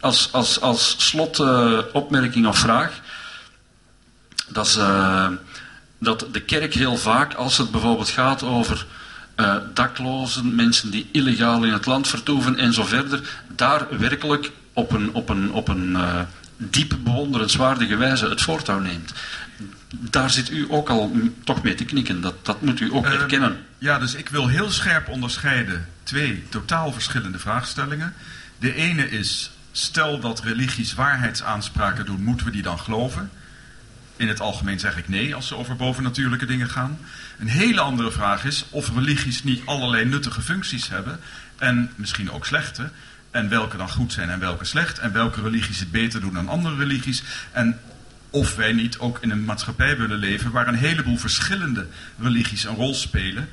als, 0.00 0.28
als, 0.32 0.60
als 0.60 0.94
slotopmerking 0.98 1.92
opmerking 1.92 2.46
of 2.46 2.58
vraag. 2.58 3.00
Dat, 4.48 4.66
is, 4.66 4.76
eh, 4.76 5.28
dat 5.98 6.26
de 6.32 6.40
kerk 6.40 6.74
heel 6.74 6.96
vaak, 6.96 7.34
als 7.34 7.58
het 7.58 7.70
bijvoorbeeld 7.70 8.08
gaat 8.08 8.42
over 8.42 8.86
eh, 9.34 9.56
daklozen, 9.74 10.54
mensen 10.54 10.90
die 10.90 11.08
illegaal 11.12 11.64
in 11.64 11.72
het 11.72 11.86
land 11.86 12.08
vertoeven 12.08 12.56
en 12.56 12.72
zo 12.72 12.84
verder, 12.84 13.20
daar 13.48 13.86
werkelijk 13.98 14.50
op 14.72 14.92
een, 14.92 15.14
op 15.14 15.28
een, 15.28 15.52
op 15.52 15.68
een 15.68 15.96
eh, 15.96 16.20
diep 16.58 16.96
bewonderenswaardige 17.02 17.96
wijze 17.96 18.28
het 18.28 18.40
voortouw 18.40 18.78
neemt. 18.78 19.12
Daar 19.90 20.30
zit 20.30 20.50
u 20.50 20.66
ook 20.68 20.88
al 20.88 21.12
toch 21.44 21.62
mee 21.62 21.74
te 21.74 21.84
knikken. 21.84 22.20
Dat, 22.20 22.46
dat 22.46 22.62
moet 22.62 22.80
u 22.80 22.92
ook 22.92 23.04
Ehm, 23.04 23.20
erkennen. 23.20 23.58
Ja, 23.78 23.98
dus 23.98 24.14
ik 24.14 24.28
wil 24.28 24.48
heel 24.48 24.70
scherp 24.70 25.08
onderscheiden 25.08 25.88
twee 26.02 26.44
totaal 26.48 26.92
verschillende 26.92 27.38
vraagstellingen. 27.38 28.14
De 28.58 28.74
ene 28.74 29.10
is, 29.10 29.50
stel 29.72 30.20
dat 30.20 30.40
religies 30.40 30.94
waarheidsaanspraken 30.94 32.06
doen, 32.06 32.22
moeten 32.22 32.46
we 32.46 32.52
die 32.52 32.62
dan 32.62 32.78
geloven? 32.78 33.30
In 34.16 34.28
het 34.28 34.40
algemeen 34.40 34.78
zeg 34.78 34.96
ik 34.96 35.08
nee, 35.08 35.34
als 35.34 35.46
ze 35.46 35.56
over 35.56 35.76
bovennatuurlijke 35.76 36.46
dingen 36.46 36.70
gaan. 36.70 36.98
Een 37.38 37.48
hele 37.48 37.80
andere 37.80 38.10
vraag 38.10 38.44
is 38.44 38.64
of 38.70 38.94
religies 38.94 39.44
niet 39.44 39.62
allerlei 39.64 40.04
nuttige 40.04 40.42
functies 40.42 40.88
hebben, 40.88 41.20
en 41.58 41.90
misschien 41.94 42.30
ook 42.30 42.46
slechte, 42.46 42.90
en 43.38 43.48
welke 43.48 43.76
dan 43.76 43.88
goed 43.88 44.12
zijn 44.12 44.30
en 44.30 44.40
welke 44.40 44.64
slecht, 44.64 44.98
en 44.98 45.12
welke 45.12 45.42
religies 45.42 45.78
het 45.78 45.90
beter 45.90 46.20
doen 46.20 46.34
dan 46.34 46.48
andere 46.48 46.76
religies, 46.76 47.22
en 47.52 47.80
of 48.30 48.56
wij 48.56 48.72
niet 48.72 48.98
ook 48.98 49.18
in 49.20 49.30
een 49.30 49.44
maatschappij 49.44 49.96
willen 49.96 50.18
leven 50.18 50.50
waar 50.50 50.68
een 50.68 50.74
heleboel 50.74 51.16
verschillende 51.16 51.86
religies 52.20 52.64
een 52.64 52.74
rol 52.74 52.94
spelen, 52.94 53.48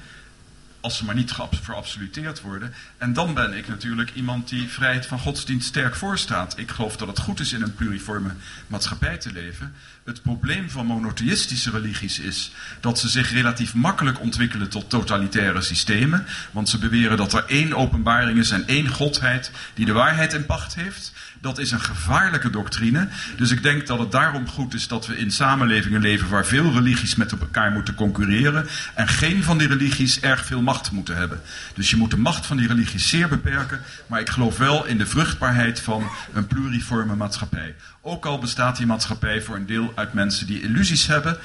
als 0.85 0.97
ze 0.97 1.05
maar 1.05 1.15
niet 1.15 1.33
verabsoluteerd 1.61 2.41
worden. 2.41 2.73
En 2.97 3.13
dan 3.13 3.33
ben 3.33 3.53
ik 3.53 3.67
natuurlijk 3.67 4.11
iemand 4.13 4.49
die 4.49 4.69
vrijheid 4.69 5.05
van 5.05 5.19
godsdienst 5.19 5.67
sterk 5.67 5.95
voorstaat. 5.95 6.57
Ik 6.57 6.71
geloof 6.71 6.97
dat 6.97 7.07
het 7.07 7.19
goed 7.19 7.39
is 7.39 7.53
in 7.53 7.61
een 7.61 7.75
pluriforme 7.75 8.29
maatschappij 8.67 9.17
te 9.17 9.31
leven. 9.31 9.73
Het 10.03 10.21
probleem 10.21 10.69
van 10.69 10.85
monotheïstische 10.85 11.71
religies 11.71 12.19
is 12.19 12.51
dat 12.79 12.99
ze 12.99 13.09
zich 13.09 13.31
relatief 13.31 13.73
makkelijk 13.73 14.21
ontwikkelen 14.21 14.69
tot 14.69 14.89
totalitaire 14.89 15.61
systemen. 15.61 16.25
Want 16.51 16.69
ze 16.69 16.77
beweren 16.77 17.17
dat 17.17 17.33
er 17.33 17.45
één 17.47 17.73
openbaring 17.73 18.39
is 18.39 18.51
en 18.51 18.67
één 18.67 18.87
godheid 18.87 19.51
die 19.73 19.85
de 19.85 19.93
waarheid 19.93 20.33
in 20.33 20.45
pacht 20.45 20.75
heeft. 20.75 21.13
Dat 21.41 21.57
is 21.57 21.71
een 21.71 21.81
gevaarlijke 21.81 22.49
doctrine. 22.49 23.07
Dus 23.37 23.51
ik 23.51 23.63
denk 23.63 23.87
dat 23.87 23.99
het 23.99 24.11
daarom 24.11 24.47
goed 24.47 24.73
is 24.73 24.87
dat 24.87 25.07
we 25.07 25.17
in 25.17 25.31
samenlevingen 25.31 26.01
leven 26.01 26.29
waar 26.29 26.45
veel 26.45 26.71
religies 26.73 27.15
met 27.15 27.31
elkaar 27.31 27.71
moeten 27.71 27.95
concurreren. 27.95 28.67
En 28.93 29.07
geen 29.07 29.43
van 29.43 29.57
die 29.57 29.67
religies 29.67 30.19
erg 30.19 30.45
veel 30.45 30.61
macht 30.61 30.74
moeten 30.91 31.15
hebben. 31.15 31.41
Dus 31.73 31.89
je 31.89 31.95
moet 31.95 32.11
de 32.11 32.17
macht 32.17 32.45
van 32.45 32.57
die 32.57 32.67
religies 32.67 33.09
zeer 33.09 33.27
beperken. 33.27 33.81
Maar 34.07 34.19
ik 34.19 34.29
geloof 34.29 34.57
wel 34.57 34.85
in 34.85 34.97
de 34.97 35.05
vruchtbaarheid 35.05 35.79
van 35.79 36.09
een 36.33 36.47
pluriforme 36.47 37.15
maatschappij. 37.15 37.75
Ook 38.01 38.25
al 38.25 38.39
bestaat 38.39 38.77
die 38.77 38.85
maatschappij 38.85 39.41
voor 39.41 39.55
een 39.55 39.65
deel 39.65 39.91
uit 39.95 40.13
mensen 40.13 40.47
die 40.47 40.61
illusies 40.61 41.07
hebben. 41.07 41.37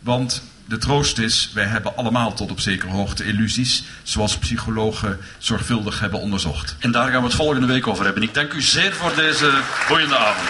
Want 0.00 0.42
de 0.64 0.78
troost 0.78 1.18
is, 1.18 1.50
wij 1.54 1.64
hebben 1.64 1.96
allemaal 1.96 2.34
tot 2.34 2.50
op 2.50 2.60
zekere 2.60 2.92
hoogte 2.92 3.24
illusies. 3.24 3.84
Zoals 4.02 4.38
psychologen 4.38 5.18
zorgvuldig 5.38 6.00
hebben 6.00 6.20
onderzocht. 6.20 6.76
En 6.78 6.92
daar 6.92 7.10
gaan 7.10 7.20
we 7.20 7.26
het 7.26 7.36
volgende 7.36 7.66
week 7.66 7.86
over 7.86 8.04
hebben. 8.04 8.22
Ik 8.22 8.34
dank 8.34 8.52
u 8.52 8.62
zeer 8.62 8.92
voor 8.92 9.14
deze 9.14 9.62
boeiende 9.88 10.16
avond. 10.16 10.48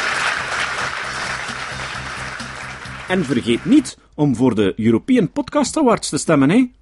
En 3.08 3.24
vergeet 3.24 3.64
niet 3.64 3.96
om 4.14 4.36
voor 4.36 4.54
de 4.54 4.72
European 4.76 5.32
Podcast 5.32 5.76
Awards 5.76 6.08
te 6.08 6.18
stemmen, 6.18 6.50
hè? 6.50 6.77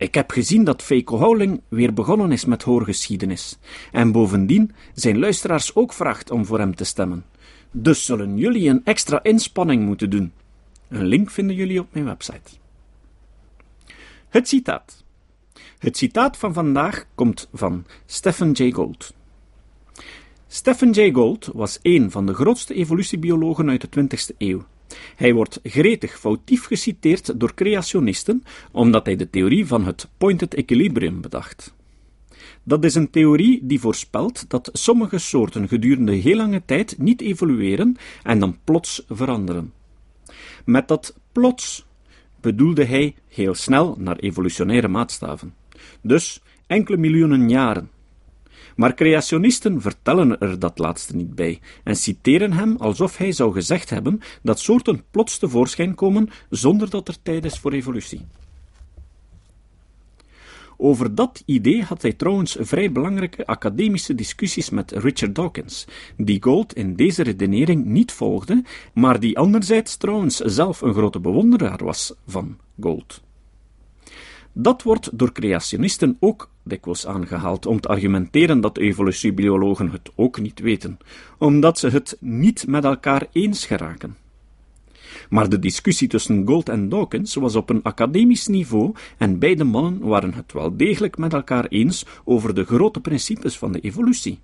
Ik 0.00 0.14
heb 0.14 0.30
gezien 0.30 0.64
dat 0.64 0.82
Feiko 0.82 1.18
Houweling 1.18 1.60
weer 1.68 1.94
begonnen 1.94 2.32
is 2.32 2.44
met 2.44 2.62
hoorgeschiedenis. 2.62 3.58
En 3.92 4.12
bovendien 4.12 4.72
zijn 4.94 5.18
luisteraars 5.18 5.74
ook 5.74 5.92
vraagt 5.92 6.30
om 6.30 6.46
voor 6.46 6.58
hem 6.58 6.74
te 6.74 6.84
stemmen. 6.84 7.24
Dus 7.70 8.04
zullen 8.04 8.38
jullie 8.38 8.68
een 8.68 8.84
extra 8.84 9.22
inspanning 9.22 9.84
moeten 9.84 10.10
doen. 10.10 10.32
Een 10.88 11.04
link 11.04 11.30
vinden 11.30 11.56
jullie 11.56 11.80
op 11.80 11.86
mijn 11.92 12.04
website. 12.04 12.50
Het 14.28 14.48
citaat. 14.48 15.04
Het 15.78 15.96
citaat 15.96 16.36
van 16.36 16.52
vandaag 16.52 17.04
komt 17.14 17.48
van 17.52 17.86
Stephen 18.06 18.52
Jay 18.52 18.70
Gould. 18.70 19.14
Stephen 20.46 20.90
Jay 20.90 21.12
Gould 21.12 21.50
was 21.52 21.78
een 21.82 22.10
van 22.10 22.26
de 22.26 22.34
grootste 22.34 22.74
evolutiebiologen 22.74 23.68
uit 23.68 23.92
de 23.92 24.00
20e 24.00 24.36
eeuw. 24.38 24.64
Hij 25.16 25.34
wordt 25.34 25.60
gretig 25.62 26.18
foutief 26.18 26.64
geciteerd 26.64 27.40
door 27.40 27.54
creationisten 27.54 28.42
omdat 28.72 29.06
hij 29.06 29.16
de 29.16 29.30
theorie 29.30 29.66
van 29.66 29.84
het 29.84 30.08
pointed 30.18 30.54
equilibrium 30.54 31.20
bedacht. 31.20 31.74
Dat 32.62 32.84
is 32.84 32.94
een 32.94 33.10
theorie 33.10 33.60
die 33.62 33.80
voorspelt 33.80 34.44
dat 34.48 34.70
sommige 34.72 35.18
soorten 35.18 35.68
gedurende 35.68 36.12
heel 36.12 36.36
lange 36.36 36.62
tijd 36.64 36.98
niet 36.98 37.20
evolueren 37.20 37.96
en 38.22 38.38
dan 38.38 38.58
plots 38.64 39.04
veranderen. 39.08 39.72
Met 40.64 40.88
dat 40.88 41.16
plots 41.32 41.86
bedoelde 42.40 42.84
hij 42.84 43.14
heel 43.28 43.54
snel 43.54 43.96
naar 43.98 44.16
evolutionaire 44.16 44.88
maatstaven. 44.88 45.54
Dus 46.00 46.42
enkele 46.66 46.96
miljoenen 46.96 47.48
jaren. 47.48 47.90
Maar 48.76 48.94
creationisten 48.94 49.80
vertellen 49.80 50.40
er 50.40 50.58
dat 50.58 50.78
laatste 50.78 51.16
niet 51.16 51.34
bij 51.34 51.60
en 51.84 51.96
citeren 51.96 52.52
hem 52.52 52.76
alsof 52.76 53.16
hij 53.16 53.32
zou 53.32 53.52
gezegd 53.52 53.90
hebben 53.90 54.20
dat 54.42 54.60
soorten 54.60 55.02
plots 55.10 55.38
tevoorschijn 55.38 55.94
komen 55.94 56.30
zonder 56.50 56.90
dat 56.90 57.08
er 57.08 57.16
tijd 57.22 57.44
is 57.44 57.58
voor 57.58 57.72
evolutie. 57.72 58.26
Over 60.82 61.14
dat 61.14 61.42
idee 61.46 61.82
had 61.82 62.02
hij 62.02 62.12
trouwens 62.12 62.56
vrij 62.60 62.92
belangrijke 62.92 63.46
academische 63.46 64.14
discussies 64.14 64.70
met 64.70 64.90
Richard 64.90 65.34
Dawkins, 65.34 65.86
die 66.16 66.42
Gold 66.42 66.74
in 66.74 66.96
deze 66.96 67.22
redenering 67.22 67.84
niet 67.84 68.12
volgde, 68.12 68.62
maar 68.94 69.20
die 69.20 69.38
anderzijds 69.38 69.96
trouwens 69.96 70.36
zelf 70.36 70.80
een 70.80 70.94
grote 70.94 71.20
bewonderaar 71.20 71.84
was 71.84 72.14
van 72.26 72.58
Gold. 72.80 73.20
Dat 74.52 74.82
wordt 74.82 75.18
door 75.18 75.32
creationisten 75.32 76.16
ook 76.20 76.49
dikwijls 76.62 77.06
aangehaald 77.06 77.66
om 77.66 77.80
te 77.80 77.88
argumenteren 77.88 78.60
dat 78.60 78.78
evolutiebiologen 78.78 79.90
het 79.90 80.10
ook 80.14 80.40
niet 80.40 80.60
weten, 80.60 80.98
omdat 81.38 81.78
ze 81.78 81.88
het 81.88 82.16
niet 82.20 82.66
met 82.66 82.84
elkaar 82.84 83.26
eens 83.32 83.66
geraken. 83.66 84.16
Maar 85.28 85.48
de 85.48 85.58
discussie 85.58 86.08
tussen 86.08 86.46
Gold 86.46 86.68
en 86.68 86.88
Dawkins 86.88 87.34
was 87.34 87.56
op 87.56 87.70
een 87.70 87.82
academisch 87.82 88.46
niveau 88.46 88.94
en 89.18 89.38
beide 89.38 89.64
mannen 89.64 89.98
waren 89.98 90.34
het 90.34 90.52
wel 90.52 90.76
degelijk 90.76 91.18
met 91.18 91.32
elkaar 91.32 91.66
eens 91.66 92.06
over 92.24 92.54
de 92.54 92.64
grote 92.64 93.00
principes 93.00 93.58
van 93.58 93.72
de 93.72 93.80
evolutie. 93.80 94.38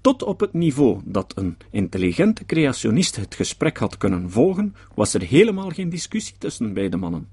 Tot 0.00 0.22
op 0.22 0.40
het 0.40 0.52
niveau 0.52 1.00
dat 1.04 1.32
een 1.36 1.56
intelligente 1.70 2.44
creationist 2.46 3.16
het 3.16 3.34
gesprek 3.34 3.78
had 3.78 3.96
kunnen 3.96 4.30
volgen, 4.30 4.74
was 4.94 5.14
er 5.14 5.22
helemaal 5.22 5.70
geen 5.70 5.88
discussie 5.88 6.34
tussen 6.38 6.72
beide 6.72 6.96
mannen. 6.96 7.28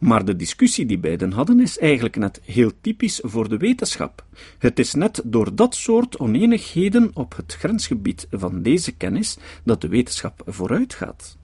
Maar 0.00 0.24
de 0.24 0.36
discussie 0.36 0.86
die 0.86 0.98
beiden 0.98 1.32
hadden 1.32 1.60
is 1.60 1.78
eigenlijk 1.78 2.16
net 2.16 2.40
heel 2.44 2.72
typisch 2.80 3.20
voor 3.22 3.48
de 3.48 3.56
wetenschap. 3.56 4.24
Het 4.58 4.78
is 4.78 4.94
net 4.94 5.22
door 5.24 5.54
dat 5.54 5.74
soort 5.74 6.18
oneenigheden 6.18 7.10
op 7.14 7.36
het 7.36 7.54
grensgebied 7.58 8.26
van 8.30 8.62
deze 8.62 8.92
kennis 8.92 9.36
dat 9.64 9.80
de 9.80 9.88
wetenschap 9.88 10.42
vooruit 10.46 10.94
gaat. 10.94 11.36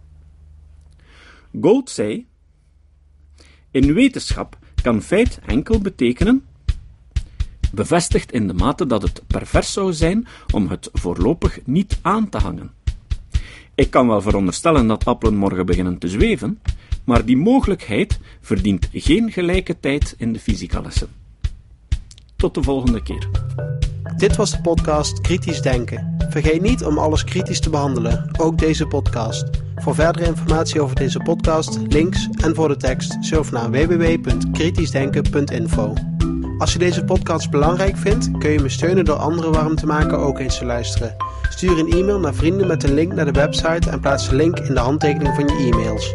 Gold 1.61 1.91
zei: 1.91 2.27
In 3.71 3.95
wetenschap 3.95 4.59
kan 4.83 5.03
feit 5.03 5.39
enkel 5.47 5.81
betekenen 5.81 6.45
bevestigd 7.73 8.33
in 8.33 8.47
de 8.47 8.55
mate 8.55 8.87
dat 8.87 9.03
het 9.03 9.23
pervers 9.27 9.73
zou 9.73 9.93
zijn 9.93 10.27
om 10.53 10.69
het 10.69 10.89
voorlopig 10.93 11.59
niet 11.65 11.99
aan 12.03 12.29
te 12.29 12.39
hangen. 12.39 12.73
Ik 13.75 13.91
kan 13.91 14.07
wel 14.07 14.21
veronderstellen 14.21 14.87
dat 14.87 15.05
appelen 15.05 15.37
morgen 15.37 15.67
beginnen 15.67 15.99
te 15.99 16.09
zweven, 16.09 16.61
maar 17.05 17.25
die 17.25 17.37
mogelijkheid 17.37 18.19
verdient 18.41 18.89
geen 18.93 19.33
gelijke 19.33 19.81
tijd 19.81 20.15
in 20.19 20.33
de 20.33 20.39
fysicalessen. 20.39 21.09
Tot 22.37 22.55
de 22.55 22.63
volgende 22.63 23.03
keer. 23.03 23.29
Dit 24.17 24.37
was 24.37 24.51
de 24.51 24.61
podcast 24.61 25.21
Kritisch 25.21 25.63
Denken. 25.63 26.17
Vergeet 26.29 26.63
niet 26.63 26.85
om 26.85 26.99
alles 26.99 27.25
kritisch 27.25 27.61
te 27.61 27.71
behandelen, 27.71 28.31
ook 28.39 28.59
deze 28.59 28.87
podcast. 28.87 29.45
Voor 29.77 29.95
verdere 29.95 30.27
informatie 30.27 30.81
over 30.81 30.97
deze 30.97 31.19
podcast, 31.19 31.79
links 31.89 32.29
en 32.45 32.55
voor 32.55 32.69
de 32.69 32.77
tekst, 32.77 33.17
surf 33.21 33.53
naar 33.53 33.71
www.kritischdenken.info. 33.71 35.93
Als 36.59 36.73
je 36.73 36.79
deze 36.79 37.05
podcast 37.05 37.51
belangrijk 37.51 37.97
vindt, 37.97 38.31
kun 38.39 38.51
je 38.51 38.61
me 38.61 38.69
steunen 38.69 39.05
door 39.05 39.17
anderen 39.17 39.53
warm 39.53 39.77
te 39.77 39.87
maken 39.87 40.19
ook 40.19 40.39
eens 40.39 40.59
te 40.59 40.65
luisteren. 40.65 41.17
Stuur 41.49 41.79
een 41.79 41.91
e-mail 41.91 42.19
naar 42.19 42.35
vrienden 42.35 42.67
met 42.67 42.83
een 42.83 42.95
link 42.95 43.13
naar 43.13 43.25
de 43.25 43.41
website 43.41 43.91
en 43.91 44.01
plaats 44.01 44.29
de 44.29 44.37
link 44.37 44.59
in 44.59 44.75
de 44.75 44.81
handtekening 44.81 45.35
van 45.35 45.49
je 45.49 45.71
e-mails. 45.73 46.15